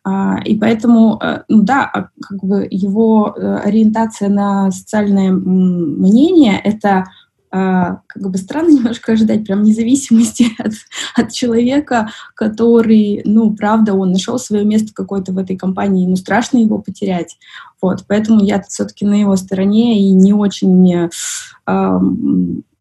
А, 0.03 0.39
и 0.43 0.57
поэтому, 0.57 1.19
э, 1.21 1.43
ну 1.47 1.61
да, 1.61 1.83
а, 1.83 2.09
как 2.21 2.43
бы 2.43 2.67
его 2.69 3.35
э, 3.35 3.55
ориентация 3.57 4.29
на 4.29 4.71
социальное 4.71 5.31
мнение— 5.31 6.59
это 6.63 7.05
а, 7.53 7.99
как 8.07 8.31
бы 8.31 8.37
странно 8.37 8.69
немножко 8.73 9.11
ожидать 9.11 9.45
прям 9.45 9.63
независимости 9.63 10.47
от, 10.57 10.73
от 11.15 11.31
человека, 11.31 12.09
который, 12.33 13.21
ну, 13.25 13.53
правда, 13.55 13.93
он 13.93 14.11
нашел 14.11 14.39
свое 14.39 14.63
место 14.65 14.93
какое-то 14.93 15.33
в 15.33 15.37
этой 15.37 15.57
компании, 15.57 16.05
ему 16.05 16.15
страшно 16.15 16.57
его 16.57 16.79
потерять. 16.79 17.37
Вот, 17.81 18.05
поэтому 18.07 18.43
я 18.43 18.61
все-таки 18.63 19.05
на 19.05 19.19
его 19.19 19.35
стороне 19.35 19.99
и 20.01 20.11
не 20.11 20.33
очень, 20.33 20.93
э, 20.93 21.09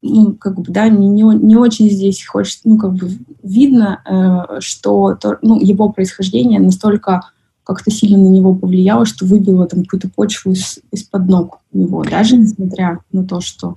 ну, 0.03 0.34
как 0.34 0.57
бы, 0.57 0.64
да, 0.72 0.88
не, 0.88 1.09
не, 1.09 1.22
не 1.22 1.57
очень 1.57 1.90
здесь 1.90 2.24
хочется, 2.24 2.62
ну, 2.64 2.78
как 2.78 2.94
бы 2.94 3.11
видно, 3.42 4.01
э, 4.07 4.61
что 4.61 5.14
то, 5.14 5.38
ну, 5.42 5.61
его 5.61 5.90
происхождение 5.90 6.61
настолько 6.61 7.22
как-то 7.64 7.90
сильно 7.90 8.18
на 8.18 8.28
него 8.28 8.55
повлияло, 8.55 9.05
что 9.05 9.26
выбило 9.26 9.66
там 9.66 9.84
какую-то 9.84 10.09
почву 10.09 10.53
из, 10.53 10.80
из-под 10.90 11.28
ног 11.28 11.59
него, 11.72 12.03
даже 12.03 12.36
несмотря 12.36 13.01
на 13.12 13.24
то, 13.24 13.40
что 13.40 13.76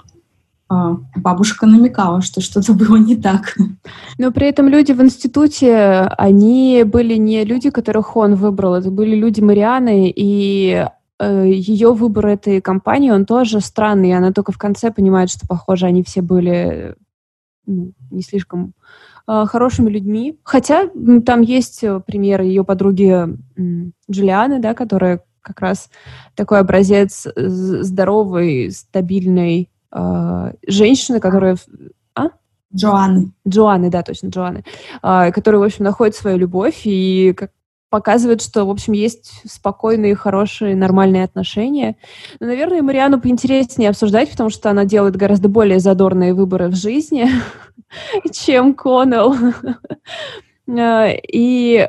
а, 0.70 0.98
бабушка 1.16 1.68
намекала, 1.68 2.22
что 2.22 2.42
что-то 2.42 2.74
было 2.74 2.96
не 2.96 3.16
так. 3.16 3.56
Но 4.18 4.32
при 4.32 4.48
этом 4.48 4.68
люди 4.68 4.94
в 4.94 5.02
институте, 5.02 6.10
они 6.18 6.84
были 6.86 7.16
не 7.16 7.44
люди, 7.44 7.70
которых 7.70 8.16
он 8.16 8.36
выбрал, 8.36 8.76
это 8.76 8.90
были 8.90 9.16
люди 9.16 9.42
Марианы, 9.42 10.12
и 10.16 10.88
ее 11.46 11.94
выбор 11.94 12.28
этой 12.28 12.62
компании, 12.62 13.12
он 13.12 13.26
тоже 13.26 13.60
странный, 13.62 14.10
и 14.10 14.14
она 14.14 14.32
только 14.32 14.52
в 14.52 14.58
конце 14.58 14.92
понимает, 14.92 15.30
что, 15.30 15.48
похоже, 15.48 15.86
они 15.86 16.04
все 16.04 16.22
были 16.22 16.96
ну, 17.66 17.94
не 18.12 18.22
слишком 18.22 18.74
э, 19.28 19.46
хорошими 19.46 19.90
людьми. 19.90 20.40
Хотя 20.44 20.90
там 21.26 21.42
есть 21.42 21.84
э, 21.84 22.00
примеры 22.06 22.46
ее 22.46 22.64
подруги 22.64 23.28
э, 23.28 23.92
Джулианы, 24.12 24.60
да, 24.60 24.74
которая 24.74 25.24
как 25.42 25.60
раз 25.60 25.90
такой 26.36 26.60
образец 26.60 27.28
здоровой, 27.36 28.72
стабильной 28.72 29.70
э, 29.92 30.54
женщины, 30.68 31.20
которая... 31.20 31.58
А? 32.16 32.30
Джоанны. 32.76 33.34
Джоанны, 33.48 33.90
да, 33.90 34.04
точно, 34.04 34.28
Джоанны. 34.28 34.64
Э, 35.02 35.32
которая, 35.32 35.60
в 35.60 35.64
общем, 35.64 35.86
находит 35.86 36.16
свою 36.16 36.38
любовь 36.38 36.82
и 36.86 37.34
как 37.34 37.52
показывает, 37.94 38.42
что, 38.42 38.66
в 38.66 38.72
общем, 38.72 38.94
есть 38.94 39.44
спокойные, 39.46 40.16
хорошие, 40.16 40.76
нормальные 40.76 41.26
отношения. 41.26 41.96
Но, 42.40 42.48
наверное, 42.48 42.82
Мариану 42.82 43.22
поинтереснее 43.22 43.92
обсуждать, 43.92 44.32
потому 44.32 44.50
что 44.50 44.72
она 44.72 44.84
делает 44.84 45.16
гораздо 45.16 45.48
более 45.48 45.78
задорные 45.78 46.34
выборы 46.34 46.70
в 46.70 46.76
жизни, 46.76 47.30
чем 48.34 48.74
Коннелл. 48.74 49.36
А, 50.68 51.10
и 51.32 51.88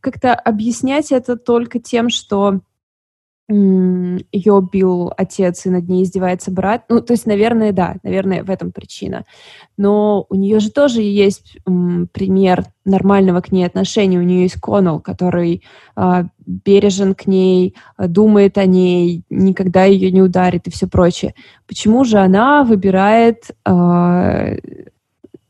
как-то 0.00 0.34
объяснять 0.34 1.12
это 1.12 1.36
только 1.36 1.78
тем, 1.78 2.08
что 2.10 2.58
ее 3.48 4.68
бил 4.72 5.12
отец, 5.16 5.66
и 5.66 5.70
над 5.70 5.88
ней 5.88 6.04
издевается 6.04 6.50
брат. 6.50 6.84
Ну, 6.88 7.00
то 7.00 7.12
есть, 7.12 7.26
наверное, 7.26 7.72
да, 7.72 7.96
наверное, 8.02 8.42
в 8.42 8.50
этом 8.50 8.72
причина. 8.72 9.24
Но 9.76 10.24
у 10.30 10.34
нее 10.34 10.60
же 10.60 10.70
тоже 10.70 11.02
есть 11.02 11.58
пример 11.64 12.64
нормального 12.86 13.42
к 13.42 13.52
ней 13.52 13.64
отношения. 13.64 14.18
У 14.18 14.22
нее 14.22 14.42
есть 14.42 14.60
Коннелл, 14.60 15.00
который 15.00 15.62
э, 15.96 16.24
бережен 16.46 17.14
к 17.14 17.26
ней, 17.26 17.74
думает 17.98 18.56
о 18.56 18.64
ней, 18.64 19.24
никогда 19.28 19.84
ее 19.84 20.10
не 20.10 20.22
ударит 20.22 20.66
и 20.66 20.70
все 20.70 20.86
прочее. 20.86 21.34
Почему 21.66 22.04
же 22.04 22.18
она 22.18 22.64
выбирает 22.64 23.50
э, 23.66 24.58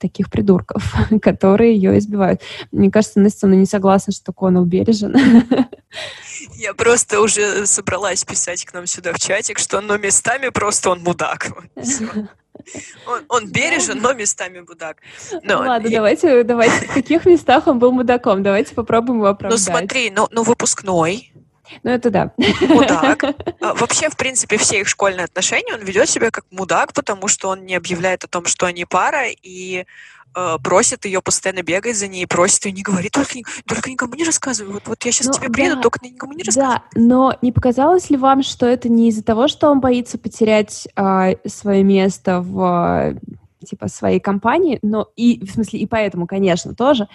таких 0.04 0.30
придурков, 0.30 0.82
которые 1.22 1.74
ее 1.74 1.98
избивают? 1.98 2.42
Мне 2.72 2.90
кажется, 2.90 3.20
Настя 3.20 3.46
не 3.46 3.66
согласна, 3.66 4.12
что 4.12 4.32
Коннелл 4.32 4.66
бережен. 4.66 5.14
Я 6.54 6.74
просто 6.74 7.20
уже 7.20 7.66
собралась 7.66 8.24
писать 8.24 8.64
к 8.64 8.74
нам 8.74 8.86
сюда 8.86 9.12
в 9.12 9.18
чатик, 9.18 9.58
что 9.58 9.80
но 9.80 9.96
местами 9.96 10.50
просто 10.50 10.90
он 10.90 11.02
мудак. 11.02 11.48
Он, 13.06 13.20
он 13.28 13.50
бережен, 13.50 14.00
но 14.00 14.14
местами 14.14 14.60
мудак. 14.60 14.98
Но, 15.42 15.58
Ладно, 15.58 15.88
и... 15.88 15.92
давайте, 15.92 16.44
давайте, 16.44 16.86
в 16.86 16.94
каких 16.94 17.26
местах 17.26 17.66
он 17.66 17.80
был 17.80 17.90
мудаком? 17.90 18.42
Давайте 18.44 18.74
попробуем 18.74 19.18
его 19.18 19.28
оправдать. 19.28 19.58
Ну 19.58 19.72
смотри, 19.72 20.10
ну, 20.10 20.28
ну 20.30 20.44
выпускной, 20.44 21.33
ну, 21.82 21.90
это 21.90 22.10
да. 22.10 22.32
Мудак. 22.60 23.24
А, 23.60 23.74
вообще, 23.74 24.10
в 24.10 24.16
принципе, 24.16 24.58
все 24.58 24.80
их 24.80 24.88
школьные 24.88 25.24
отношения, 25.24 25.74
он 25.74 25.80
ведет 25.80 26.08
себя 26.08 26.30
как 26.30 26.44
мудак, 26.50 26.92
потому 26.92 27.28
что 27.28 27.48
он 27.48 27.64
не 27.64 27.74
объявляет 27.74 28.24
о 28.24 28.28
том, 28.28 28.44
что 28.44 28.66
они 28.66 28.84
пара, 28.84 29.28
и 29.28 29.86
э, 30.34 30.56
просит 30.62 31.06
ее 31.06 31.22
постоянно 31.22 31.62
бегать 31.62 31.96
за 31.96 32.06
ней, 32.06 32.26
просит 32.26 32.66
ее 32.66 32.72
не 32.72 32.82
говори, 32.82 33.08
только, 33.08 33.38
только 33.66 33.90
никому 33.90 34.14
не 34.14 34.24
рассказывай. 34.24 34.72
Вот, 34.72 34.86
вот 34.86 35.02
я 35.04 35.12
сейчас 35.12 35.28
ну, 35.28 35.32
тебе 35.34 35.48
приеду, 35.48 35.76
да, 35.76 35.82
только 35.82 36.00
никому 36.02 36.34
не 36.34 36.42
рассказывай. 36.42 36.76
Да, 36.76 37.00
но 37.00 37.38
не 37.40 37.52
показалось 37.52 38.10
ли 38.10 38.16
вам, 38.16 38.42
что 38.42 38.66
это 38.66 38.88
не 38.88 39.08
из-за 39.08 39.22
того, 39.22 39.48
что 39.48 39.70
он 39.70 39.80
боится 39.80 40.18
потерять 40.18 40.86
э, 40.96 41.36
свое 41.46 41.82
место 41.82 42.40
в 42.40 43.14
типа 43.64 43.88
своей 43.88 44.20
компании, 44.20 44.78
но 44.82 45.08
и, 45.16 45.44
в 45.44 45.50
смысле, 45.50 45.80
и 45.80 45.86
поэтому, 45.86 46.26
конечно, 46.26 46.74
тоже. 46.74 47.08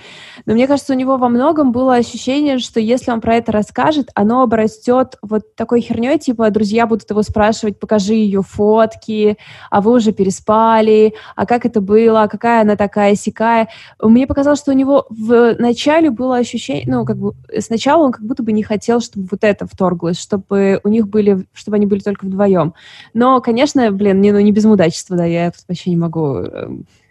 Но 0.45 0.53
мне 0.53 0.67
кажется, 0.67 0.93
у 0.93 0.95
него 0.95 1.17
во 1.17 1.29
многом 1.29 1.71
было 1.71 1.95
ощущение, 1.95 2.59
что 2.59 2.79
если 2.79 3.11
он 3.11 3.21
про 3.21 3.35
это 3.35 3.51
расскажет, 3.51 4.09
оно 4.15 4.41
обрастет 4.41 5.17
вот 5.21 5.55
такой 5.55 5.81
херней, 5.81 6.17
типа, 6.19 6.49
друзья 6.49 6.87
будут 6.87 7.09
его 7.09 7.21
спрашивать, 7.23 7.79
покажи 7.79 8.13
ее 8.13 8.41
фотки, 8.41 9.37
а 9.69 9.81
вы 9.81 9.93
уже 9.93 10.11
переспали, 10.11 11.13
а 11.35 11.45
как 11.45 11.65
это 11.65 11.81
было, 11.81 12.23
а 12.23 12.27
какая 12.27 12.61
она 12.61 12.75
такая 12.75 13.15
сякая. 13.15 13.69
Мне 14.01 14.27
показалось, 14.27 14.59
что 14.59 14.71
у 14.71 14.75
него 14.75 15.05
в 15.09 15.55
начале 15.59 16.09
было 16.09 16.37
ощущение, 16.37 16.85
ну, 16.87 17.05
как 17.05 17.17
бы, 17.17 17.33
сначала 17.59 18.05
он 18.05 18.11
как 18.11 18.25
будто 18.25 18.43
бы 18.43 18.51
не 18.51 18.63
хотел, 18.63 18.99
чтобы 18.99 19.27
вот 19.31 19.43
это 19.43 19.67
вторглось, 19.67 20.19
чтобы 20.19 20.79
у 20.83 20.89
них 20.89 21.07
были, 21.07 21.45
чтобы 21.53 21.77
они 21.77 21.85
были 21.85 21.99
только 21.99 22.25
вдвоем. 22.25 22.73
Но, 23.13 23.41
конечно, 23.41 23.91
блин, 23.91 24.21
не, 24.21 24.31
ну, 24.31 24.39
не 24.39 24.51
без 24.51 24.65
мудачества, 24.65 25.17
да, 25.17 25.25
я 25.25 25.51
тут 25.51 25.63
вообще 25.67 25.89
не 25.89 25.97
могу 25.97 26.38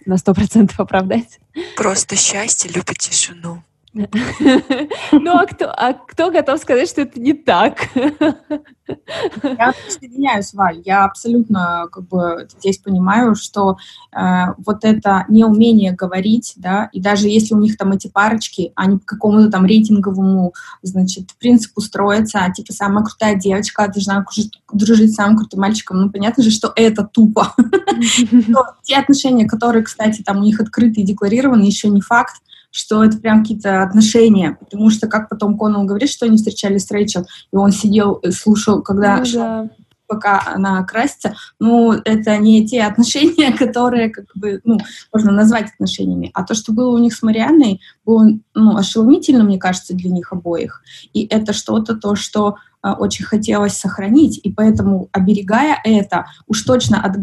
на 0.06 0.16
сто 0.16 0.34
процентов 0.34 0.80
оправдать. 0.80 1.38
Просто 1.76 2.16
счастье 2.16 2.70
любит 2.70 2.98
тишину. 2.98 3.62
Ну, 3.94 5.32
а 5.32 5.46
кто, 5.46 5.70
а 5.70 5.94
кто 5.94 6.30
готов 6.30 6.60
сказать, 6.60 6.88
что 6.88 7.02
это 7.02 7.18
не 7.20 7.32
так? 7.32 7.88
Я 7.96 9.72
присоединяюсь, 9.72 10.52
Валь. 10.54 10.82
Я 10.84 11.04
абсолютно 11.04 11.88
как 11.90 12.06
бы 12.06 12.48
здесь 12.58 12.78
понимаю, 12.78 13.34
что 13.34 13.76
э, 14.12 14.18
вот 14.64 14.84
это 14.84 15.24
неумение 15.28 15.92
говорить, 15.92 16.54
да, 16.56 16.88
и 16.92 17.00
даже 17.00 17.28
если 17.28 17.54
у 17.54 17.58
них 17.58 17.76
там 17.76 17.92
эти 17.92 18.08
парочки, 18.08 18.72
они 18.76 18.98
по 18.98 19.04
какому-то 19.04 19.50
там 19.50 19.66
рейтинговому, 19.66 20.54
значит, 20.82 21.34
принципу 21.38 21.80
строятся, 21.80 22.40
а 22.40 22.52
типа 22.52 22.72
самая 22.72 23.04
крутая 23.04 23.34
девочка 23.36 23.88
должна 23.88 24.24
дружить 24.72 25.12
с 25.12 25.16
самым 25.16 25.38
крутым 25.38 25.60
мальчиком, 25.60 26.00
ну, 26.00 26.10
понятно 26.10 26.42
же, 26.42 26.50
что 26.50 26.72
это 26.74 27.04
тупо. 27.04 27.54
Те 28.82 28.96
отношения, 28.96 29.46
которые, 29.46 29.82
кстати, 29.82 30.22
там 30.22 30.38
у 30.38 30.42
них 30.42 30.60
открыты 30.60 31.00
и 31.00 31.04
декларированы, 31.04 31.62
еще 31.62 31.88
не 31.88 32.00
факт, 32.00 32.36
что 32.70 33.04
это 33.04 33.18
прям 33.18 33.42
какие-то 33.42 33.82
отношения, 33.82 34.56
потому 34.60 34.90
что, 34.90 35.06
как 35.06 35.28
потом 35.28 35.56
Коннелл 35.56 35.84
говорит, 35.84 36.10
что 36.10 36.26
они 36.26 36.36
встречались 36.36 36.86
с 36.86 36.90
Рэйчел, 36.90 37.26
и 37.52 37.56
он 37.56 37.72
сидел, 37.72 38.14
и 38.14 38.30
слушал, 38.30 38.82
когда 38.82 39.18
ну, 39.18 39.24
да. 39.32 39.70
пока 40.06 40.42
она 40.54 40.84
красится, 40.84 41.34
ну, 41.58 41.92
это 41.92 42.36
не 42.36 42.66
те 42.66 42.82
отношения, 42.82 43.52
которые, 43.58 44.10
как 44.10 44.26
бы, 44.34 44.60
ну, 44.64 44.78
можно 45.12 45.32
назвать 45.32 45.72
отношениями. 45.72 46.30
А 46.34 46.44
то, 46.44 46.54
что 46.54 46.72
было 46.72 46.94
у 46.94 46.98
них 46.98 47.14
с 47.14 47.22
Марианной, 47.22 47.80
было, 48.04 48.28
ну, 48.54 48.76
ошеломительно, 48.76 49.44
мне 49.44 49.58
кажется, 49.58 49.94
для 49.94 50.10
них 50.10 50.32
обоих. 50.32 50.82
И 51.12 51.26
это 51.26 51.52
что-то, 51.52 51.96
то, 51.96 52.14
что 52.14 52.50
э, 52.50 52.67
очень 52.82 53.24
хотелось 53.24 53.76
сохранить, 53.76 54.40
и 54.42 54.52
поэтому, 54.52 55.08
оберегая 55.12 55.80
это, 55.84 56.26
уж 56.46 56.62
точно 56.62 57.02
от 57.02 57.16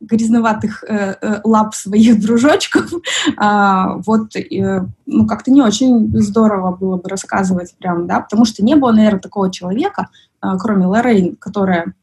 грязноватых 0.00 0.84
э, 0.84 1.16
э, 1.20 1.40
лап 1.44 1.74
своих 1.74 2.20
дружочков, 2.24 2.92
э, 2.92 3.86
вот, 4.06 4.36
э, 4.36 4.86
ну, 5.10 5.26
как-то 5.26 5.50
не 5.50 5.62
очень 5.62 6.10
здорово 6.20 6.76
было 6.76 6.96
бы 6.98 7.08
рассказывать 7.08 7.74
прям, 7.78 8.06
да, 8.06 8.20
потому 8.20 8.44
что 8.44 8.62
не 8.62 8.76
было, 8.76 8.92
наверное, 8.92 9.20
такого 9.20 9.50
человека, 9.50 10.08
а, 10.40 10.58
кроме 10.58 10.86
Лоррейн, 10.86 11.36
которая 11.36 11.94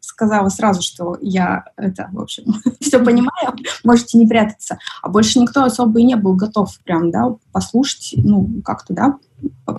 сказала 0.00 0.48
сразу, 0.48 0.80
что 0.82 1.16
я 1.20 1.64
это, 1.76 2.08
в 2.12 2.20
общем, 2.20 2.44
все 2.80 2.98
понимаю, 2.98 3.54
можете 3.84 4.16
не 4.16 4.26
прятаться. 4.26 4.78
А 5.02 5.10
больше 5.10 5.38
никто 5.38 5.62
особо 5.62 6.00
и 6.00 6.04
не 6.04 6.16
был 6.16 6.34
готов 6.34 6.76
прям, 6.84 7.10
да, 7.10 7.36
послушать, 7.52 8.14
ну, 8.16 8.48
как-то, 8.64 8.94
да, 8.94 9.18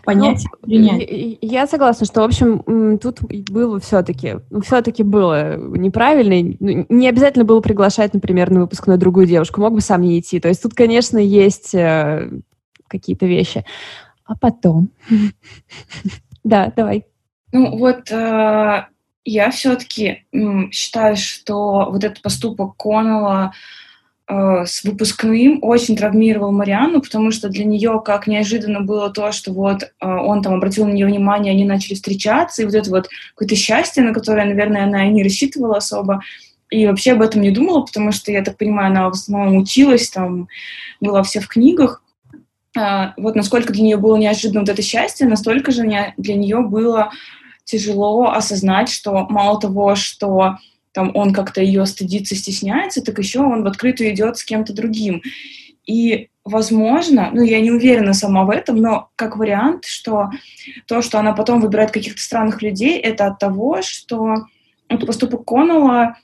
понять, 0.03 0.45
ну, 0.61 0.67
принять. 0.67 1.38
Я 1.41 1.65
согласна, 1.65 2.05
что, 2.05 2.21
в 2.21 2.25
общем, 2.25 2.99
тут 2.99 3.19
было 3.49 3.79
все-таки, 3.79 4.36
ну, 4.51 4.61
все-таки 4.61 5.01
было 5.01 5.57
неправильно. 5.57 6.55
Ну, 6.59 6.86
не 6.88 7.09
обязательно 7.09 7.45
было 7.45 7.61
приглашать, 7.61 8.13
например, 8.13 8.51
на 8.51 8.61
выпускную 8.61 8.99
другую 8.99 9.25
девушку, 9.25 9.59
мог 9.59 9.73
бы 9.73 9.81
сам 9.81 10.01
не 10.01 10.19
идти. 10.19 10.39
То 10.39 10.49
есть 10.49 10.61
тут, 10.61 10.75
конечно, 10.75 11.17
есть 11.17 11.73
э, 11.73 12.29
какие-то 12.88 13.25
вещи. 13.25 13.65
А 14.25 14.36
потом... 14.36 14.89
Да, 16.43 16.71
давай. 16.75 17.05
Ну 17.51 17.75
вот 17.79 18.11
э, 18.11 18.86
я 19.25 19.49
все-таки 19.49 20.25
считаю, 20.71 21.15
что 21.15 21.89
вот 21.89 22.03
этот 22.03 22.21
поступок 22.21 22.77
Коннелла 22.77 23.51
э, 24.27 24.65
с 24.65 24.83
выпускным 24.83 25.57
очень 25.63 25.95
травмировал 25.95 26.51
Марианну, 26.51 27.01
потому 27.01 27.31
что 27.31 27.49
для 27.49 27.65
нее 27.65 27.99
как 28.05 28.27
неожиданно 28.27 28.81
было 28.81 29.09
то, 29.09 29.31
что 29.31 29.51
вот 29.53 29.81
э, 29.81 29.88
он 30.01 30.43
там 30.43 30.53
обратил 30.53 30.86
на 30.86 30.91
нее 30.91 31.07
внимание, 31.07 31.51
они 31.51 31.65
начали 31.65 31.95
встречаться, 31.95 32.61
и 32.61 32.65
вот 32.65 32.75
это 32.75 32.91
вот 32.91 33.09
какое-то 33.33 33.55
счастье, 33.55 34.03
на 34.03 34.13
которое, 34.13 34.45
наверное, 34.45 34.83
она 34.83 35.07
и 35.07 35.11
не 35.11 35.23
рассчитывала 35.23 35.77
особо, 35.77 36.21
и 36.69 36.86
вообще 36.86 37.13
об 37.13 37.23
этом 37.23 37.41
не 37.41 37.49
думала, 37.49 37.81
потому 37.81 38.11
что, 38.11 38.31
я 38.31 38.43
так 38.43 38.57
понимаю, 38.57 38.91
она 38.91 39.09
в 39.09 39.13
основном 39.13 39.57
училась, 39.57 40.11
там, 40.11 40.47
была 40.99 41.23
все 41.23 41.39
в 41.39 41.47
книгах, 41.47 42.03
вот 42.76 43.36
насколько 43.36 43.71
для 43.71 43.84
нее 43.84 43.97
было 43.97 44.17
неожиданно 44.17 44.61
вот 44.61 44.69
это 44.69 44.82
счастье, 44.82 45.28
настолько 45.28 45.71
же 45.71 45.84
для 46.17 46.36
нее 46.36 46.61
было 46.61 47.11
тяжело 47.63 48.32
осознать, 48.32 48.89
что 48.89 49.26
мало 49.30 49.59
того, 49.59 49.95
что 49.95 50.57
там 50.91 51.11
он 51.13 51.34
как-то 51.34 51.61
ее 51.61 51.86
стыдится, 51.86 52.36
стесняется, 52.36 53.03
так 53.03 53.17
еще 53.19 53.41
он 53.41 53.63
в 53.63 53.67
открытую 53.67 54.11
идет 54.11 54.38
с 54.38 54.43
кем-то 54.43 54.73
другим. 54.73 55.21
И, 55.86 56.30
возможно, 56.43 57.32
ну, 57.34 57.43
я 57.43 57.59
не 57.59 57.71
уверена 57.71 58.13
сама 58.13 58.43
в 58.45 58.49
этом, 58.49 58.78
но 58.78 59.09
как 59.15 59.38
вариант, 59.38 59.86
что 59.86 60.30
то, 60.88 61.01
что 61.01 61.19
она 61.19 61.34
потом 61.34 61.59
выбирает 61.59 61.91
каких-то 61.91 62.21
странных 62.21 62.61
людей, 62.61 62.97
это 62.97 63.28
от 63.28 63.39
того, 63.39 63.82
что 63.82 64.36
вот 64.89 65.05
поступок 65.05 65.43
Коннелла 65.45 66.17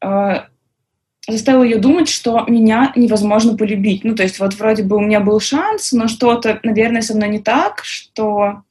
э, 0.00 0.40
заставил 1.28 1.62
ее 1.62 1.78
думать, 1.78 2.08
что 2.08 2.44
меня 2.48 2.92
невозможно 2.96 3.56
полюбить. 3.56 4.04
Ну, 4.04 4.14
то 4.14 4.22
есть 4.22 4.38
вот 4.38 4.54
вроде 4.54 4.82
бы 4.82 4.96
у 4.96 5.00
меня 5.00 5.20
был 5.20 5.40
шанс, 5.40 5.92
но 5.92 6.08
что-то, 6.08 6.60
наверное, 6.62 7.02
со 7.02 7.14
мной 7.14 7.28
не 7.28 7.38
так, 7.38 7.82
что 7.84 8.62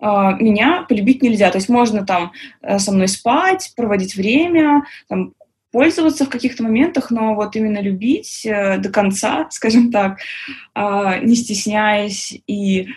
а, 0.00 0.32
меня 0.32 0.84
полюбить 0.88 1.22
нельзя. 1.22 1.50
То 1.50 1.58
есть 1.58 1.68
можно 1.68 2.04
там 2.04 2.32
э, 2.60 2.78
со 2.78 2.90
мной 2.92 3.08
спать, 3.08 3.72
проводить 3.76 4.16
время, 4.16 4.84
там, 5.08 5.32
пользоваться 5.70 6.26
в 6.26 6.28
каких-то 6.28 6.64
моментах, 6.64 7.10
но 7.10 7.34
вот 7.34 7.56
именно 7.56 7.80
любить 7.80 8.44
э, 8.44 8.78
до 8.78 8.90
конца, 8.90 9.46
скажем 9.50 9.92
так, 9.92 10.18
а, 10.74 11.18
не 11.18 11.36
стесняясь 11.36 12.36
и 12.46 12.88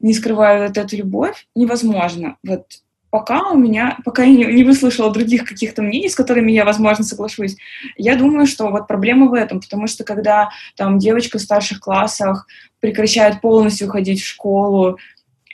не 0.00 0.14
скрывая 0.14 0.68
вот 0.68 0.78
эту 0.78 0.96
любовь, 0.96 1.46
невозможно. 1.54 2.36
Вот 2.42 2.66
пока 3.10 3.50
у 3.50 3.56
меня, 3.56 3.98
пока 4.04 4.24
я 4.24 4.30
не, 4.30 4.44
не 4.44 4.64
выслушала 4.64 5.12
других 5.12 5.44
каких-то 5.44 5.82
мнений, 5.82 6.08
с 6.08 6.14
которыми 6.14 6.52
я, 6.52 6.64
возможно, 6.64 7.04
соглашусь, 7.04 7.56
я 7.96 8.16
думаю, 8.16 8.46
что 8.46 8.68
вот 8.68 8.86
проблема 8.86 9.28
в 9.28 9.34
этом, 9.34 9.60
потому 9.60 9.86
что 9.86 10.04
когда 10.04 10.50
там 10.76 10.98
девочка 10.98 11.38
в 11.38 11.42
старших 11.42 11.80
классах 11.80 12.46
прекращает 12.80 13.40
полностью 13.40 13.88
ходить 13.88 14.20
в 14.20 14.26
школу, 14.26 14.98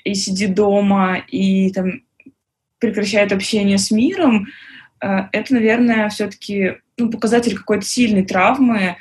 и 0.05 0.15
сидит 0.15 0.55
дома, 0.55 1.23
и 1.29 1.71
там 1.73 2.03
прекращает 2.79 3.33
общение 3.33 3.79
с 3.79 3.91
миром, 3.91 4.47
э, 5.01 5.07
это, 5.33 5.55
наверное, 5.55 6.09
все-таки 6.11 6.77
ну, 6.99 7.11
показатель 7.11 7.57
какой-то 7.57 7.85
сильной 7.85 8.25
травмы, 8.25 8.97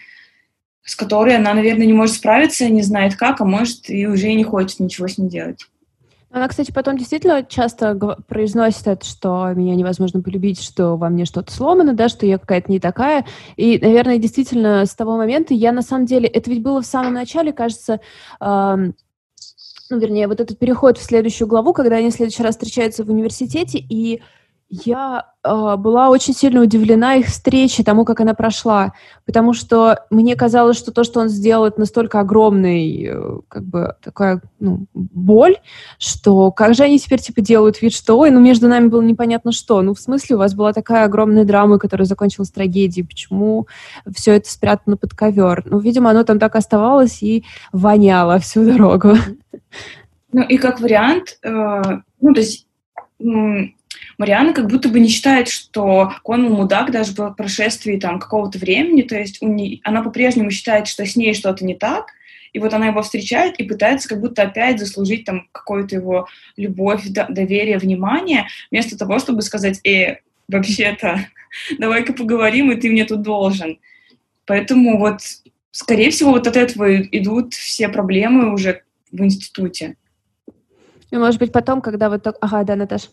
с 0.84 0.96
которой 0.96 1.36
она, 1.36 1.54
наверное, 1.54 1.86
не 1.86 1.94
может 1.94 2.16
справиться, 2.16 2.68
не 2.70 2.82
знает 2.82 3.16
как, 3.16 3.42
а 3.42 3.46
может 3.46 3.90
и 3.90 4.08
уже 4.08 4.34
не 4.34 4.44
хочет 4.44 4.80
ничего 4.80 5.08
с 5.08 5.18
ней 5.18 5.30
делать. 5.30 5.68
Она, 6.34 6.48
кстати, 6.48 6.72
потом 6.72 6.98
действительно 6.98 7.44
часто 7.44 7.96
произносит 8.28 8.88
это, 8.88 9.06
что 9.06 9.54
меня 9.54 9.76
невозможно 9.76 10.20
полюбить, 10.20 10.60
что 10.60 10.98
во 10.98 11.10
мне 11.10 11.26
что-то 11.26 11.54
сломано, 11.54 11.94
да, 11.94 12.10
что 12.10 12.26
я 12.26 12.40
какая-то 12.40 12.72
не 12.72 12.80
такая. 12.80 13.24
И, 13.56 13.78
наверное, 13.78 14.18
действительно, 14.18 14.84
с 14.88 14.96
того 14.96 15.16
момента 15.16 15.54
я 15.54 15.72
на 15.72 15.84
самом 15.84 16.08
деле, 16.08 16.28
это 16.28 16.50
ведь 16.50 16.64
было 16.64 16.82
в 16.82 16.88
самом 16.88 17.14
начале, 17.14 17.54
кажется, 17.54 18.00
ну, 18.42 18.94
вернее, 19.92 20.28
вот 20.28 20.40
этот 20.40 20.58
переход 20.58 20.98
в 20.98 21.04
следующую 21.04 21.48
главу, 21.48 21.72
когда 21.72 21.98
они 21.98 22.10
в 22.10 22.16
следующий 22.16 22.42
раз 22.42 22.56
встречаются 22.56 23.04
в 23.04 23.12
университете, 23.12 23.78
и 23.78 24.24
я 24.70 25.26
э, 25.44 25.76
была 25.78 26.10
очень 26.10 26.34
сильно 26.34 26.62
удивлена 26.62 27.16
их 27.16 27.28
встрече, 27.28 27.84
тому, 27.84 28.06
как 28.06 28.22
она 28.22 28.34
прошла, 28.34 28.94
потому 29.26 29.54
что 29.54 30.06
мне 30.10 30.36
казалось, 30.36 30.78
что 30.78 30.92
то, 30.92 31.04
что 31.04 31.20
он 31.20 31.30
сделал, 31.30 31.66
это 31.66 31.80
настолько 31.80 32.20
огромный, 32.20 33.06
э, 33.06 33.40
как 33.48 33.64
бы 33.64 33.96
такая 34.02 34.42
ну, 34.60 34.88
боль, 34.94 35.58
что 36.00 36.52
как 36.52 36.74
же 36.74 36.84
они 36.84 36.98
теперь 36.98 37.20
типа 37.20 37.42
делают 37.42 37.82
вид, 37.82 37.94
что 37.94 38.18
ой, 38.18 38.32
ну 38.32 38.40
между 38.40 38.68
нами 38.68 38.88
было 38.88 39.02
непонятно 39.02 39.52
что, 39.52 39.82
ну 39.82 39.94
в 39.94 40.00
смысле 40.00 40.38
у 40.38 40.40
вас 40.40 40.56
была 40.56 40.74
такая 40.74 41.06
огромная 41.06 41.46
драма, 41.46 41.78
которая 41.78 42.06
закончилась 42.06 42.50
трагедией, 42.50 43.06
почему 43.06 43.68
все 44.16 44.34
это 44.34 44.50
спрятано 44.50 44.98
под 44.98 45.14
ковер? 45.14 45.64
Ну, 45.66 45.80
видимо, 45.80 46.10
оно 46.10 46.24
там 46.24 46.40
так 46.40 46.56
оставалось 46.56 47.22
и 47.22 47.46
воняло 47.72 48.40
всю 48.40 48.66
дорогу. 48.66 49.14
Ну 50.32 50.42
и 50.42 50.58
как 50.58 50.80
вариант, 50.80 51.38
э, 51.44 51.82
ну 52.22 52.34
то 52.34 52.40
есть 52.40 52.66
Мариана 54.24 54.54
как 54.54 54.68
будто 54.68 54.88
бы 54.88 55.02
не 55.02 55.10
считает, 55.10 55.50
что 55.50 56.14
Коннелл 56.24 56.56
мудак 56.56 56.92
даже 56.92 57.14
по 57.14 57.32
прошествии 57.32 58.00
там 58.00 58.20
какого-то 58.20 58.58
времени, 58.58 59.02
то 59.02 59.20
есть 59.20 59.42
у 59.42 59.50
не... 59.50 59.82
она 59.84 60.02
по-прежнему 60.02 60.50
считает, 60.50 60.88
что 60.88 61.06
с 61.06 61.18
ней 61.18 61.34
что-то 61.34 61.66
не 61.66 61.76
так, 61.76 62.06
и 62.54 62.60
вот 62.60 62.74
она 62.74 62.88
его 62.88 63.02
встречает 63.02 63.60
и 63.60 63.66
пытается 63.66 64.08
как 64.08 64.22
будто 64.22 64.44
опять 64.44 64.80
заслужить 64.80 65.26
там 65.26 65.50
какую-то 65.52 65.96
его 65.96 66.30
любовь, 66.56 67.04
доверие, 67.06 67.78
внимание, 67.78 68.48
вместо 68.72 68.98
того, 68.98 69.20
чтобы 69.20 69.42
сказать, 69.42 69.86
э, 69.86 70.20
вообще-то, 70.48 71.28
давай-ка 71.78 72.14
поговорим, 72.14 72.72
и 72.72 72.78
ты 72.78 72.90
мне 72.90 73.04
тут 73.04 73.24
должен. 73.24 73.78
Поэтому 74.46 75.00
вот, 75.00 75.20
скорее 75.72 76.12
всего, 76.12 76.32
вот 76.32 76.48
от 76.48 76.56
этого 76.56 77.02
идут 77.02 77.56
все 77.56 77.90
проблемы 77.90 78.54
уже 78.54 78.84
в 79.12 79.22
институте. 79.22 79.98
И, 81.12 81.18
может 81.18 81.42
быть, 81.42 81.52
потом, 81.52 81.82
когда 81.82 82.10
вот... 82.10 82.26
Ага, 82.40 82.64
да, 82.64 82.78
Наташа. 82.78 83.10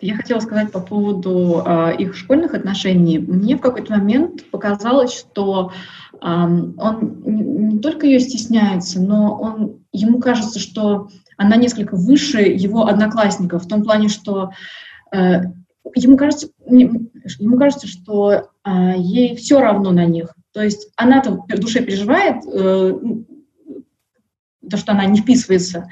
Я 0.00 0.14
хотела 0.16 0.40
сказать 0.40 0.72
по 0.72 0.80
поводу 0.80 1.62
э, 1.64 1.96
их 1.98 2.14
школьных 2.14 2.54
отношений. 2.54 3.18
Мне 3.18 3.56
в 3.56 3.60
какой-то 3.60 3.94
момент 3.94 4.48
показалось, 4.50 5.18
что 5.18 5.72
э, 6.12 6.18
он 6.18 7.22
не, 7.24 7.78
только 7.78 8.06
ее 8.06 8.20
стесняется, 8.20 9.00
но 9.00 9.38
он, 9.38 9.80
ему 9.92 10.20
кажется, 10.20 10.58
что 10.58 11.08
она 11.38 11.56
несколько 11.56 11.96
выше 11.96 12.40
его 12.40 12.86
одноклассников, 12.86 13.64
в 13.64 13.68
том 13.68 13.82
плане, 13.82 14.08
что 14.08 14.50
э, 15.12 15.40
ему, 15.94 16.18
кажется, 16.18 16.48
ему 16.66 17.58
кажется, 17.58 17.86
что 17.86 18.32
э, 18.32 18.92
ей 18.96 19.34
все 19.36 19.60
равно 19.60 19.92
на 19.92 20.04
них. 20.04 20.34
То 20.52 20.62
есть 20.62 20.90
она-то 20.96 21.32
в 21.32 21.58
душе 21.58 21.82
переживает, 21.82 22.44
э, 22.46 22.98
то, 24.68 24.76
что 24.76 24.92
она 24.92 25.06
не 25.06 25.20
вписывается, 25.20 25.88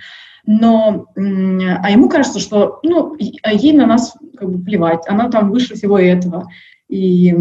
но, 0.46 1.06
а 1.16 1.90
ему 1.90 2.08
кажется, 2.08 2.38
что, 2.38 2.80
ну, 2.82 3.16
а 3.42 3.52
ей 3.52 3.72
на 3.72 3.86
нас 3.86 4.14
как 4.36 4.50
бы 4.50 4.62
плевать, 4.62 5.02
она 5.08 5.30
там 5.30 5.50
выше 5.50 5.74
всего 5.74 5.98
этого. 5.98 6.48
И, 6.88 7.32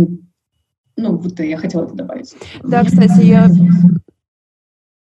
ну, 0.96 1.18
вот 1.18 1.40
я 1.40 1.58
хотела 1.58 1.84
это 1.84 1.96
добавить. 1.96 2.34
Да, 2.62 2.84
кстати, 2.84 3.24
я... 3.24 3.48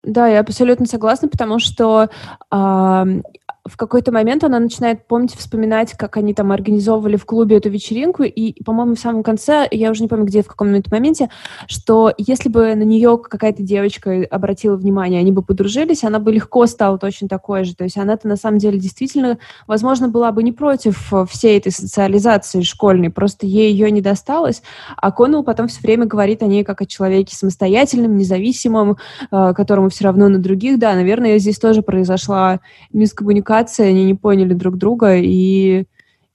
Да, 0.03 0.27
я 0.27 0.39
абсолютно 0.39 0.87
согласна, 0.87 1.27
потому 1.27 1.59
что 1.59 2.09
э, 2.51 3.21
в 3.63 3.77
какой-то 3.77 4.11
момент 4.11 4.43
она 4.43 4.59
начинает 4.59 5.07
помнить, 5.07 5.35
вспоминать, 5.35 5.93
как 5.93 6.17
они 6.17 6.33
там 6.33 6.51
организовывали 6.51 7.15
в 7.15 7.25
клубе 7.25 7.57
эту 7.57 7.69
вечеринку, 7.69 8.23
и, 8.23 8.61
по-моему, 8.63 8.95
в 8.95 8.99
самом 8.99 9.21
конце, 9.21 9.67
я 9.69 9.91
уже 9.91 10.01
не 10.01 10.07
помню, 10.07 10.25
где, 10.25 10.41
в 10.41 10.47
каком 10.47 10.71
моменте, 10.91 11.29
что 11.67 12.11
если 12.17 12.49
бы 12.49 12.73
на 12.73 12.81
нее 12.81 13.19
какая-то 13.19 13.61
девочка 13.61 14.25
обратила 14.31 14.75
внимание, 14.75 15.19
они 15.19 15.31
бы 15.31 15.43
подружились, 15.43 16.03
она 16.03 16.17
бы 16.17 16.31
легко 16.31 16.65
стала 16.65 16.97
точно 16.97 17.27
такой 17.27 17.63
же. 17.63 17.75
То 17.75 17.83
есть 17.83 17.97
она-то 17.97 18.27
на 18.27 18.35
самом 18.35 18.57
деле 18.57 18.79
действительно, 18.79 19.37
возможно, 19.67 20.07
была 20.07 20.31
бы 20.31 20.41
не 20.41 20.51
против 20.51 21.13
всей 21.29 21.57
этой 21.59 21.71
социализации 21.71 22.61
школьной, 22.61 23.11
просто 23.11 23.45
ей 23.45 23.71
ее 23.71 23.91
не 23.91 24.01
досталось, 24.01 24.63
а 24.97 25.11
Коннелл 25.11 25.43
потом 25.43 25.67
все 25.67 25.81
время 25.81 26.05
говорит 26.05 26.41
о 26.41 26.47
ней 26.47 26.63
как 26.63 26.81
о 26.81 26.85
человеке 26.87 27.35
самостоятельном, 27.35 28.17
независимом, 28.17 28.97
э, 29.31 29.53
которому 29.55 29.89
все 29.89 30.05
равно 30.05 30.29
на 30.29 30.39
других. 30.39 30.79
Да, 30.79 30.95
наверное, 30.95 31.37
здесь 31.37 31.59
тоже 31.59 31.83
произошла 31.83 32.59
мискоммуникация 32.91 33.50
коммуникации, 33.51 33.89
они 33.89 34.05
не 34.05 34.15
поняли 34.15 34.53
друг 34.53 34.77
друга, 34.77 35.15
и, 35.15 35.85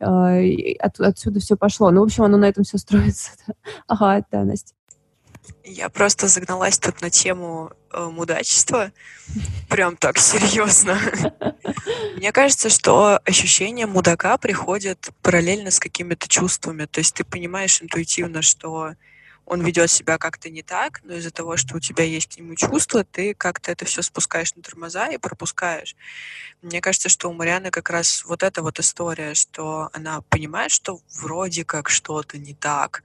и 0.00 0.76
от, 0.78 1.00
отсюда 1.00 1.40
все 1.40 1.56
пошло. 1.56 1.90
Ну, 1.90 2.00
в 2.00 2.04
общем, 2.04 2.24
оно 2.24 2.36
на 2.36 2.46
этом 2.46 2.64
все 2.64 2.78
строится. 2.78 3.30
ага, 3.86 4.18
это 4.18 4.44
Настя. 4.44 4.72
Я 5.64 5.88
просто 5.88 6.28
загналась 6.28 6.78
тут 6.78 7.00
на 7.00 7.10
тему 7.10 7.70
э, 7.92 8.04
мудачества. 8.04 8.92
Прям 9.68 9.96
так 9.96 10.18
серьезно. 10.18 10.98
Мне 12.16 12.32
кажется, 12.32 12.68
что 12.68 13.20
ощущение 13.24 13.86
мудака 13.86 14.36
приходит 14.38 15.10
параллельно 15.22 15.70
с 15.70 15.80
какими-то 15.80 16.28
чувствами. 16.28 16.86
То 16.86 17.00
есть 17.00 17.14
ты 17.14 17.24
понимаешь 17.24 17.80
интуитивно, 17.82 18.42
что 18.42 18.94
он 19.46 19.62
ведет 19.64 19.90
себя 19.90 20.18
как-то 20.18 20.50
не 20.50 20.62
так, 20.62 21.00
но 21.04 21.14
из-за 21.14 21.30
того, 21.30 21.56
что 21.56 21.76
у 21.76 21.80
тебя 21.80 22.04
есть 22.04 22.34
к 22.34 22.38
нему 22.38 22.56
чувства, 22.56 23.04
ты 23.04 23.32
как-то 23.32 23.70
это 23.70 23.84
все 23.84 24.02
спускаешь 24.02 24.54
на 24.56 24.62
тормоза 24.62 25.08
и 25.08 25.18
пропускаешь. 25.18 25.94
Мне 26.62 26.80
кажется, 26.80 27.08
что 27.08 27.30
у 27.30 27.32
Марианы 27.32 27.70
как 27.70 27.88
раз 27.88 28.24
вот 28.26 28.42
эта 28.42 28.60
вот 28.60 28.80
история, 28.80 29.34
что 29.34 29.88
она 29.92 30.20
понимает, 30.22 30.72
что 30.72 31.00
вроде 31.20 31.64
как 31.64 31.88
что-то 31.88 32.38
не 32.38 32.54
так, 32.54 33.04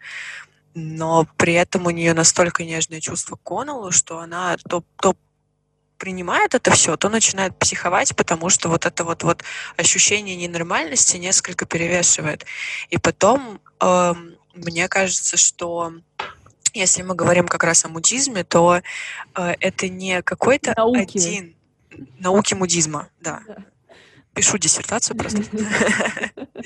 но 0.73 1.27
при 1.37 1.53
этом 1.53 1.85
у 1.85 1.91
нее 1.91 2.13
настолько 2.13 2.63
нежное 2.63 3.01
чувство 3.01 3.35
к 3.35 3.43
Коннеллу, 3.43 3.91
что 3.91 4.19
она 4.19 4.57
то, 4.67 4.83
то 4.97 5.15
принимает 5.97 6.55
это 6.55 6.71
все, 6.71 6.97
то 6.97 7.09
начинает 7.09 7.55
психовать, 7.59 8.15
потому 8.15 8.49
что 8.49 8.69
вот 8.69 8.87
это 8.87 9.03
вот, 9.03 9.21
вот 9.21 9.43
ощущение 9.77 10.35
ненормальности 10.35 11.17
несколько 11.17 11.67
перевешивает. 11.67 12.45
И 12.89 12.97
потом 12.97 13.61
эм, 13.79 14.37
мне 14.53 14.87
кажется, 14.87 15.37
что 15.37 15.93
если 16.73 17.01
мы 17.01 17.15
говорим 17.15 17.47
как 17.47 17.63
раз 17.63 17.85
о 17.85 17.89
мудизме, 17.89 18.43
то 18.43 18.81
э, 19.35 19.55
это 19.59 19.89
не 19.89 20.21
какой-то 20.21 20.73
Науки. 20.75 21.17
один 21.17 21.55
науки 22.19 22.53
мудизма, 22.53 23.09
да. 23.19 23.41
Пишу 24.33 24.57
диссертацию 24.57 25.17
просто. 25.17 25.43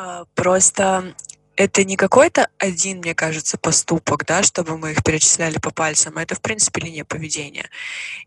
А, 0.00 0.26
Просто 0.36 1.12
это 1.56 1.82
не 1.82 1.96
какой-то 1.96 2.48
один, 2.58 2.98
мне 2.98 3.16
кажется, 3.16 3.58
поступок, 3.58 4.24
да, 4.24 4.44
чтобы 4.44 4.78
мы 4.78 4.92
их 4.92 5.02
перечисляли 5.02 5.58
по 5.58 5.72
пальцам, 5.72 6.16
а 6.16 6.22
это, 6.22 6.36
в 6.36 6.40
принципе, 6.40 6.82
линия 6.82 7.04
поведения. 7.04 7.68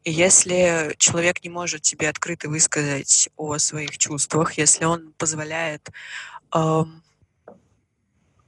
И 0.04 0.12
если 0.12 0.94
человек 0.98 1.42
не 1.42 1.50
может 1.50 1.82
тебе 1.82 2.10
открыто 2.10 2.50
высказать 2.50 3.30
о 3.38 3.58
своих 3.58 3.98
чувствах, 3.98 4.58
если 4.58 4.84
он 4.84 5.14
позволяет 5.18 5.92
эм, 6.54 7.02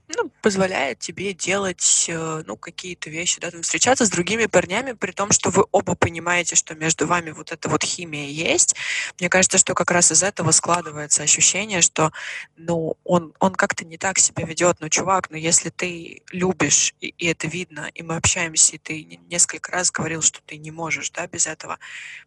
ну, 0.08 0.30
позволяет 0.42 1.00
тебе 1.00 1.34
делать, 1.34 2.06
э, 2.10 2.44
ну, 2.46 2.58
какие-то 2.58 3.10
вещи, 3.10 3.40
да, 3.40 3.52
там, 3.52 3.62
встречаться 3.62 4.06
с 4.06 4.10
другими 4.10 4.46
парнями, 4.48 4.92
при 4.92 5.12
том, 5.12 5.32
что 5.32 5.50
вы 5.50 5.66
оба 5.72 5.96
понимаете, 5.96 6.56
что 6.56 6.76
между 6.76 7.08
вами 7.08 7.32
вот 7.32 7.52
эта 7.52 7.70
вот 7.70 7.84
химия 7.84 8.28
есть. 8.28 8.76
Мне 9.20 9.30
кажется, 9.30 9.58
что 9.58 9.74
как 9.74 9.92
раз 9.92 10.12
из 10.12 10.22
этого 10.22 10.52
складывается 10.52 11.24
ощущение, 11.24 11.82
что, 11.82 12.12
ну, 12.58 12.98
он, 13.04 13.34
он 13.40 13.56
как-то 13.56 13.86
не 13.86 13.98
так 13.98 14.20
себя 14.20 14.46
ведет, 14.46 14.78
ну, 14.82 14.90
чувак, 14.90 15.30
ну, 15.30 15.38
если 15.38 15.70
ты 15.70 16.22
любишь, 16.32 16.94
и, 17.00 17.08
и 17.18 17.28
это 17.28 17.48
видно, 17.48 17.90
и 17.94 18.04
мы 18.04 18.16
общаемся, 18.18 18.76
и 18.76 18.80
ты 18.80 19.04
не- 19.04 19.20
несколько 19.30 19.72
раз 19.72 19.92
говорил, 19.92 20.22
что 20.22 20.42
ты 20.46 20.58
не 20.58 20.72
можешь, 20.72 21.12
да, 21.12 21.28
без 21.28 21.48
этого, 21.48 21.80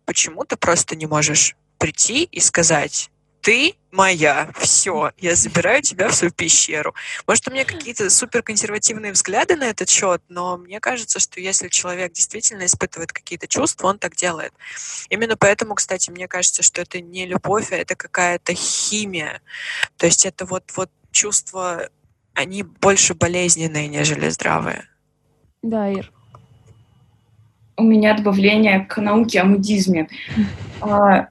почему 0.05 0.45
ты 0.45 0.57
просто 0.57 0.97
не 0.97 1.07
можешь 1.07 1.57
прийти 1.79 2.25
и 2.25 2.41
сказать, 2.41 3.11
ты 3.47 3.77
моя, 3.93 4.51
все, 4.59 5.13
я 5.19 5.37
забираю 5.37 5.81
тебя 5.81 6.09
в 6.09 6.15
свою 6.17 6.33
пещеру. 6.33 6.97
Может, 7.29 7.47
у 7.47 7.53
меня 7.53 7.65
какие-то 7.65 8.11
суперконсервативные 8.11 9.13
взгляды 9.13 9.55
на 9.55 9.69
этот 9.69 9.89
счет, 9.89 10.21
но 10.29 10.57
мне 10.57 10.81
кажется, 10.81 11.21
что 11.21 11.39
если 11.39 11.69
человек 11.69 12.13
действительно 12.13 12.67
испытывает 12.67 13.13
какие-то 13.13 13.47
чувства, 13.47 13.87
он 13.87 14.01
так 14.01 14.17
делает. 14.17 14.53
Именно 15.11 15.37
поэтому, 15.37 15.77
кстати, 15.77 16.11
мне 16.11 16.27
кажется, 16.27 16.65
что 16.65 16.83
это 16.83 17.01
не 17.01 17.25
любовь, 17.25 17.71
а 17.71 17.77
это 17.77 17.95
какая-то 17.95 18.53
химия. 18.53 19.41
То 19.97 20.07
есть 20.07 20.27
это 20.27 20.45
вот, 20.45 20.65
вот 20.75 20.91
чувства, 21.13 21.89
они 22.35 22.65
больше 22.65 23.15
болезненные, 23.15 23.87
нежели 23.87 24.29
здравые. 24.29 24.89
Да, 25.63 25.89
Ир. 25.89 26.13
у 27.77 27.85
меня 27.85 28.17
добавление 28.17 28.81
к 28.87 29.01
науке 29.01 29.41
о 29.41 29.45
мудизме. 29.45 30.09
А, 30.81 31.29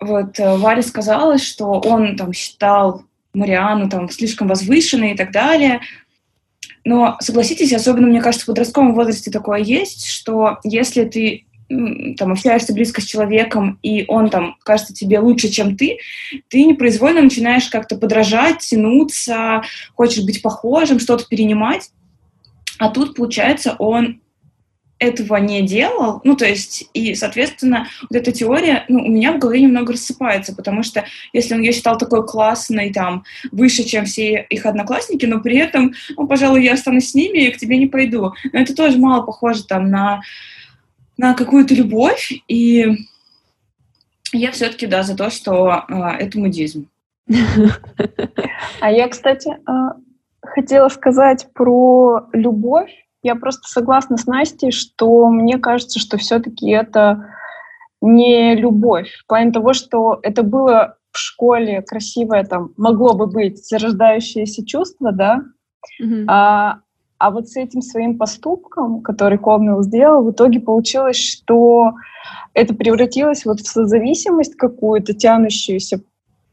Вот 0.00 0.38
э, 0.38 0.56
Валя 0.56 0.82
сказала, 0.82 1.38
что 1.38 1.80
он 1.80 2.16
там 2.16 2.32
считал 2.32 3.04
Мариану 3.34 3.88
там 3.88 4.08
слишком 4.10 4.48
возвышенной 4.48 5.12
и 5.12 5.16
так 5.16 5.32
далее. 5.32 5.80
Но 6.84 7.16
согласитесь, 7.20 7.72
особенно, 7.72 8.06
мне 8.06 8.22
кажется, 8.22 8.44
в 8.44 8.46
подростковом 8.46 8.94
возрасте 8.94 9.30
такое 9.30 9.60
есть, 9.60 10.06
что 10.06 10.58
если 10.64 11.04
ты 11.04 11.44
там 11.68 12.32
общаешься 12.32 12.72
близко 12.72 13.02
с 13.02 13.04
человеком, 13.04 13.78
и 13.82 14.06
он 14.08 14.30
там 14.30 14.56
кажется 14.64 14.94
тебе 14.94 15.18
лучше, 15.18 15.48
чем 15.48 15.76
ты, 15.76 15.98
ты 16.48 16.64
непроизвольно 16.64 17.20
начинаешь 17.20 17.68
как-то 17.68 17.96
подражать, 17.96 18.60
тянуться, 18.60 19.62
хочешь 19.94 20.24
быть 20.24 20.40
похожим, 20.40 20.98
что-то 20.98 21.26
перенимать. 21.26 21.90
А 22.78 22.88
тут, 22.88 23.16
получается, 23.16 23.76
он 23.78 24.20
этого 24.98 25.36
не 25.36 25.62
делал, 25.62 26.20
ну, 26.24 26.34
то 26.34 26.44
есть, 26.44 26.88
и, 26.92 27.14
соответственно, 27.14 27.86
вот 28.02 28.16
эта 28.16 28.32
теория, 28.32 28.84
ну, 28.88 29.04
у 29.04 29.08
меня 29.08 29.32
в 29.32 29.38
голове 29.38 29.60
немного 29.60 29.92
рассыпается, 29.92 30.54
потому 30.54 30.82
что 30.82 31.04
если 31.32 31.54
он 31.54 31.60
ее 31.60 31.72
считал 31.72 31.96
такой 31.98 32.26
классной, 32.26 32.92
там, 32.92 33.24
выше, 33.52 33.84
чем 33.84 34.06
все 34.06 34.46
их 34.50 34.66
одноклассники, 34.66 35.24
но 35.26 35.40
при 35.40 35.56
этом, 35.58 35.92
ну, 36.16 36.26
пожалуй, 36.26 36.64
я 36.64 36.74
останусь 36.74 37.10
с 37.10 37.14
ними 37.14 37.46
и 37.46 37.50
к 37.52 37.58
тебе 37.58 37.78
не 37.78 37.86
пойду. 37.86 38.32
Но 38.52 38.58
это 38.58 38.74
тоже 38.74 38.98
мало 38.98 39.22
похоже, 39.22 39.64
там, 39.64 39.90
на, 39.90 40.22
на 41.16 41.34
какую-то 41.34 41.74
любовь, 41.74 42.32
и 42.48 43.06
я 44.32 44.52
все-таки, 44.52 44.86
да, 44.86 45.02
за 45.02 45.16
то, 45.16 45.30
что 45.30 45.84
э, 45.88 45.94
это 46.18 46.38
мудизм. 46.38 46.88
А 48.80 48.90
я, 48.90 49.08
кстати, 49.08 49.48
э, 49.48 49.98
хотела 50.42 50.88
сказать 50.88 51.48
про 51.52 52.28
любовь. 52.32 52.90
Я 53.22 53.34
просто 53.34 53.68
согласна 53.68 54.16
с 54.16 54.26
Настей, 54.26 54.70
что 54.70 55.28
мне 55.28 55.58
кажется, 55.58 55.98
что 55.98 56.18
все-таки 56.18 56.70
это 56.70 57.26
не 58.00 58.54
любовь. 58.54 59.10
В 59.22 59.26
плане 59.26 59.50
того, 59.50 59.72
что 59.72 60.20
это 60.22 60.42
было 60.42 60.96
в 61.10 61.18
школе 61.18 61.82
красивое, 61.82 62.44
там, 62.44 62.70
могло 62.76 63.14
бы 63.14 63.26
быть 63.26 63.66
зарождающееся 63.66 64.64
чувство, 64.64 65.10
да, 65.10 65.42
Мгм. 65.98 66.26
а, 66.28 66.80
а 67.18 67.30
вот 67.30 67.48
с 67.48 67.56
этим 67.56 67.82
своим 67.82 68.18
поступком, 68.18 69.02
который 69.02 69.38
Комнел 69.38 69.82
сделал, 69.82 70.22
в 70.22 70.30
итоге 70.30 70.60
получилось, 70.60 71.16
что 71.16 71.94
это 72.54 72.74
превратилось 72.74 73.44
вот 73.44 73.60
в 73.60 73.68
созависимость 73.68 74.54
какую-то, 74.54 75.12
тянущуюся 75.14 76.00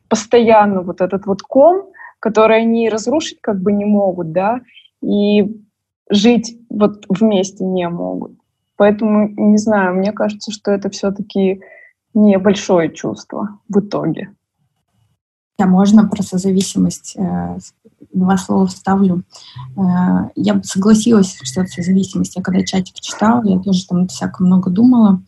постоянно, 0.09 0.81
вот 0.81 1.01
этот 1.01 1.27
вот 1.27 1.41
ком, 1.43 1.89
который 2.19 2.61
они 2.61 2.89
разрушить 2.89 3.39
как 3.41 3.61
бы 3.61 3.71
не 3.71 3.85
могут, 3.85 4.31
да, 4.31 4.61
и 5.03 5.61
жить 6.09 6.57
вот 6.69 7.05
вместе 7.09 7.63
не 7.63 7.87
могут. 7.89 8.33
Поэтому, 8.77 9.29
не 9.29 9.57
знаю, 9.57 9.95
мне 9.95 10.11
кажется, 10.11 10.51
что 10.51 10.71
это 10.71 10.89
все-таки 10.89 11.61
небольшое 12.13 12.91
чувство 12.91 13.59
в 13.69 13.79
итоге. 13.79 14.31
А 15.57 15.65
можно 15.65 16.05
про 16.07 16.21
созависимость 16.21 17.15
э, 17.15 17.57
два 18.13 18.37
слова 18.37 18.67
вставлю. 18.67 19.23
Э, 19.77 20.29
я 20.35 20.55
бы 20.55 20.63
согласилась, 20.65 21.37
что 21.43 21.61
это 21.61 21.71
созависимость. 21.71 22.35
Я 22.35 22.41
когда 22.41 22.63
чатик 22.65 22.95
читала, 22.95 23.41
я 23.45 23.59
тоже 23.59 23.85
там 23.87 24.07
всяко 24.07 24.43
много 24.43 24.69
думала. 24.69 25.21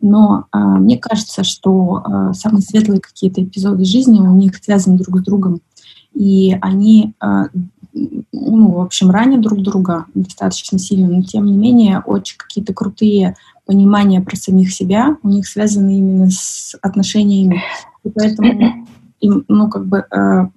Но 0.00 0.46
э, 0.54 0.58
мне 0.58 0.96
кажется, 0.96 1.44
что 1.44 2.32
самые 2.32 2.62
светлые 2.62 3.00
какие-то 3.00 3.44
эпизоды 3.44 3.84
жизни 3.84 4.20
у 4.20 4.34
них 4.34 4.56
связаны 4.56 4.98
друг 4.98 5.18
с 5.18 5.22
другом. 5.22 5.60
И 6.14 6.56
они, 6.62 7.14
ну, 7.94 8.72
в 8.72 8.80
общем, 8.80 9.10
ранят 9.10 9.40
друг 9.40 9.62
друга 9.62 10.06
достаточно 10.14 10.78
сильно, 10.78 11.08
но 11.08 11.22
тем 11.22 11.46
не 11.46 11.56
менее 11.56 12.00
очень 12.00 12.36
какие-то 12.36 12.74
крутые 12.74 13.36
понимания 13.66 14.20
про 14.20 14.36
самих 14.36 14.72
себя 14.72 15.16
у 15.22 15.28
них 15.28 15.46
связаны 15.46 15.98
именно 15.98 16.30
с 16.30 16.76
отношениями. 16.82 17.62
И 18.02 18.10
поэтому 18.10 18.86
им, 19.20 19.44
ну, 19.48 19.70
как 19.70 19.86
бы 19.86 20.04
э, 20.10 20.48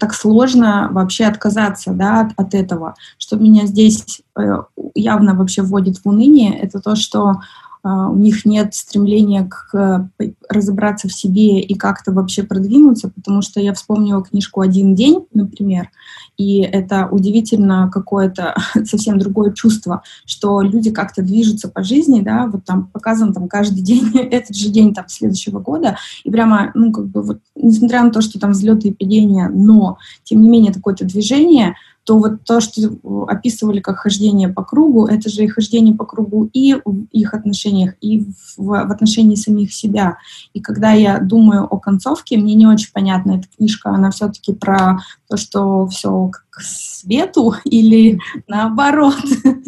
так 0.00 0.14
сложно 0.14 0.88
вообще 0.90 1.24
отказаться, 1.26 1.92
да, 1.92 2.22
от, 2.22 2.32
от 2.36 2.54
этого. 2.54 2.94
Что 3.18 3.36
меня 3.36 3.66
здесь 3.66 4.22
э, 4.36 4.62
явно 4.94 5.34
вообще 5.34 5.62
вводит 5.62 5.98
в 5.98 6.08
уныние, 6.08 6.58
это 6.58 6.80
то, 6.80 6.96
что 6.96 7.40
у 7.84 8.16
них 8.16 8.44
нет 8.46 8.74
стремления 8.74 9.44
к 9.44 10.08
разобраться 10.48 11.08
в 11.08 11.12
себе 11.12 11.60
и 11.60 11.74
как-то 11.74 12.12
вообще 12.12 12.42
продвинуться, 12.42 13.10
потому 13.10 13.42
что 13.42 13.60
я 13.60 13.74
вспомнила 13.74 14.22
книжку 14.22 14.62
«Один 14.62 14.94
день», 14.94 15.26
например, 15.34 15.90
и 16.36 16.60
это 16.60 17.08
удивительно 17.10 17.90
какое-то 17.92 18.54
совсем 18.84 19.18
другое 19.18 19.52
чувство, 19.52 20.02
что 20.24 20.62
люди 20.62 20.90
как-то 20.90 21.22
движутся 21.22 21.68
по 21.68 21.82
жизни, 21.82 22.22
да, 22.22 22.46
вот 22.46 22.64
там 22.64 22.86
показан 22.86 23.32
там 23.32 23.48
каждый 23.48 23.82
день, 23.82 24.16
этот 24.16 24.56
же 24.56 24.70
день 24.70 24.94
там 24.94 25.08
следующего 25.08 25.60
года, 25.60 25.98
и 26.24 26.30
прямо, 26.30 26.70
ну, 26.74 26.90
как 26.90 27.06
бы 27.08 27.22
вот, 27.22 27.40
несмотря 27.54 28.02
на 28.02 28.10
то, 28.10 28.20
что 28.20 28.38
там 28.38 28.52
взлеты 28.52 28.88
и 28.88 28.94
падения, 28.94 29.48
но, 29.48 29.98
тем 30.22 30.40
не 30.40 30.48
менее, 30.48 30.72
такое-то 30.72 31.04
движение, 31.04 31.74
то 32.04 32.18
вот 32.18 32.44
то, 32.44 32.60
что 32.60 33.26
описывали 33.28 33.80
как 33.80 33.96
хождение 33.96 34.48
по 34.48 34.62
кругу, 34.62 35.06
это 35.06 35.30
же 35.30 35.44
и 35.44 35.48
хождение 35.48 35.94
по 35.94 36.04
кругу 36.04 36.48
и 36.52 36.74
в 36.74 37.06
их 37.10 37.32
отношениях, 37.32 37.94
и 38.00 38.20
в, 38.20 38.58
в 38.58 38.92
отношении 38.92 39.36
самих 39.36 39.72
себя. 39.72 40.18
И 40.52 40.60
когда 40.60 40.92
я 40.92 41.18
думаю 41.18 41.64
о 41.64 41.78
концовке, 41.78 42.36
мне 42.36 42.54
не 42.54 42.66
очень 42.66 42.90
понятно, 42.92 43.38
эта 43.38 43.48
книжка, 43.56 43.90
она 43.90 44.10
все-таки 44.10 44.52
про 44.52 45.00
то, 45.28 45.36
что 45.38 45.86
все 45.88 46.30
к 46.50 46.60
свету 46.60 47.54
или 47.64 48.20
наоборот, 48.48 49.16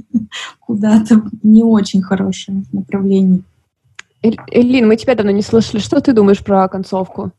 куда-то 0.60 1.22
не 1.42 1.62
очень 1.64 2.02
хорошее 2.02 2.64
направление. 2.72 3.40
Элин, 4.22 4.88
мы 4.88 4.96
тебя 4.96 5.14
давно 5.14 5.30
не 5.30 5.42
слышали. 5.42 5.80
Что 5.80 6.00
ты 6.00 6.12
думаешь 6.12 6.42
про 6.44 6.68
концовку? 6.68 7.32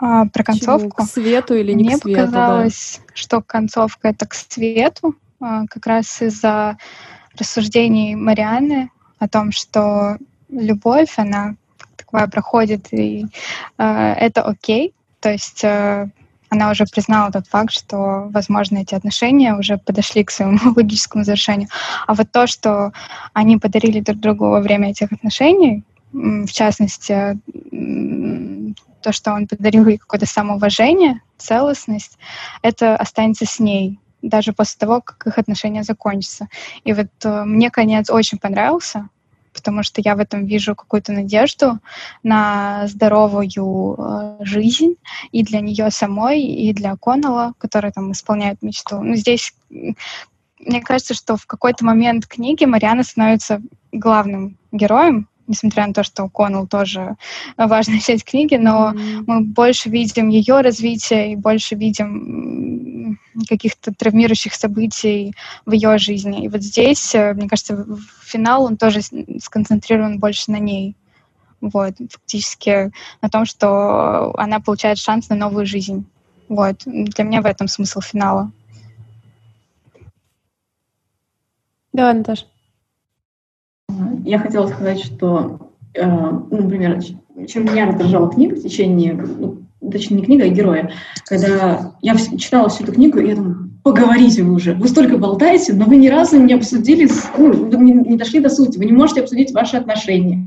А, 0.00 0.24
про 0.26 0.42
концовку? 0.42 0.96
Чему? 0.96 1.06
К 1.06 1.10
свету 1.10 1.54
или 1.54 1.72
не 1.72 1.84
Мне 1.84 1.98
к 1.98 2.02
свету? 2.02 2.20
показалось, 2.20 3.00
да? 3.06 3.12
что 3.14 3.42
концовка 3.42 4.08
это 4.08 4.26
к 4.26 4.34
свету, 4.34 5.14
а, 5.40 5.66
как 5.66 5.86
раз 5.86 6.22
из-за 6.22 6.78
рассуждений 7.38 8.14
Марианы 8.14 8.90
о 9.18 9.28
том, 9.28 9.52
что 9.52 10.16
любовь, 10.48 11.12
она 11.16 11.54
такая 11.96 12.26
проходит, 12.26 12.92
и 12.92 13.26
э, 13.78 14.12
это 14.14 14.42
окей. 14.42 14.94
То 15.20 15.30
есть 15.30 15.62
э, 15.62 16.08
она 16.48 16.70
уже 16.70 16.84
признала 16.86 17.30
тот 17.30 17.46
факт, 17.46 17.72
что, 17.72 18.28
возможно, 18.32 18.78
эти 18.78 18.94
отношения 18.94 19.54
уже 19.54 19.78
подошли 19.78 20.24
к 20.24 20.30
своему 20.30 20.58
логическому 20.76 21.24
завершению. 21.24 21.68
А 22.06 22.14
вот 22.14 22.32
то, 22.32 22.46
что 22.46 22.92
они 23.32 23.58
подарили 23.58 24.00
друг 24.00 24.18
другу 24.18 24.48
во 24.48 24.60
время 24.60 24.90
этих 24.90 25.12
отношений, 25.12 25.84
в 26.12 26.48
частности, 26.48 27.38
то, 29.02 29.12
что 29.12 29.32
он 29.32 29.46
подарил 29.46 29.86
ей 29.86 29.98
какое-то 29.98 30.26
самоуважение, 30.26 31.22
целостность, 31.38 32.18
это 32.62 32.96
останется 32.96 33.46
с 33.46 33.58
ней, 33.58 33.98
даже 34.22 34.52
после 34.52 34.78
того, 34.78 35.00
как 35.00 35.26
их 35.26 35.38
отношения 35.38 35.82
закончатся. 35.82 36.48
И 36.84 36.92
вот 36.92 37.08
э, 37.24 37.44
мне 37.44 37.70
конец 37.70 38.10
очень 38.10 38.38
понравился, 38.38 39.08
потому 39.54 39.82
что 39.82 40.00
я 40.02 40.14
в 40.14 40.20
этом 40.20 40.44
вижу 40.44 40.74
какую-то 40.74 41.12
надежду 41.12 41.78
на 42.22 42.86
здоровую 42.86 43.96
э, 43.98 44.36
жизнь 44.40 44.96
и 45.32 45.42
для 45.42 45.60
нее 45.60 45.90
самой, 45.90 46.42
и 46.42 46.72
для 46.72 46.96
Коннелла, 46.96 47.54
который 47.58 47.92
там 47.92 48.12
исполняет 48.12 48.62
мечту. 48.62 49.00
Ну, 49.00 49.14
здесь 49.14 49.54
мне 50.58 50.82
кажется, 50.82 51.14
что 51.14 51.36
в 51.36 51.46
какой-то 51.46 51.84
момент 51.84 52.26
книги 52.26 52.64
Мариана 52.64 53.02
становится 53.02 53.62
главным 53.92 54.58
героем, 54.72 55.28
несмотря 55.50 55.86
на 55.86 55.92
то, 55.92 56.02
что 56.02 56.28
Коннелл 56.28 56.66
тоже 56.66 57.16
важная 57.56 57.98
часть 58.06 58.24
книги, 58.24 58.54
но 58.54 58.92
mm-hmm. 58.92 59.24
мы 59.26 59.40
больше 59.42 59.90
видим 59.90 60.28
ее 60.28 60.60
развитие 60.60 61.32
и 61.32 61.36
больше 61.36 61.74
видим 61.74 63.18
каких-то 63.48 63.92
травмирующих 63.92 64.54
событий 64.54 65.34
в 65.66 65.72
ее 65.72 65.98
жизни. 65.98 66.44
И 66.44 66.48
вот 66.48 66.62
здесь, 66.62 67.14
э, 67.14 67.34
мне 67.34 67.48
кажется, 67.48 67.86
финал, 68.22 68.64
он 68.64 68.76
тоже 68.76 69.00
сконцентрирован 69.40 70.18
больше 70.18 70.50
на 70.50 70.58
ней. 70.58 70.96
Вот, 71.60 71.94
фактически 72.10 72.90
на 73.20 73.28
том, 73.28 73.44
что 73.44 74.32
она 74.38 74.60
получает 74.60 74.98
шанс 74.98 75.28
на 75.28 75.36
новую 75.36 75.66
жизнь. 75.66 76.06
Вот, 76.48 76.82
для 76.86 77.24
меня 77.24 77.42
в 77.42 77.46
этом 77.46 77.68
смысл 77.68 78.00
финала. 78.00 78.50
Да, 81.92 82.12
Наташа. 82.14 82.46
Я 84.24 84.38
хотела 84.38 84.66
сказать, 84.66 85.00
что, 85.02 85.70
э, 85.94 86.04
ну, 86.04 86.48
например, 86.50 87.00
чем 87.48 87.64
меня 87.64 87.86
раздражала 87.86 88.30
книга 88.30 88.56
в 88.56 88.62
течение, 88.62 89.14
ну, 89.14 89.62
точнее, 89.90 90.18
не 90.18 90.24
книга, 90.24 90.44
а 90.44 90.48
героя, 90.48 90.92
когда 91.24 91.94
я 92.02 92.16
читала 92.16 92.68
всю 92.68 92.84
эту 92.84 92.92
книгу, 92.92 93.18
и 93.18 93.28
я 93.28 93.36
думаю, 93.36 93.70
поговорите 93.82 94.42
вы 94.42 94.54
уже, 94.54 94.74
вы 94.74 94.88
столько 94.88 95.16
болтаете, 95.16 95.72
но 95.72 95.86
вы 95.86 95.96
ни 95.96 96.08
разу 96.08 96.40
не 96.40 96.54
обсудили, 96.54 97.08
ну, 97.36 97.80
не, 97.80 97.92
не 97.92 98.16
дошли 98.16 98.40
до 98.40 98.50
сути, 98.50 98.78
вы 98.78 98.84
не 98.84 98.92
можете 98.92 99.22
обсудить 99.22 99.52
ваши 99.52 99.76
отношения. 99.76 100.46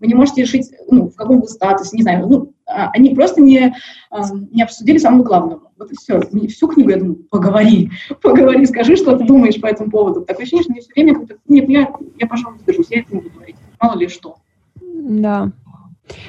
Вы 0.00 0.06
не 0.06 0.14
можете 0.14 0.42
решить, 0.42 0.70
ну, 0.90 1.10
в 1.10 1.14
каком 1.14 1.40
вы 1.40 1.48
статусе, 1.48 1.96
не 1.96 2.02
знаю, 2.02 2.26
ну, 2.26 2.52
а, 2.66 2.90
они 2.94 3.14
просто 3.14 3.40
не, 3.40 3.74
а, 4.10 4.22
не 4.50 4.62
обсудили 4.62 4.98
самого 4.98 5.24
главного. 5.24 5.67
Вот 5.78 5.92
и 5.92 5.94
все. 5.96 6.20
Всю 6.48 6.68
книгу 6.68 6.90
я 6.90 6.96
думаю, 6.96 7.16
поговори, 7.30 7.90
поговори, 8.22 8.66
скажи, 8.66 8.96
что 8.96 9.16
ты 9.16 9.24
думаешь 9.24 9.60
по 9.60 9.66
этому 9.66 9.90
поводу. 9.90 10.22
Такое 10.22 10.44
ощущение, 10.44 10.62
что 10.62 10.72
мне 10.72 10.80
все 10.80 10.92
время 10.94 11.14
как-то, 11.14 11.36
нет, 11.46 11.68
я, 11.68 11.92
я, 12.18 12.26
пожалуй, 12.26 12.58
сдержусь, 12.58 12.88
я 12.90 13.00
это 13.00 13.14
не 13.14 13.20
буду 13.20 13.34
говорить. 13.34 13.56
Мало 13.80 13.98
ли 13.98 14.08
что. 14.08 14.36
Да. 14.80 15.52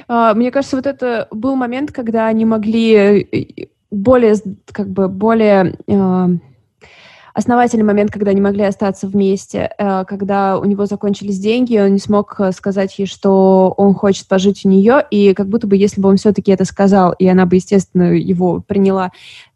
А, 0.07 0.33
мне 0.33 0.51
кажется, 0.51 0.75
вот 0.75 0.85
это 0.85 1.27
был 1.31 1.55
момент, 1.55 1.91
когда 1.91 2.27
они 2.27 2.45
могли 2.45 2.93
э, 2.93 3.67
более, 3.89 4.35
как 4.67 4.89
бы, 4.89 5.07
более 5.07 5.75
основательный 7.39 7.85
момент, 7.85 8.11
когда 8.11 8.31
они 8.31 8.41
могли 8.41 8.63
остаться 8.63 9.07
вместе, 9.07 9.71
э, 9.77 10.05
когда 10.05 10.59
у 10.59 10.65
него 10.65 10.85
закончились 10.85 11.39
деньги, 11.39 11.77
он 11.77 11.93
не 11.93 11.99
смог 11.99 12.39
э, 12.39 12.51
сказать 12.51 12.99
ей, 12.99 13.05
что 13.05 13.73
он 13.77 13.93
хочет 13.95 14.27
пожить 14.27 14.65
у 14.65 14.69
нее, 14.69 15.03
и 15.09 15.33
как 15.33 15.47
будто 15.47 15.65
бы, 15.65 15.75
если 15.75 16.01
бы 16.01 16.09
он 16.09 16.17
все-таки 16.17 16.51
это 16.51 16.65
сказал, 16.65 17.13
и 17.13 17.27
она 17.27 17.45
бы, 17.45 17.55
естественно, 17.55 18.13
его 18.13 18.61
приняла, 18.61 19.11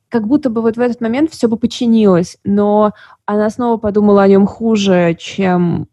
как 0.10 0.28
будто 0.28 0.50
бы 0.50 0.62
вот 0.62 0.78
в 0.78 0.80
этот 0.80 1.02
момент 1.02 1.32
все 1.32 1.48
бы 1.48 1.58
подчинилось, 1.58 2.38
но 2.44 2.94
она 3.26 3.50
снова 3.50 3.78
подумала 3.78 4.24
о 4.24 4.28
нем 4.28 4.48
хуже, 4.48 5.16
чем 5.20 5.88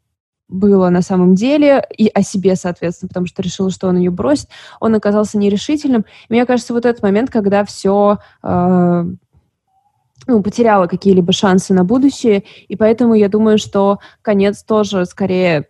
было 0.49 0.91
на 0.91 1.03
самом 1.03 1.34
деле, 1.34 1.86
и 1.97 2.09
о 2.09 2.22
себе, 2.22 2.57
соответственно, 2.57 3.09
потому 3.09 3.26
что 3.26 3.43
решила, 3.43 3.70
что 3.70 3.88
он 3.88 3.99
ее 3.99 4.11
бросит. 4.11 4.49
Он 4.80 4.95
оказался 4.95 5.38
нерешительным. 5.38 6.05
Мне 6.28 6.45
кажется, 6.45 6.74
вот 6.74 6.86
этот 6.86 7.03
момент, 7.03 7.30
когда 7.30 7.64
все 7.64 8.18
э, 8.43 9.05
ну, 10.26 10.42
потеряла 10.42 10.86
какие-либо 10.86 11.32
шансы 11.32 11.74
на 11.74 11.84
будущее, 11.84 12.44
и 12.68 12.76
поэтому 12.76 13.14
я 13.14 13.28
думаю, 13.28 13.58
что 13.58 13.98
конец 14.22 14.62
тоже 14.62 15.04
скорее 15.06 15.68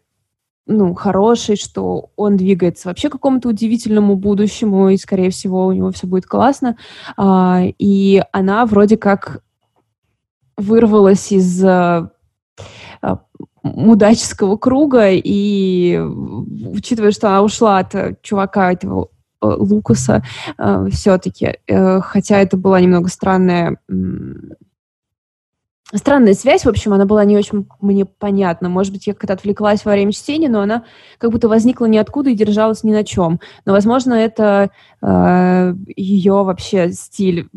ну, 0.66 0.94
хороший, 0.94 1.56
что 1.56 2.10
он 2.16 2.36
двигается 2.36 2.88
вообще 2.88 3.08
к 3.08 3.12
какому-то 3.12 3.48
удивительному 3.48 4.14
будущему, 4.14 4.90
и, 4.90 4.96
скорее 4.96 5.30
всего, 5.30 5.66
у 5.66 5.72
него 5.72 5.90
все 5.90 6.06
будет 6.06 6.26
классно. 6.26 6.76
А, 7.16 7.62
и 7.78 8.22
она 8.30 8.66
вроде 8.66 8.96
как 8.96 9.42
вырвалась 10.56 11.32
из 11.32 11.64
а, 11.64 12.12
мудаческого 13.64 14.56
круга, 14.58 15.08
и 15.10 15.98
учитывая, 15.98 17.10
что 17.10 17.28
она 17.28 17.42
ушла 17.42 17.78
от 17.78 18.22
чувака 18.22 18.72
этого 18.72 19.08
Э, 19.10 19.19
Лукаса 19.40 20.22
э, 20.58 20.86
все-таки, 20.92 21.58
э, 21.66 22.00
хотя 22.00 22.38
это 22.38 22.56
была 22.56 22.80
немного 22.80 23.08
странная 23.08 23.78
странная 25.92 26.34
связь, 26.34 26.64
в 26.64 26.68
общем, 26.68 26.92
она 26.92 27.04
была 27.04 27.24
не 27.24 27.36
очень 27.36 27.66
мне 27.80 28.04
понятна. 28.04 28.68
Может 28.68 28.92
быть, 28.92 29.06
я 29.06 29.14
как-то 29.14 29.32
отвлеклась 29.32 29.84
во 29.84 29.92
время 29.92 30.12
чтения, 30.12 30.48
но 30.48 30.60
она 30.60 30.84
как 31.18 31.32
будто 31.32 31.48
возникла 31.48 31.86
ниоткуда 31.86 32.30
и 32.30 32.34
держалась 32.34 32.84
ни 32.84 32.92
на 32.92 33.04
чем. 33.04 33.40
Но, 33.64 33.72
возможно, 33.72 34.14
это 34.14 34.70
э, 35.02 35.74
ее 35.96 36.44
вообще 36.44 36.92
стиль 36.92 37.48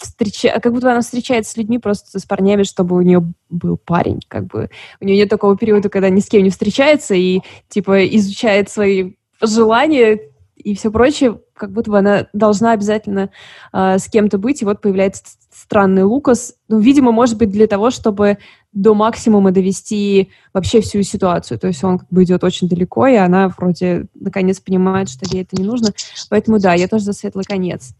встреча... 0.00 0.58
как 0.60 0.72
будто 0.72 0.90
она 0.90 1.00
встречается 1.00 1.52
с 1.52 1.56
людьми 1.56 1.78
просто 1.78 2.18
с 2.18 2.24
парнями, 2.24 2.62
чтобы 2.62 2.96
у 2.96 3.02
нее 3.02 3.22
был 3.50 3.76
парень, 3.76 4.20
как 4.28 4.46
бы. 4.46 4.70
У 5.00 5.04
нее 5.04 5.18
нет 5.18 5.28
такого 5.28 5.56
периода, 5.56 5.88
когда 5.88 6.08
ни 6.08 6.20
с 6.20 6.28
кем 6.28 6.42
не 6.42 6.50
встречается 6.50 7.14
и, 7.14 7.40
типа, 7.68 8.06
изучает 8.06 8.70
свои 8.70 9.14
желания, 9.40 10.20
и 10.64 10.74
все 10.74 10.90
прочее, 10.90 11.40
как 11.54 11.70
будто 11.72 11.90
бы 11.90 11.98
она 11.98 12.26
должна 12.32 12.72
обязательно 12.72 13.30
э, 13.72 13.98
с 13.98 14.08
кем-то 14.08 14.38
быть, 14.38 14.62
и 14.62 14.64
вот 14.64 14.80
появляется 14.80 15.22
странный 15.52 16.02
Лукас. 16.02 16.54
Ну, 16.68 16.80
видимо, 16.80 17.12
может 17.12 17.36
быть, 17.38 17.50
для 17.50 17.66
того, 17.66 17.90
чтобы 17.90 18.38
до 18.72 18.94
максимума 18.94 19.52
довести 19.52 20.30
вообще 20.52 20.80
всю 20.80 21.02
ситуацию. 21.02 21.58
То 21.58 21.68
есть 21.68 21.84
он 21.84 21.98
как 22.00 22.08
бы 22.08 22.24
идет 22.24 22.42
очень 22.42 22.68
далеко, 22.68 23.06
и 23.06 23.14
она 23.14 23.48
вроде 23.48 24.06
наконец 24.14 24.58
понимает, 24.58 25.08
что 25.08 25.26
ей 25.30 25.42
это 25.42 25.54
не 25.60 25.64
нужно. 25.64 25.92
Поэтому 26.30 26.58
да, 26.58 26.74
я 26.74 26.88
тоже 26.88 27.04
за 27.04 27.12
светлый 27.12 27.44
конец. 27.44 27.94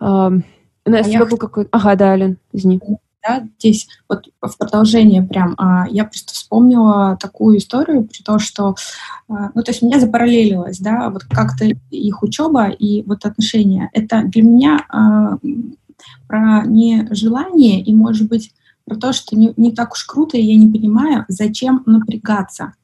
Um, 0.00 0.42
у 0.86 0.90
нас 0.90 1.06
а 1.12 1.26
был 1.26 1.36
какой-то... 1.36 1.68
Ага, 1.72 1.96
да, 1.96 2.12
Ален, 2.12 2.38
извини 2.52 2.80
да, 3.22 3.46
здесь 3.58 3.88
вот 4.08 4.26
в 4.40 4.56
продолжение 4.56 5.22
прям, 5.22 5.54
а, 5.58 5.86
я 5.88 6.04
просто 6.04 6.32
вспомнила 6.32 7.16
такую 7.20 7.58
историю, 7.58 8.04
при 8.04 8.22
том, 8.22 8.38
что, 8.38 8.76
а, 9.28 9.50
ну, 9.54 9.62
то 9.62 9.70
есть 9.70 9.82
меня 9.82 10.00
запараллелилось, 10.00 10.78
да, 10.78 11.10
вот 11.10 11.24
как-то 11.24 11.64
их 11.90 12.22
учеба 12.22 12.68
и 12.68 13.02
вот 13.02 13.24
отношения. 13.24 13.90
Это 13.92 14.22
для 14.22 14.42
меня 14.42 14.84
а, 14.88 15.38
про 16.26 16.64
нежелание 16.66 17.82
и, 17.82 17.94
может 17.94 18.28
быть, 18.28 18.52
про 18.84 18.96
то, 18.96 19.12
что 19.12 19.36
не, 19.36 19.52
не 19.56 19.72
так 19.72 19.92
уж 19.92 20.04
круто, 20.04 20.36
и 20.36 20.42
я 20.42 20.56
не 20.56 20.70
понимаю, 20.70 21.24
зачем 21.28 21.82
напрягаться. 21.86 22.74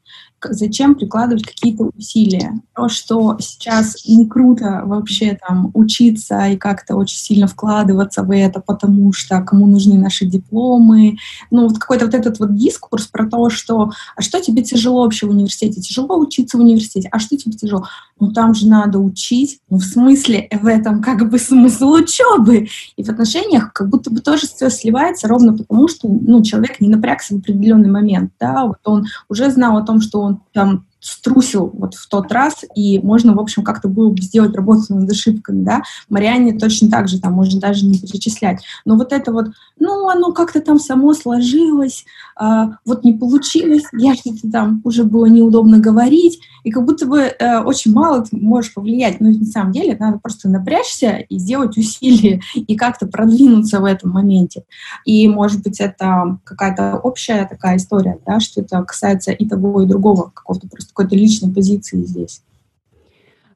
Зачем 0.51 0.95
прикладывать 0.95 1.45
какие-то 1.45 1.91
усилия. 1.97 2.61
То, 2.75 2.89
что 2.89 3.37
сейчас 3.41 4.07
не 4.07 4.27
круто 4.27 4.83
вообще 4.85 5.39
там 5.47 5.71
учиться 5.75 6.47
и 6.47 6.57
как-то 6.57 6.97
очень 6.97 7.19
сильно 7.19 7.47
вкладываться 7.47 8.23
в 8.23 8.31
это, 8.31 8.61
потому 8.61 9.13
что 9.13 9.41
кому 9.43 9.67
нужны 9.67 9.99
наши 9.99 10.27
дипломы. 10.27 11.17
Ну, 11.51 11.69
вот 11.69 11.79
какой-то 11.79 12.07
вот 12.07 12.15
этот 12.15 12.39
вот 12.39 12.55
дискурс 12.55 13.07
про 13.07 13.29
то, 13.29 13.51
что 13.51 13.91
а 14.17 14.23
что 14.23 14.41
тебе 14.41 14.63
тяжело 14.63 15.03
вообще 15.03 15.27
в 15.27 15.31
университете? 15.31 15.81
Тяжело 15.81 16.19
учиться 16.19 16.57
в 16.57 16.61
университете? 16.61 17.09
А 17.11 17.19
что 17.19 17.37
тебе 17.37 17.53
тяжело? 17.53 17.87
Ну, 18.21 18.33
там 18.33 18.55
же 18.55 18.69
надо 18.69 18.99
учить. 18.99 19.61
Ну, 19.69 19.79
в 19.79 19.85
смысле, 19.85 20.49
в 20.63 20.67
этом 20.67 21.03
как 21.03 21.29
бы 21.31 21.39
смысл 21.39 21.93
учебы. 21.93 22.69
И 22.97 23.03
в 23.03 23.09
отношениях 23.09 23.73
как 23.73 23.89
будто 23.89 24.11
бы 24.11 24.21
тоже 24.21 24.47
все 24.47 24.71
сливается 24.71 25.29
ровно 25.29 25.57
потому, 25.57 25.89
что 25.89 26.09
ну, 26.09 26.43
человек 26.43 26.81
не 26.81 26.89
напрягся 26.89 27.35
в 27.35 27.39
определенный 27.39 27.91
момент. 27.91 28.33
Да? 28.41 28.67
Вот 28.67 28.79
он 28.85 29.07
уже 29.29 29.51
знал 29.51 29.77
о 29.77 29.83
том, 29.83 30.01
что 30.01 30.21
он 30.21 30.34
там 30.53 30.87
струсил 31.05 31.71
вот 31.75 31.95
в 31.95 32.09
тот 32.09 32.33
раз, 32.33 32.65
и 32.75 32.99
можно, 33.01 33.35
в 33.35 33.41
общем, 33.41 33.63
как-то 33.63 33.89
было 33.89 34.11
бы 34.11 34.23
сделать 34.23 34.57
работу 34.57 34.95
над 34.95 35.11
ошибками, 35.11 35.63
да. 35.63 35.83
Марианне 36.09 36.59
точно 36.59 36.89
так 36.89 37.09
же, 37.09 37.21
там 37.21 37.35
можно 37.35 37.61
даже 37.61 37.85
не 37.85 37.99
перечислять. 37.99 38.65
Но 38.87 38.97
вот 38.97 39.13
это 39.13 39.31
вот, 39.31 39.49
ну, 39.79 40.09
оно 40.09 40.33
как-то 40.33 40.61
там 40.61 40.79
само 40.79 41.13
сложилось, 41.13 42.07
а, 42.37 42.79
вот 42.87 43.05
не 43.05 43.13
получилось, 43.13 43.85
я 43.93 44.15
что-то 44.15 44.51
там 44.51 44.81
уже 44.85 45.05
было 45.05 45.27
неудобно 45.27 45.79
говорить, 45.79 46.41
и 46.65 46.71
как 46.71 46.87
будто 46.87 47.07
бы 47.07 47.27
а, 47.27 47.63
очень 47.63 47.93
мало 47.93 48.25
ты 48.25 48.37
можешь 48.39 48.73
повлиять, 48.73 49.21
но 49.21 49.29
на 49.29 49.45
самом 49.45 49.73
деле 49.73 49.97
надо 50.01 50.19
просто 50.19 50.49
напрячься 50.49 51.19
и 51.29 51.39
сделать 51.39 51.77
усилия, 51.77 52.41
и 52.55 52.77
как-то 52.77 53.07
продвинуться 53.07 53.81
в 53.81 53.85
этом 53.85 54.11
моменте. 54.11 54.65
И, 55.05 55.29
может 55.29 55.63
быть, 55.63 55.81
это 55.81 56.39
какая-то 56.45 56.99
общая 57.03 57.47
такая 57.47 57.77
история, 57.77 58.19
да, 58.27 58.41
что 58.41 58.63
это 58.63 58.83
касается 58.83 59.33
и 59.33 59.47
того, 59.47 59.83
и 59.83 59.87
другого, 59.87 60.31
какого-то 60.35 60.67
просто 60.69 60.94
какой-то 60.95 61.17
личной 61.17 61.53
позиции 61.53 62.03
здесь. 62.05 62.43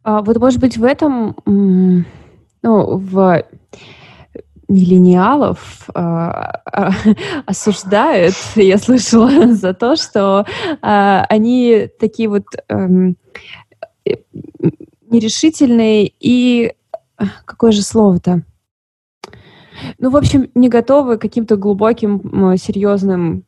А, 0.03 0.23
вот, 0.23 0.39
может 0.39 0.61
быть, 0.61 0.77
в 0.77 0.85
этом, 0.85 1.37
ну, 1.47 2.97
в 2.97 3.45
миллениалов 4.69 5.89
а, 5.95 6.61
а, 6.67 6.93
осуждают, 7.47 8.35
я 8.57 8.79
слышала, 8.79 9.47
за 9.55 9.73
то, 9.73 9.97
что 9.97 10.45
а, 10.83 11.25
они 11.29 11.89
такие 11.99 12.29
вот 12.29 12.45
а, 12.69 12.89
нерешительные 15.11 16.13
и 16.21 16.75
какое 17.45 17.73
же 17.73 17.83
слово-то? 17.83 18.43
Ну, 19.99 20.11
в 20.11 20.17
общем, 20.17 20.51
не 20.55 20.69
готовы 20.69 21.17
к 21.17 21.23
каким-то 21.23 21.57
глубоким, 21.57 22.57
серьезным 22.59 23.39
Э, 23.39 23.48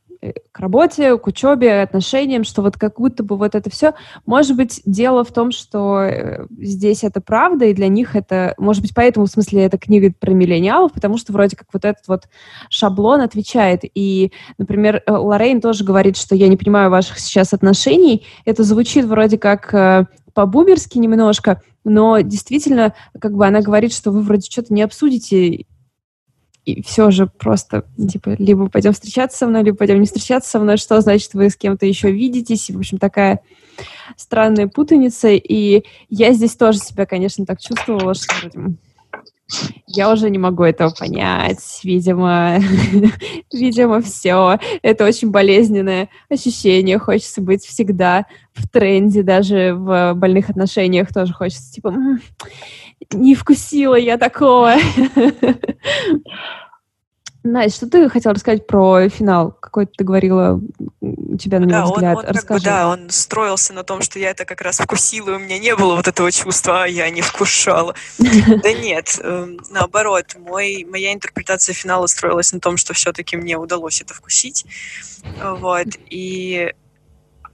к 0.53 0.59
работе, 0.59 1.17
к 1.17 1.27
учебе, 1.27 1.81
отношениям, 1.81 2.45
что 2.45 2.63
вот 2.63 2.77
как 2.77 3.01
будто 3.01 3.23
бы 3.23 3.37
вот 3.37 3.55
это 3.55 3.71
все. 3.71 3.95
Может 4.27 4.57
быть, 4.57 4.83
дело 4.85 5.25
в 5.25 5.33
том, 5.33 5.51
что 5.51 6.01
э, 6.03 6.47
здесь 6.59 7.05
это 7.05 7.21
правда, 7.21 7.65
и 7.65 7.75
для 7.75 7.89
них 7.89 8.15
это, 8.15 8.55
может 8.59 8.83
быть, 8.83 8.95
поэтому 8.95 9.27
в 9.27 9.31
смысле 9.31 9.65
эта 9.65 9.79
книга 9.79 10.13
про 10.19 10.33
миллениалов, 10.33 10.93
потому 10.93 11.17
что 11.17 11.33
вроде 11.33 11.57
как 11.57 11.69
вот 11.73 11.85
этот 11.85 12.07
вот 12.07 12.25
шаблон 12.69 13.23
отвечает. 13.23 13.81
И, 13.95 14.33
например, 14.59 15.03
э, 15.07 15.13
Лоррейн 15.13 15.61
тоже 15.61 15.85
говорит, 15.85 16.17
что 16.17 16.35
я 16.35 16.49
не 16.49 16.57
понимаю 16.57 16.91
ваших 16.91 17.19
сейчас 17.19 17.55
отношений. 17.55 18.27
Это 18.45 18.63
звучит 18.63 19.07
вроде 19.07 19.39
как 19.39 20.09
по-бумерски 20.35 20.99
немножко, 20.99 21.63
но 21.85 22.21
действительно, 22.21 22.95
как 23.21 23.33
бы 23.33 23.47
она 23.47 23.63
говорит, 23.63 23.93
что 23.93 24.11
вы 24.11 24.23
вроде 24.23 24.51
что-то 24.51 24.73
не 24.73 24.83
обсудите 24.83 25.67
и 26.73 26.83
все 26.83 27.11
же 27.11 27.27
просто, 27.27 27.85
типа, 27.97 28.37
либо 28.39 28.69
пойдем 28.69 28.93
встречаться 28.93 29.39
со 29.39 29.47
мной, 29.47 29.63
либо 29.63 29.77
пойдем 29.77 30.01
не 30.01 30.07
встречаться 30.07 30.51
со 30.51 30.59
мной, 30.59 30.77
что 30.77 31.01
значит 31.01 31.35
вы 31.35 31.51
с 31.51 31.57
кем-то 31.57 31.87
еще 31.87 32.11
видитесь, 32.11 32.71
в 32.71 32.79
общем, 32.79 32.99
такая 32.99 33.41
странная 34.17 34.69
путаница, 34.69 35.29
и 35.29 35.85
я 36.09 36.33
здесь 36.33 36.57
тоже 36.57 36.79
себя, 36.79 37.07
конечно, 37.07 37.47
так 37.47 37.61
чувствовала, 37.61 38.15
что 38.15 38.51
я 39.87 40.13
уже 40.13 40.31
не 40.31 40.39
могу 40.39 40.63
этого 40.63 40.91
понять, 40.91 41.81
видимо, 41.83 42.59
видимо, 43.53 44.01
все. 44.01 44.59
Это 44.83 45.05
очень 45.05 45.31
болезненное 45.31 46.09
ощущение, 46.29 46.99
хочется 46.99 47.41
быть 47.41 47.65
всегда 47.65 48.27
в 48.53 48.69
тренде, 48.69 49.23
даже 49.23 49.75
в 49.75 50.15
больных 50.15 50.51
отношениях 50.51 51.13
тоже 51.13 51.33
хочется, 51.33 51.73
типа, 51.73 51.95
не 53.13 53.35
вкусила 53.35 53.97
я 53.97 54.19
такого. 54.19 54.75
Настя, 57.43 57.77
что 57.77 57.89
ты 57.91 58.09
хотела 58.11 58.35
рассказать 58.35 58.67
про 58.67 59.09
финал? 59.09 59.57
Какой 59.59 59.87
ты 59.87 60.05
говорила, 60.05 60.61
тебя 61.41 61.61
на 61.61 61.65
него 61.65 61.81
да, 61.81 61.85
взгляд? 61.85 62.17
Он, 62.17 62.25
он 62.25 62.31
Расскажи. 62.31 62.47
Как 62.47 62.57
бы, 62.59 62.65
да, 62.65 62.89
он 62.89 63.11
строился 63.11 63.73
на 63.73 63.83
том, 63.85 64.03
что 64.03 64.19
я 64.19 64.31
это 64.31 64.45
как 64.45 64.61
раз 64.61 64.79
вкусила, 64.79 65.31
и 65.31 65.35
у 65.35 65.39
меня 65.39 65.59
не 65.59 65.75
было 65.75 65.97
вот 65.97 66.07
этого 66.09 66.31
чувства, 66.31 66.85
а 66.85 66.87
я 66.87 67.11
не 67.11 67.23
вкушала. 67.23 67.95
Да 68.63 68.73
нет, 68.73 69.19
эм, 69.23 69.59
наоборот, 69.71 70.37
мой, 70.37 70.87
моя 70.89 71.13
интерпретация 71.13 71.73
финала 71.73 72.07
строилась 72.07 72.53
на 72.53 72.61
том, 72.61 72.77
что 72.77 72.95
все-таки 72.95 73.37
мне 73.37 73.57
удалось 73.57 74.01
это 74.01 74.15
вкусить. 74.15 74.65
Вот, 75.41 75.87
и, 76.09 76.73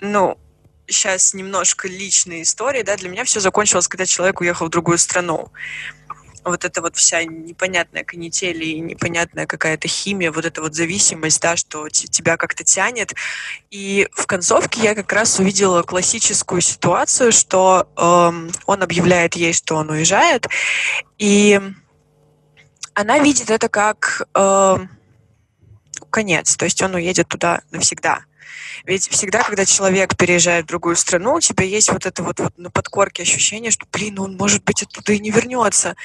ну, 0.00 0.38
сейчас 0.86 1.34
немножко 1.34 1.88
личная 1.88 2.42
история, 2.42 2.82
да, 2.82 2.96
для 2.96 3.08
меня 3.08 3.24
все 3.24 3.40
закончилось, 3.40 3.88
когда 3.88 4.06
человек 4.06 4.40
уехал 4.40 4.66
в 4.66 4.70
другую 4.70 4.98
страну. 4.98 5.50
Вот 6.46 6.64
эта 6.64 6.80
вот 6.80 6.96
вся 6.96 7.24
непонятная 7.24 8.04
канитель 8.04 8.62
и 8.62 8.78
непонятная 8.78 9.46
какая-то 9.46 9.88
химия, 9.88 10.30
вот 10.30 10.44
эта 10.44 10.62
вот 10.62 10.76
зависимость, 10.76 11.42
да, 11.42 11.56
что 11.56 11.88
тебя 11.88 12.36
как-то 12.36 12.62
тянет. 12.62 13.14
И 13.72 14.08
в 14.12 14.26
концовке 14.26 14.80
я 14.80 14.94
как 14.94 15.12
раз 15.12 15.40
увидела 15.40 15.82
классическую 15.82 16.60
ситуацию, 16.60 17.32
что 17.32 17.88
эм, 17.96 18.52
он 18.66 18.82
объявляет 18.82 19.34
ей, 19.34 19.52
что 19.52 19.74
он 19.74 19.90
уезжает, 19.90 20.46
и 21.18 21.60
она 22.94 23.18
видит 23.18 23.50
это 23.50 23.68
как 23.68 24.22
э, 24.32 24.76
конец, 26.10 26.56
то 26.56 26.64
есть 26.64 26.80
он 26.80 26.94
уедет 26.94 27.28
туда 27.28 27.62
навсегда. 27.72 28.20
Ведь 28.84 29.08
всегда, 29.08 29.42
когда 29.42 29.64
человек 29.64 30.16
переезжает 30.16 30.64
в 30.64 30.68
другую 30.68 30.96
страну, 30.96 31.34
у 31.34 31.40
тебя 31.40 31.64
есть 31.64 31.90
вот 31.92 32.06
это 32.06 32.22
вот, 32.22 32.40
вот 32.40 32.58
на 32.58 32.70
подкорке 32.70 33.22
ощущение, 33.22 33.70
что, 33.70 33.86
блин, 33.90 34.18
он, 34.18 34.36
может 34.36 34.64
быть, 34.64 34.82
оттуда 34.82 35.12
и 35.12 35.18
не 35.18 35.30
вернется. 35.30 35.96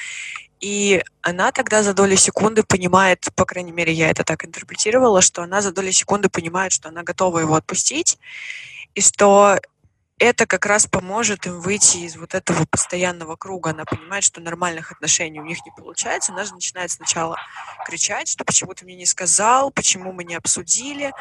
И 0.60 1.02
она 1.22 1.50
тогда 1.50 1.82
за 1.82 1.92
доли 1.92 2.14
секунды 2.14 2.62
понимает, 2.62 3.26
по 3.34 3.44
крайней 3.44 3.72
мере, 3.72 3.92
я 3.92 4.10
это 4.10 4.22
так 4.22 4.44
интерпретировала, 4.44 5.20
что 5.20 5.42
она 5.42 5.60
за 5.60 5.72
доли 5.72 5.90
секунды 5.90 6.28
понимает, 6.28 6.72
что 6.72 6.88
она 6.88 7.02
готова 7.02 7.40
его 7.40 7.56
отпустить, 7.56 8.18
и 8.94 9.00
что 9.00 9.58
это 10.22 10.46
как 10.46 10.66
раз 10.66 10.86
поможет 10.86 11.46
им 11.46 11.60
выйти 11.60 11.98
из 11.98 12.16
вот 12.16 12.34
этого 12.36 12.64
постоянного 12.64 13.34
круга. 13.34 13.70
Она 13.70 13.84
понимает, 13.84 14.22
что 14.22 14.40
нормальных 14.40 14.92
отношений 14.92 15.40
у 15.40 15.44
них 15.44 15.58
не 15.66 15.72
получается. 15.76 16.32
Она 16.32 16.44
же 16.44 16.54
начинает 16.54 16.92
сначала 16.92 17.36
кричать, 17.84 18.28
что 18.28 18.44
почему 18.44 18.72
ты 18.72 18.84
мне 18.84 18.94
не 18.94 19.06
сказал, 19.06 19.72
почему 19.72 20.12
мы 20.12 20.22
не 20.22 20.36
обсудили. 20.36 21.12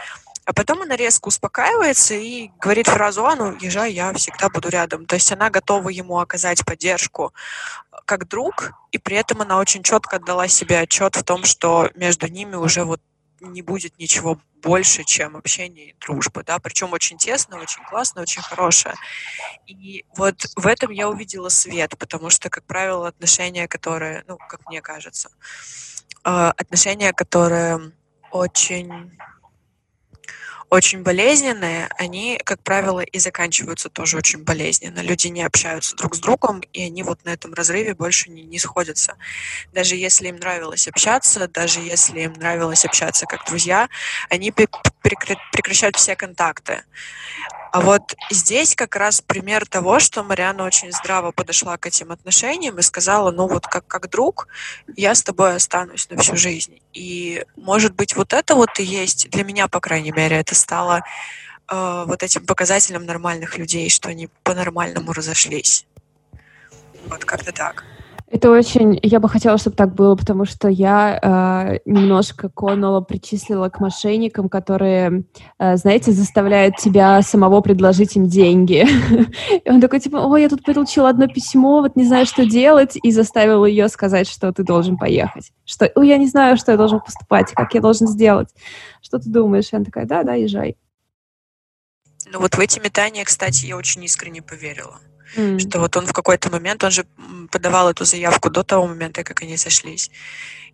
А 0.45 0.53
потом 0.53 0.81
она 0.81 0.95
резко 0.95 1.27
успокаивается 1.27 2.15
и 2.15 2.49
говорит 2.59 2.87
фразу 2.87 3.25
«А, 3.25 3.35
ну, 3.35 3.55
езжай, 3.61 3.93
я 3.93 4.11
всегда 4.13 4.49
буду 4.49 4.69
рядом». 4.69 5.05
То 5.05 5.15
есть 5.15 5.31
она 5.31 5.49
готова 5.49 5.89
ему 5.89 6.19
оказать 6.19 6.65
поддержку 6.65 7.33
как 8.05 8.27
друг, 8.27 8.71
и 8.91 8.97
при 8.97 9.17
этом 9.17 9.41
она 9.41 9.59
очень 9.59 9.83
четко 9.83 10.15
отдала 10.15 10.47
себе 10.47 10.79
отчет 10.79 11.15
в 11.15 11.23
том, 11.23 11.43
что 11.43 11.89
между 11.95 12.27
ними 12.27 12.55
уже 12.55 12.83
вот 12.83 13.01
не 13.39 13.61
будет 13.61 13.97
ничего 13.99 14.39
больше, 14.61 15.03
чем 15.03 15.35
общение 15.35 15.89
и 15.89 15.95
дружба, 15.99 16.43
да, 16.43 16.59
причем 16.59 16.93
очень 16.93 17.17
тесно, 17.17 17.57
очень 17.57 17.83
классно, 17.83 18.21
очень 18.21 18.41
хорошее. 18.41 18.95
И 19.65 20.05
вот 20.15 20.45
в 20.55 20.67
этом 20.67 20.91
я 20.91 21.09
увидела 21.09 21.49
свет, 21.49 21.97
потому 21.97 22.29
что, 22.29 22.49
как 22.49 22.63
правило, 22.65 23.07
отношения, 23.07 23.67
которые, 23.67 24.23
ну, 24.27 24.37
как 24.37 24.67
мне 24.67 24.81
кажется, 24.81 25.31
э, 26.23 26.29
отношения, 26.29 27.11
которые 27.13 27.91
очень 28.31 29.17
очень 30.71 31.03
болезненные, 31.03 31.89
они, 31.97 32.39
как 32.45 32.63
правило, 32.63 33.01
и 33.01 33.19
заканчиваются 33.19 33.89
тоже 33.89 34.17
очень 34.17 34.43
болезненно. 34.43 35.01
Люди 35.01 35.27
не 35.27 35.43
общаются 35.43 35.97
друг 35.97 36.15
с 36.15 36.19
другом, 36.19 36.61
и 36.71 36.83
они 36.83 37.03
вот 37.03 37.25
на 37.25 37.31
этом 37.31 37.53
разрыве 37.53 37.93
больше 37.93 38.31
не, 38.31 38.43
не 38.43 38.57
сходятся. 38.57 39.17
Даже 39.73 39.95
если 39.97 40.29
им 40.29 40.37
нравилось 40.37 40.87
общаться, 40.87 41.49
даже 41.49 41.81
если 41.81 42.21
им 42.21 42.33
нравилось 42.33 42.85
общаться 42.85 43.25
как 43.25 43.45
друзья, 43.45 43.89
они 44.29 44.53
прекращают 44.53 45.97
все 45.97 46.15
контакты. 46.15 46.83
А 47.71 47.79
вот 47.79 48.15
здесь 48.29 48.75
как 48.75 48.97
раз 48.97 49.21
пример 49.21 49.65
того, 49.65 49.99
что 49.99 50.23
Мариана 50.23 50.65
очень 50.65 50.91
здраво 50.91 51.31
подошла 51.31 51.77
к 51.77 51.85
этим 51.85 52.11
отношениям 52.11 52.77
и 52.77 52.81
сказала, 52.81 53.31
ну 53.31 53.47
вот 53.47 53.65
как, 53.65 53.87
как 53.87 54.09
друг, 54.09 54.49
я 54.97 55.15
с 55.15 55.23
тобой 55.23 55.55
останусь 55.55 56.09
на 56.09 56.17
всю 56.21 56.35
жизнь. 56.35 56.81
И 56.91 57.45
может 57.55 57.95
быть 57.95 58.13
вот 58.13 58.33
это 58.33 58.55
вот 58.55 58.77
и 58.79 58.83
есть, 58.83 59.29
для 59.29 59.45
меня, 59.45 59.69
по 59.69 59.79
крайней 59.79 60.11
мере, 60.11 60.35
это 60.35 60.53
стало 60.53 61.01
э, 61.71 62.03
вот 62.05 62.23
этим 62.23 62.45
показателем 62.45 63.05
нормальных 63.05 63.57
людей, 63.57 63.89
что 63.89 64.09
они 64.09 64.27
по-нормальному 64.43 65.13
разошлись. 65.13 65.85
Вот 67.07 67.23
как-то 67.23 67.53
так. 67.53 67.85
Это 68.31 68.49
очень... 68.49 68.97
Я 69.03 69.19
бы 69.19 69.27
хотела, 69.27 69.57
чтобы 69.57 69.75
так 69.75 69.93
было, 69.93 70.15
потому 70.15 70.45
что 70.45 70.69
я 70.69 71.19
э, 71.21 71.79
немножко 71.83 72.47
Коннелла 72.47 73.01
причислила 73.01 73.67
к 73.67 73.81
мошенникам, 73.81 74.47
которые, 74.47 75.25
э, 75.59 75.75
знаете, 75.75 76.13
заставляют 76.13 76.77
тебя 76.77 77.21
самого 77.23 77.59
предложить 77.59 78.15
им 78.15 78.27
деньги. 78.27 78.87
И 79.65 79.69
он 79.69 79.81
такой, 79.81 79.99
типа, 79.99 80.15
ой, 80.15 80.43
я 80.43 80.49
тут 80.49 80.63
получил 80.63 81.07
одно 81.07 81.27
письмо, 81.27 81.81
вот 81.81 81.97
не 81.97 82.05
знаю, 82.05 82.25
что 82.25 82.45
делать, 82.45 82.97
и 83.03 83.11
заставил 83.11 83.65
ее 83.65 83.89
сказать, 83.89 84.29
что 84.29 84.53
ты 84.53 84.63
должен 84.63 84.97
поехать. 84.97 85.51
Что, 85.65 85.91
ой, 85.95 86.07
я 86.07 86.17
не 86.17 86.27
знаю, 86.27 86.55
что 86.55 86.71
я 86.71 86.77
должен 86.77 87.01
поступать, 87.01 87.51
как 87.51 87.73
я 87.73 87.81
должен 87.81 88.07
сделать. 88.07 88.47
Что 89.01 89.19
ты 89.19 89.29
думаешь? 89.29 89.73
И 89.73 89.75
она 89.75 89.83
такая, 89.83 90.05
да, 90.05 90.23
да, 90.23 90.35
езжай. 90.35 90.77
Ну 92.31 92.39
вот 92.39 92.55
в 92.55 92.59
эти 92.59 92.79
метания, 92.79 93.25
кстати, 93.25 93.65
я 93.65 93.75
очень 93.75 94.01
искренне 94.05 94.41
поверила. 94.41 95.01
Mm. 95.35 95.59
Что 95.59 95.79
вот 95.79 95.95
он 95.97 96.05
в 96.05 96.13
какой-то 96.13 96.49
момент, 96.51 96.83
он 96.83 96.91
же 96.91 97.05
подавал 97.51 97.89
эту 97.89 98.05
заявку 98.05 98.49
до 98.49 98.63
того 98.63 98.87
момента, 98.87 99.23
как 99.23 99.41
они 99.41 99.57
сошлись. 99.57 100.11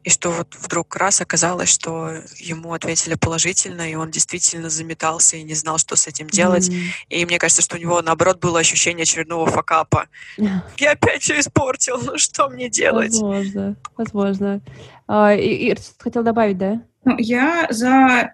И 0.03 0.09
что 0.09 0.31
вот 0.31 0.55
вдруг 0.55 0.95
раз 0.95 1.21
оказалось, 1.21 1.69
что 1.69 2.21
ему 2.37 2.73
ответили 2.73 3.15
положительно, 3.15 3.89
и 3.89 3.95
он 3.95 4.09
действительно 4.09 4.69
заметался 4.69 5.37
и 5.37 5.43
не 5.43 5.53
знал, 5.53 5.77
что 5.79 5.95
с 5.95 6.07
этим 6.07 6.27
делать. 6.27 6.69
Mm. 6.69 6.81
И 7.09 7.25
мне 7.25 7.39
кажется, 7.39 7.61
что 7.61 7.75
у 7.75 7.79
него, 7.79 8.01
наоборот, 8.01 8.39
было 8.39 8.59
ощущение 8.59 9.03
очередного 9.03 9.47
факапа. 9.47 10.07
Я 10.77 10.91
опять 10.91 11.23
все 11.23 11.39
испортил, 11.39 11.99
ну 12.01 12.17
что 12.17 12.49
мне 12.49 12.69
делать? 12.69 13.11
Возможно, 13.11 13.75
возможно. 13.97 14.61
А, 15.07 15.33
Ир, 15.33 15.77
хотел 15.99 16.23
добавить, 16.23 16.57
да? 16.57 16.81
Ну, 17.03 17.15
я 17.17 17.67
за 17.69 18.33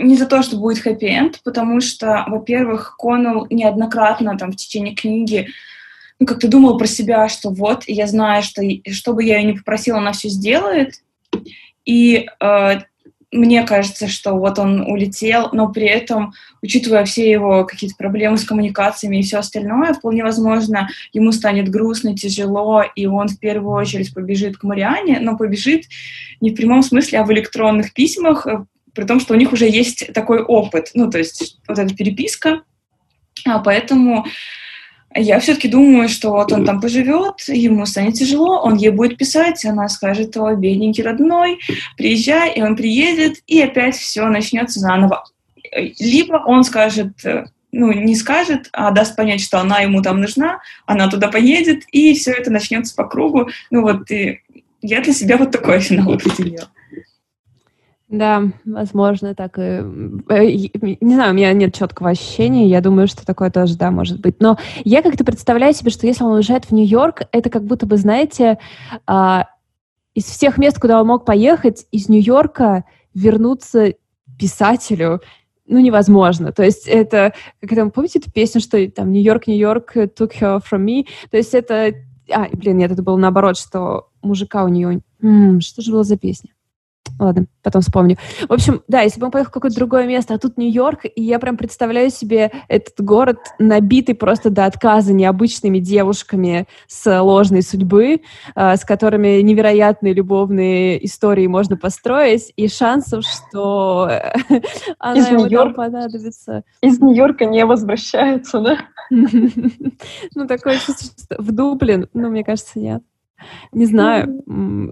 не 0.00 0.16
за 0.16 0.26
то, 0.26 0.42
что 0.42 0.56
будет 0.56 0.82
хэппи-энд, 0.82 1.40
потому 1.44 1.80
что, 1.80 2.24
во-первых, 2.28 2.96
Коннелл 2.98 3.46
неоднократно 3.50 4.36
там 4.36 4.52
в 4.52 4.56
течение 4.56 4.94
книги 4.94 5.48
ну, 6.18 6.26
как-то 6.26 6.48
думал 6.48 6.76
про 6.76 6.86
себя, 6.86 7.28
что 7.28 7.50
вот, 7.50 7.84
я 7.86 8.06
знаю, 8.06 8.42
что 8.42 8.62
что 8.92 9.14
бы 9.14 9.24
я 9.24 9.38
ее 9.38 9.44
не 9.44 9.58
попросила, 9.58 9.98
она 9.98 10.12
все 10.12 10.28
сделает. 10.28 10.96
И 11.86 12.26
э, 12.40 12.80
мне 13.32 13.62
кажется, 13.62 14.08
что 14.08 14.34
вот 14.34 14.58
он 14.58 14.82
улетел, 14.82 15.48
но 15.52 15.68
при 15.72 15.86
этом, 15.86 16.34
учитывая 16.62 17.04
все 17.04 17.30
его 17.30 17.64
какие-то 17.64 17.96
проблемы 17.96 18.36
с 18.36 18.44
коммуникациями 18.44 19.18
и 19.18 19.22
все 19.22 19.38
остальное, 19.38 19.94
вполне 19.94 20.24
возможно, 20.24 20.88
ему 21.12 21.32
станет 21.32 21.68
грустно, 21.68 22.16
тяжело, 22.16 22.82
и 22.82 23.06
он 23.06 23.28
в 23.28 23.38
первую 23.38 23.74
очередь 23.74 24.12
побежит 24.12 24.58
к 24.58 24.64
Мариане, 24.64 25.20
но 25.20 25.36
побежит 25.36 25.84
не 26.40 26.50
в 26.50 26.54
прямом 26.54 26.82
смысле, 26.82 27.20
а 27.20 27.24
в 27.24 27.32
электронных 27.32 27.94
письмах, 27.94 28.46
при 29.00 29.06
том, 29.06 29.18
что 29.18 29.32
у 29.32 29.36
них 29.38 29.50
уже 29.54 29.66
есть 29.66 30.12
такой 30.12 30.42
опыт, 30.42 30.90
ну, 30.92 31.10
то 31.10 31.16
есть 31.16 31.58
вот 31.66 31.78
эта 31.78 31.96
переписка, 31.96 32.60
а 33.46 33.58
поэтому 33.60 34.26
я 35.14 35.40
все-таки 35.40 35.68
думаю, 35.68 36.10
что 36.10 36.32
вот 36.32 36.52
он 36.52 36.66
там 36.66 36.82
поживет, 36.82 37.40
ему 37.48 37.86
станет 37.86 38.12
тяжело, 38.16 38.60
он 38.60 38.76
ей 38.76 38.90
будет 38.90 39.16
писать, 39.16 39.64
она 39.64 39.88
скажет, 39.88 40.36
о, 40.36 40.54
бедненький 40.54 41.02
родной, 41.02 41.58
приезжай, 41.96 42.52
и 42.52 42.60
он 42.60 42.76
приедет, 42.76 43.38
и 43.46 43.62
опять 43.62 43.96
все 43.96 44.26
начнется 44.26 44.80
заново. 44.80 45.24
Либо 45.98 46.42
он 46.44 46.62
скажет, 46.62 47.14
ну, 47.72 47.90
не 47.90 48.14
скажет, 48.16 48.68
а 48.74 48.90
даст 48.90 49.16
понять, 49.16 49.40
что 49.40 49.60
она 49.60 49.78
ему 49.78 50.02
там 50.02 50.20
нужна, 50.20 50.60
она 50.84 51.08
туда 51.08 51.28
поедет, 51.28 51.84
и 51.90 52.12
все 52.12 52.32
это 52.32 52.50
начнется 52.50 52.94
по 52.94 53.04
кругу. 53.04 53.48
Ну 53.70 53.80
вот, 53.80 54.10
и 54.10 54.40
я 54.82 55.00
для 55.00 55.14
себя 55.14 55.38
вот 55.38 55.52
такой 55.52 55.80
финал 55.80 56.12
определила. 56.12 56.68
Да, 58.10 58.42
возможно, 58.64 59.36
так 59.36 59.56
и... 59.56 59.60
Э, 59.60 60.44
не 60.44 61.14
знаю, 61.14 61.30
у 61.30 61.36
меня 61.36 61.52
нет 61.52 61.72
четкого 61.72 62.10
ощущения, 62.10 62.66
я 62.66 62.80
думаю, 62.80 63.06
что 63.06 63.24
такое 63.24 63.52
тоже, 63.52 63.76
да, 63.76 63.92
может 63.92 64.20
быть. 64.20 64.40
Но 64.40 64.58
я 64.84 65.02
как-то 65.02 65.24
представляю 65.24 65.72
себе, 65.74 65.92
что 65.92 66.08
если 66.08 66.24
он 66.24 66.32
уезжает 66.32 66.64
в 66.64 66.72
Нью-Йорк, 66.72 67.22
это 67.30 67.50
как 67.50 67.64
будто 67.64 67.86
бы, 67.86 67.96
знаете, 67.96 68.58
а, 69.06 69.46
из 70.12 70.24
всех 70.24 70.58
мест, 70.58 70.80
куда 70.80 71.00
он 71.00 71.06
мог 71.06 71.24
поехать, 71.24 71.86
из 71.92 72.08
Нью-Йорка 72.08 72.82
вернуться 73.14 73.94
писателю, 74.36 75.20
ну, 75.68 75.78
невозможно. 75.78 76.50
То 76.50 76.64
есть 76.64 76.88
это, 76.88 77.32
как 77.60 77.70
там, 77.76 77.92
помните 77.92 78.18
эту 78.18 78.32
песню, 78.32 78.60
что 78.60 78.90
там 78.90 79.12
«Нью-Йорк, 79.12 79.46
Нью-Йорк 79.46 79.96
took 79.96 80.32
her 80.40 80.60
from 80.68 80.84
me»? 80.84 81.06
То 81.30 81.36
есть 81.36 81.54
это... 81.54 81.94
А, 82.32 82.48
блин, 82.52 82.76
нет, 82.78 82.90
это 82.90 83.04
было 83.04 83.16
наоборот, 83.16 83.56
что 83.56 84.08
мужика 84.20 84.64
у 84.64 84.68
нее... 84.68 85.00
М-м, 85.22 85.60
что 85.60 85.80
же 85.80 85.92
было 85.92 86.02
за 86.02 86.16
песня? 86.16 86.50
Ладно, 87.20 87.46
потом 87.62 87.82
вспомню. 87.82 88.16
В 88.48 88.52
общем, 88.52 88.82
да, 88.88 89.02
если 89.02 89.20
бы 89.20 89.26
он 89.26 89.30
поехал 89.30 89.50
в 89.50 89.52
какое-то 89.52 89.76
другое 89.76 90.06
место, 90.06 90.32
а 90.32 90.38
тут 90.38 90.56
Нью-Йорк, 90.56 91.04
и 91.04 91.22
я 91.22 91.38
прям 91.38 91.58
представляю 91.58 92.10
себе 92.10 92.50
этот 92.66 92.98
город, 93.04 93.38
набитый 93.58 94.14
просто 94.14 94.48
до 94.48 94.64
отказа 94.64 95.12
необычными 95.12 95.80
девушками 95.80 96.66
с 96.86 97.20
ложной 97.20 97.60
судьбы, 97.60 98.22
э, 98.54 98.76
с 98.76 98.84
которыми 98.86 99.42
невероятные 99.42 100.14
любовные 100.14 101.04
истории 101.04 101.46
можно 101.46 101.76
построить, 101.76 102.54
и 102.56 102.68
шансов, 102.68 103.22
что 103.24 104.10
она 104.98 105.20
из 105.20 105.28
ему 105.28 105.74
понадобится. 105.74 106.64
Из 106.80 107.00
Нью-Йорка 107.00 107.44
не 107.44 107.66
возвращается, 107.66 108.60
да? 108.60 108.78
Ну, 110.34 110.46
такое 110.46 110.78
чувство, 110.78 111.10
что 111.34 111.42
в 111.42 111.52
Дублин, 111.52 112.08
ну, 112.14 112.30
мне 112.30 112.44
кажется, 112.44 112.78
нет. 112.78 113.02
Не 113.72 113.86
знаю. 113.86 114.42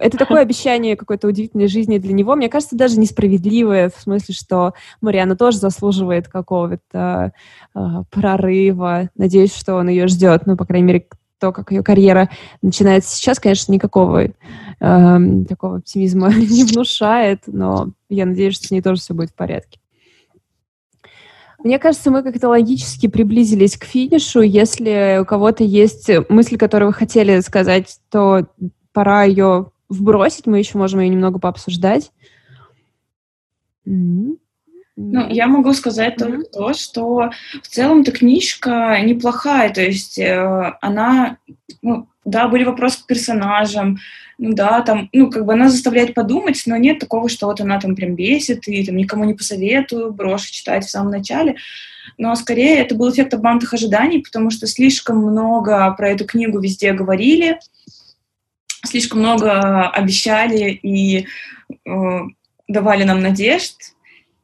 Это 0.00 0.16
такое 0.16 0.40
обещание 0.40 0.96
какой-то 0.96 1.28
удивительной 1.28 1.68
жизни 1.68 1.98
для 1.98 2.12
него. 2.12 2.34
Мне 2.36 2.48
кажется, 2.48 2.76
даже 2.76 2.98
несправедливое, 2.98 3.90
в 3.90 4.00
смысле, 4.00 4.34
что 4.34 4.74
Мариана 5.00 5.36
тоже 5.36 5.58
заслуживает 5.58 6.28
какого-то 6.28 7.32
э, 7.74 7.80
прорыва. 8.10 9.10
Надеюсь, 9.16 9.54
что 9.54 9.74
он 9.76 9.88
ее 9.88 10.06
ждет. 10.08 10.46
Ну, 10.46 10.56
по 10.56 10.64
крайней 10.64 10.86
мере, 10.86 11.06
то, 11.38 11.52
как 11.52 11.70
ее 11.70 11.82
карьера 11.82 12.28
начинается 12.62 13.14
сейчас, 13.14 13.38
конечно, 13.38 13.72
никакого 13.72 14.24
э, 14.24 14.32
такого 15.48 15.76
оптимизма 15.76 16.28
не 16.34 16.64
внушает, 16.64 17.42
но 17.46 17.90
я 18.08 18.26
надеюсь, 18.26 18.56
что 18.56 18.66
с 18.66 18.70
ней 18.70 18.82
тоже 18.82 19.00
все 19.00 19.14
будет 19.14 19.30
в 19.30 19.34
порядке. 19.34 19.78
Мне 21.62 21.78
кажется, 21.78 22.10
мы 22.10 22.22
как-то 22.22 22.48
логически 22.48 23.08
приблизились 23.08 23.76
к 23.76 23.84
финишу. 23.84 24.40
Если 24.40 25.18
у 25.20 25.24
кого-то 25.24 25.64
есть 25.64 26.08
мысль, 26.28 26.56
которую 26.56 26.90
вы 26.90 26.94
хотели 26.94 27.40
сказать, 27.40 27.98
то 28.10 28.46
пора 28.92 29.24
ее 29.24 29.72
вбросить. 29.88 30.46
Мы 30.46 30.58
еще 30.58 30.78
можем 30.78 31.00
ее 31.00 31.08
немного 31.08 31.38
пообсуждать. 31.38 32.12
Mm-hmm. 33.86 34.38
Ну, 35.00 35.28
я 35.28 35.46
могу 35.46 35.72
сказать 35.72 36.14
mm-hmm. 36.14 36.18
только 36.18 36.50
то, 36.50 36.72
что 36.74 37.30
в 37.62 37.68
целом-то 37.68 38.10
книжка 38.10 38.98
неплохая, 39.00 39.72
то 39.72 39.80
есть 39.80 40.18
э, 40.18 40.76
она, 40.80 41.38
ну, 41.82 42.08
да, 42.24 42.48
были 42.48 42.64
вопросы 42.64 43.02
к 43.02 43.06
персонажам, 43.06 43.98
ну 44.38 44.52
да, 44.54 44.82
там, 44.82 45.08
ну, 45.12 45.30
как 45.30 45.44
бы 45.44 45.52
она 45.52 45.68
заставляет 45.68 46.14
подумать, 46.14 46.62
но 46.66 46.76
нет 46.76 47.00
такого, 47.00 47.28
что 47.28 47.46
вот 47.46 47.60
она 47.60 47.80
там 47.80 47.96
прям 47.96 48.14
бесит, 48.14 48.68
и 48.68 48.86
там 48.86 48.96
никому 48.96 49.24
не 49.24 49.34
посоветую, 49.34 50.12
брошу 50.12 50.52
читать 50.52 50.84
в 50.84 50.90
самом 50.90 51.10
начале. 51.10 51.56
Но 52.16 52.34
скорее 52.36 52.78
это 52.78 52.94
был 52.94 53.10
эффект 53.10 53.34
обманутых 53.34 53.74
ожиданий, 53.74 54.20
потому 54.20 54.50
что 54.50 54.68
слишком 54.68 55.18
много 55.18 55.90
про 55.92 56.10
эту 56.10 56.24
книгу 56.24 56.60
везде 56.60 56.92
говорили, 56.92 57.58
слишком 58.84 59.18
много 59.18 59.88
обещали 59.88 60.70
и 60.70 61.26
э, 61.84 62.20
давали 62.68 63.02
нам 63.02 63.20
надежд, 63.20 63.74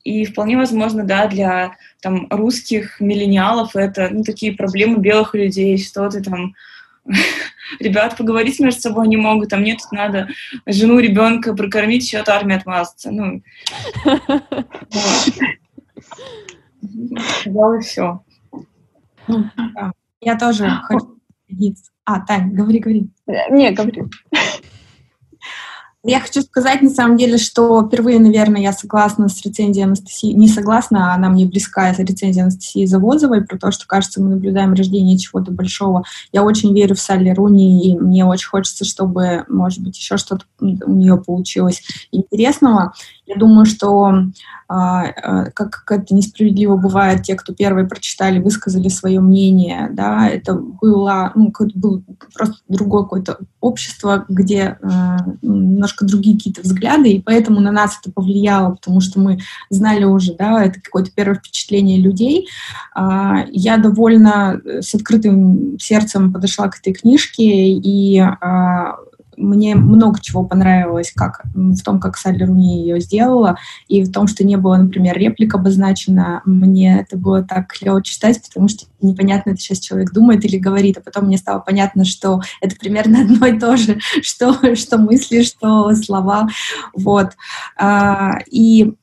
и 0.03 0.25
вполне 0.25 0.57
возможно, 0.57 1.05
да, 1.05 1.27
для 1.29 1.77
там 2.03 2.27
русских 2.31 3.01
миллениалов 3.01 3.77
это 3.77 4.09
ну, 4.11 4.25
такие 4.25 4.53
проблемы 4.53 4.99
белых 4.99 5.35
людей, 5.35 5.79
что 5.79 6.09
ты 6.11 6.21
там 6.21 6.55
ребят 7.81 8.17
поговорить 8.17 8.61
между 8.61 8.81
собой 8.81 9.09
не 9.09 9.17
могут, 9.17 9.53
а 9.53 9.57
мне 9.57 9.75
тут 9.75 9.93
надо 9.93 10.29
жену, 10.67 10.99
ребенка 10.99 11.55
прокормить, 11.55 12.05
еще 12.05 12.19
от 12.19 12.29
армии 12.29 12.57
отмазаться. 12.57 13.11
Ну, 13.11 13.43
Пожалуй, 17.45 17.81
все. 17.81 18.23
Я 20.21 20.39
тоже 20.39 20.69
хочу 20.85 21.19
А, 22.05 22.21
Тань, 22.21 22.53
говори, 22.53 22.79
говори. 22.79 23.09
Не, 23.51 23.71
говори. 23.73 24.05
Я 26.07 26.21
хочу 26.21 26.43
сказать, 26.43 26.83
на 26.83 26.91
самом 26.91 27.17
деле, 27.17 27.39
что 27.39 27.83
впервые, 27.87 28.19
наверное, 28.19 28.61
я 28.61 28.75
согласна 28.75 29.31
с 29.31 29.41
рецензией 29.43 29.87
Анастасии, 29.87 30.33
не 30.35 30.49
согласна, 30.49 31.13
а 31.13 31.15
она 31.15 31.31
мне 31.31 31.47
близка 31.47 31.95
с 31.95 31.99
рецензией 31.99 32.43
Анастасии 32.43 32.85
Завозовой 32.85 33.43
про 33.43 33.57
то, 33.57 33.73
что, 33.73 33.87
кажется, 33.87 34.21
мы 34.21 34.29
наблюдаем 34.29 34.75
рождение 34.75 35.17
чего-то 35.17 35.51
большого. 35.51 36.05
Я 36.31 36.45
очень 36.45 36.75
верю 36.75 36.95
в 36.95 37.01
Салли 37.01 37.31
Руни, 37.31 37.89
и 37.89 37.99
мне 37.99 38.27
очень 38.27 38.49
хочется, 38.49 38.85
чтобы, 38.85 39.47
может 39.49 39.79
быть, 39.79 39.97
еще 39.97 40.19
что-то 40.19 40.45
у 40.61 40.93
нее 40.93 41.17
получилось 41.17 41.83
интересного. 42.13 42.93
Я 43.27 43.37
думаю, 43.37 43.65
что 43.65 44.13
а, 44.67 45.05
а, 45.05 45.45
как 45.51 45.85
это 45.91 46.15
несправедливо 46.15 46.77
бывает, 46.77 47.23
те, 47.23 47.35
кто 47.35 47.55
первые 47.55 47.87
прочитали, 47.87 48.39
высказали 48.39 48.89
свое 48.89 49.21
мнение, 49.21 49.89
да, 49.93 50.29
это 50.29 50.55
было, 50.55 51.33
ну, 51.35 51.53
было 51.75 52.03
просто 52.35 52.57
другое 52.69 53.03
какое-то 53.03 53.39
общество, 53.61 54.25
где 54.29 54.79
э, 54.81 55.17
немножко 55.43 56.05
другие 56.05 56.37
какие-то 56.37 56.63
взгляды, 56.63 57.13
и 57.13 57.23
поэтому 57.23 57.61
на 57.61 57.73
нас 57.73 57.99
это 58.01 58.13
повлияло, 58.13 58.75
потому 58.75 59.01
что 59.01 59.21
мы 59.21 59.39
знали 59.71 60.05
уже, 60.05 60.35
да, 60.35 60.65
это 60.65 60.81
какое-то 60.81 61.11
первое 61.15 61.37
впечатление 61.37 62.01
людей. 62.01 62.49
Э, 62.97 63.45
я 63.51 63.77
довольно 63.77 64.61
с 64.65 64.95
открытым 64.95 65.79
сердцем 65.79 66.33
подошла 66.33 66.69
к 66.69 66.79
этой 66.79 66.95
книжке, 66.95 67.69
и 67.69 68.19
э, 68.19 68.85
мне 69.37 69.75
много 69.75 70.21
чего 70.21 70.45
понравилось 70.45 71.13
как, 71.15 71.43
в 71.55 71.83
том, 71.83 72.01
как 72.01 72.17
Салли 72.17 72.45
Руни 72.45 72.81
ее 72.81 73.01
сделала, 73.01 73.59
и 73.89 74.03
в 74.03 74.13
том, 74.13 74.27
что 74.27 74.45
не 74.45 74.57
было, 74.57 74.77
например, 74.77 75.17
реплик 75.17 75.55
обозначена. 75.55 76.43
Мне 76.45 77.01
это 77.01 77.17
было 77.17 77.43
так 77.43 77.69
клево 77.69 78.03
читать, 78.03 78.41
потому 78.47 78.69
что 78.69 78.87
непонятно, 79.01 79.51
это 79.51 79.61
сейчас 79.61 79.79
человек 79.79 80.13
думает 80.13 80.45
или 80.45 80.59
говорит, 80.59 80.99
а 80.99 81.01
потом 81.01 81.27
мне 81.27 81.39
стало 81.39 81.61
понятно, 81.61 82.05
что 82.05 82.41
это 82.61 82.77
примерно 82.77 83.21
одно 83.23 83.47
и 83.47 83.59
то 83.59 83.77
же, 83.77 83.99
что, 84.23 84.75
что 84.75 84.99
мысли, 84.99 85.43
что 85.43 85.95
слова. 85.95 86.49
Вот. 86.95 87.33
А, 87.77 88.39
и 88.51 88.95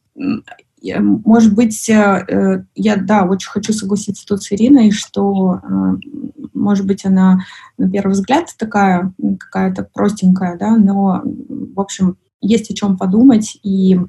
может 0.83 1.53
быть, 1.53 1.89
э, 1.89 2.25
э, 2.27 2.63
я, 2.75 2.95
да, 2.95 3.23
очень 3.23 3.49
хочу 3.49 3.73
согласиться 3.73 4.25
тут 4.25 4.41
с 4.41 4.51
Ириной, 4.51 4.91
что, 4.91 5.59
э, 5.61 6.47
может 6.53 6.85
быть, 6.85 7.05
она 7.05 7.41
на 7.77 7.89
первый 7.89 8.13
взгляд 8.13 8.47
такая 8.57 9.13
какая-то 9.39 9.87
простенькая, 9.93 10.57
да, 10.57 10.75
но, 10.75 11.21
в 11.23 11.79
общем, 11.79 12.17
есть 12.41 12.71
о 12.71 12.73
чем 12.73 12.97
подумать, 12.97 13.59
и 13.63 13.99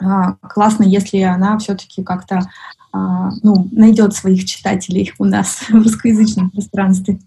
а, 0.00 0.34
классно, 0.34 0.84
если 0.84 1.20
она 1.20 1.58
все-таки 1.58 2.02
как-то 2.02 2.40
а, 2.92 3.30
ну, 3.42 3.68
найдет 3.72 4.14
своих 4.14 4.44
читателей 4.44 5.12
у 5.18 5.24
нас 5.24 5.64
в 5.68 5.74
русскоязычном 5.74 6.50
пространстве. 6.50 7.18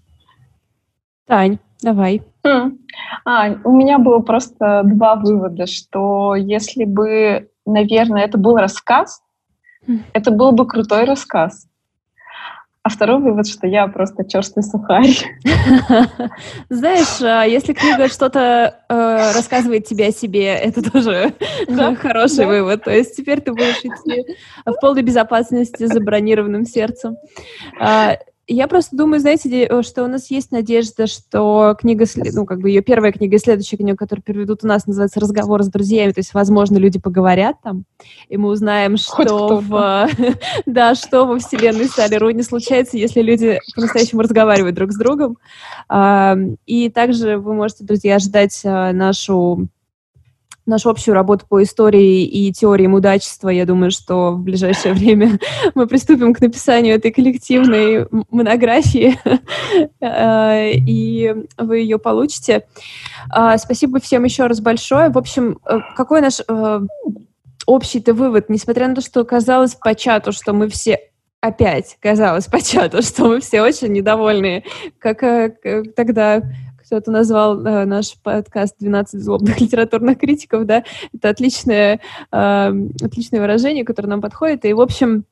Тань, 1.26 1.60
давай. 1.82 2.24
Хм. 2.44 2.78
А, 3.26 3.56
у 3.64 3.76
меня 3.76 4.00
было 4.00 4.20
просто 4.20 4.84
два 4.86 5.16
вывода, 5.16 5.66
что 5.66 6.36
если 6.36 6.86
бы 6.86 7.50
наверное, 7.66 8.24
это 8.24 8.38
был 8.38 8.58
рассказ, 8.58 9.22
это 10.14 10.32
был 10.32 10.52
бы 10.52 10.68
крутой 10.68 11.06
рассказ. 11.06 11.68
А 12.86 12.90
второй 12.90 13.20
вывод, 13.20 13.48
что 13.48 13.66
я 13.66 13.88
просто 13.88 14.24
черствый 14.24 14.62
сухарь. 14.62 15.10
Знаешь, 16.70 17.20
а 17.20 17.44
если 17.44 17.74
книга 17.74 18.08
что-то 18.10 18.80
э, 18.88 19.32
рассказывает 19.34 19.88
тебе 19.88 20.10
о 20.10 20.12
себе, 20.12 20.54
это 20.54 20.92
тоже 20.92 21.34
да, 21.68 21.96
хороший 22.00 22.46
да. 22.46 22.48
вывод. 22.48 22.84
То 22.84 22.92
есть 22.92 23.18
теперь 23.18 23.42
ты 23.42 23.54
будешь 23.54 23.80
идти 23.80 24.36
в 24.68 24.74
полной 24.80 25.02
безопасности 25.02 25.88
за 25.88 26.00
бронированным 26.00 26.66
сердцем. 26.66 27.18
Я 28.48 28.68
просто 28.68 28.96
думаю, 28.96 29.20
знаете, 29.20 29.64
э, 29.64 29.82
что 29.82 30.04
у 30.04 30.08
нас 30.08 30.30
есть 30.30 30.52
надежда, 30.52 31.08
что 31.08 31.76
книга, 31.80 32.06
ну, 32.16 32.46
как 32.46 32.60
бы 32.60 32.70
ее 32.70 32.82
первая 32.82 33.12
книга 33.12 33.38
и 33.38 33.40
следующая 33.40 33.78
книга, 33.78 33.98
которую 33.98 34.24
переведут 34.24 34.64
у 34.64 34.68
нас, 34.68 34.86
называется 34.86 35.20
«Разговор 35.20 35.64
с 35.64 35.68
друзьями», 35.68 36.12
то 36.12 36.20
есть, 36.20 36.34
возможно, 36.36 36.78
люди 36.78 37.00
поговорят 37.00 37.56
там, 37.64 37.86
и 38.30 38.38
мы 38.38 38.50
узнаем, 38.50 38.98
что 38.98 39.58
в, 39.58 40.08
да, 40.68 40.94
что 40.94 41.26
во 41.26 41.40
вселенной 41.40 41.88
Салли 41.88 42.16
Руни 42.16 42.44
случается, 42.44 42.98
если 42.98 43.22
люди 43.22 43.60
по-настоящему 43.76 44.22
разговаривают 44.22 44.76
друг 44.76 44.92
с 44.92 44.98
другом. 44.98 45.38
И 46.66 46.92
также 46.94 47.38
вы 47.38 47.54
можете, 47.54 47.84
друзья, 47.84 48.20
ждать 48.20 48.62
э, 48.64 48.92
нашу 48.92 49.68
нашу 50.66 50.90
общую 50.90 51.16
работу 51.16 51.46
по 51.48 51.62
истории 51.62 52.24
и 52.24 52.52
теориям 52.52 52.94
удачества. 52.94 53.50
Я 53.50 53.66
думаю, 53.66 53.92
что 53.92 54.32
в 54.32 54.40
ближайшее 54.40 54.94
время 54.96 55.40
мы 55.74 55.88
приступим 55.88 56.34
к 56.34 56.42
написанию 56.42 56.96
этой 56.96 57.12
коллективной 57.12 58.08
монографии, 58.30 59.20
э, 60.02 60.72
и 60.74 61.36
вы 61.58 61.80
ее 61.80 62.00
получите. 62.00 62.66
А, 63.30 63.58
спасибо 63.58 64.00
всем 64.00 64.24
еще 64.24 64.48
раз 64.48 64.60
большое. 64.60 65.10
В 65.10 65.18
общем, 65.18 65.60
э, 65.66 65.80
какой 65.96 66.22
наш 66.22 66.42
э, 66.48 66.80
общий-то 67.66 68.14
вывод, 68.14 68.50
несмотря 68.50 68.88
на 68.88 68.96
то, 68.96 69.02
что 69.02 69.24
казалось 69.24 69.76
по 69.76 69.96
чату, 69.96 70.32
что 70.32 70.54
мы 70.54 70.70
все 70.70 71.00
опять 71.42 71.98
казалось 72.00 72.46
по 72.46 72.62
чату, 72.62 73.02
что 73.04 73.26
мы 73.26 73.40
все 73.40 73.62
очень 73.62 73.90
недовольны, 73.90 74.64
как, 75.00 75.20
как 75.20 75.94
тогда 75.96 76.42
кто-то 76.86 77.12
назвал 77.12 77.66
э, 77.66 77.86
наш 77.86 78.16
подкаст 78.22 78.76
«12 78.82 79.18
злобных 79.18 79.60
литературных 79.62 80.20
критиков», 80.20 80.66
да, 80.66 80.84
это 81.14 81.30
отличное, 81.30 82.00
э, 82.32 82.74
отличное 83.04 83.42
выражение, 83.42 83.84
которое 83.84 84.10
нам 84.10 84.22
подходит, 84.22 84.66
и, 84.66 84.74
в 84.74 84.82
общем, 84.82 85.26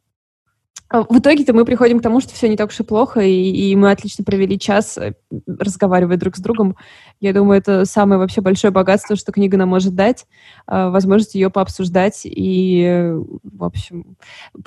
в 0.93 1.17
итоге-то 1.17 1.53
мы 1.53 1.65
приходим 1.65 1.99
к 1.99 2.03
тому, 2.03 2.21
что 2.21 2.33
все 2.35 2.47
не 2.47 2.55
так 2.55 2.69
уж 2.69 2.79
и 2.79 2.83
плохо, 2.83 3.19
и, 3.21 3.31
и 3.31 3.75
мы 3.75 3.89
отлично 3.89 4.23
провели 4.23 4.59
час, 4.59 4.95
э, 4.99 5.13
разговаривая 5.47 6.17
друг 6.17 6.35
с 6.35 6.39
другом. 6.39 6.75
Я 7.19 7.33
думаю, 7.33 7.57
это 7.57 7.85
самое 7.85 8.19
вообще 8.19 8.41
большое 8.41 8.71
богатство, 8.71 9.15
что 9.15 9.31
книга 9.31 9.57
нам 9.57 9.69
может 9.69 9.95
дать, 9.95 10.27
а, 10.67 10.89
возможность 10.91 11.33
ее 11.33 11.49
пообсуждать 11.49 12.21
и, 12.25 13.11
в 13.43 13.63
общем, 13.63 14.17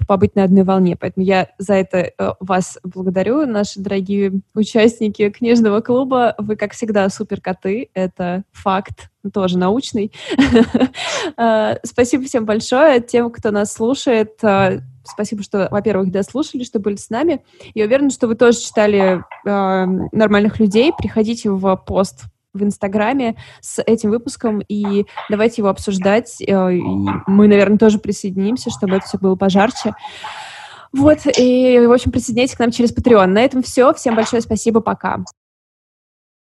побыть 0.09 0.35
на 0.35 0.43
одной 0.43 0.65
волне. 0.65 0.97
Поэтому 0.99 1.25
я 1.25 1.49
за 1.59 1.75
это 1.75 1.99
э, 1.99 2.33
вас 2.41 2.79
благодарю, 2.83 3.47
наши 3.47 3.79
дорогие 3.79 4.41
участники 4.55 5.31
книжного 5.31 5.81
клуба. 5.81 6.35
Вы, 6.39 6.57
как 6.57 6.73
всегда, 6.73 7.09
супер 7.09 7.41
коты, 7.41 7.91
это 7.95 8.43
факт 8.53 9.11
тоже 9.33 9.59
научный. 9.59 10.13
А, 11.39 11.79
спасибо 11.83 12.25
всем 12.25 12.47
большое. 12.47 13.01
Тем, 13.01 13.31
кто 13.31 13.51
нас 13.51 13.73
слушает, 13.73 14.39
а, 14.43 14.81
спасибо, 15.07 15.43
что, 15.43 15.69
во-первых, 15.71 16.11
дослушали, 16.11 16.65
что 16.65 16.79
были 16.79 16.97
с 16.97 17.11
нами. 17.11 17.43
Я 17.75 17.87
уверена, 17.87 18.11
что 18.11 18.27
вы 18.27 18.35
тоже 18.35 18.59
читали 18.59 19.23
э, 19.45 19.87
«Нормальных 20.13 20.59
людей». 20.61 20.93
Приходите 20.97 21.51
в 21.51 21.77
пост 21.77 22.25
в 22.53 22.63
Инстаграме 22.63 23.37
с 23.61 23.83
этим 23.83 24.11
выпуском 24.11 24.61
и 24.67 25.05
давайте 25.29 25.63
его 25.63 25.69
обсуждать. 25.69 26.41
Э, 26.43 26.71
мы, 27.27 27.49
наверное, 27.49 27.79
тоже 27.79 27.99
присоединимся, 27.99 28.71
чтобы 28.71 28.97
это 28.97 29.07
все 29.07 29.19
было 29.19 29.37
пожарче. 29.37 29.95
Вот, 30.93 31.19
и, 31.39 31.85
в 31.87 31.93
общем, 31.93 32.11
присоединяйтесь 32.11 32.57
к 32.57 32.61
нам 32.61 32.71
через 32.71 32.95
Patreon. 32.95 33.27
На 33.27 33.45
этом 33.45 33.63
все. 33.63 33.93
Всем 33.95 34.17
большое 34.17 34.41
спасибо. 34.41 34.81
Пока. 34.81 35.19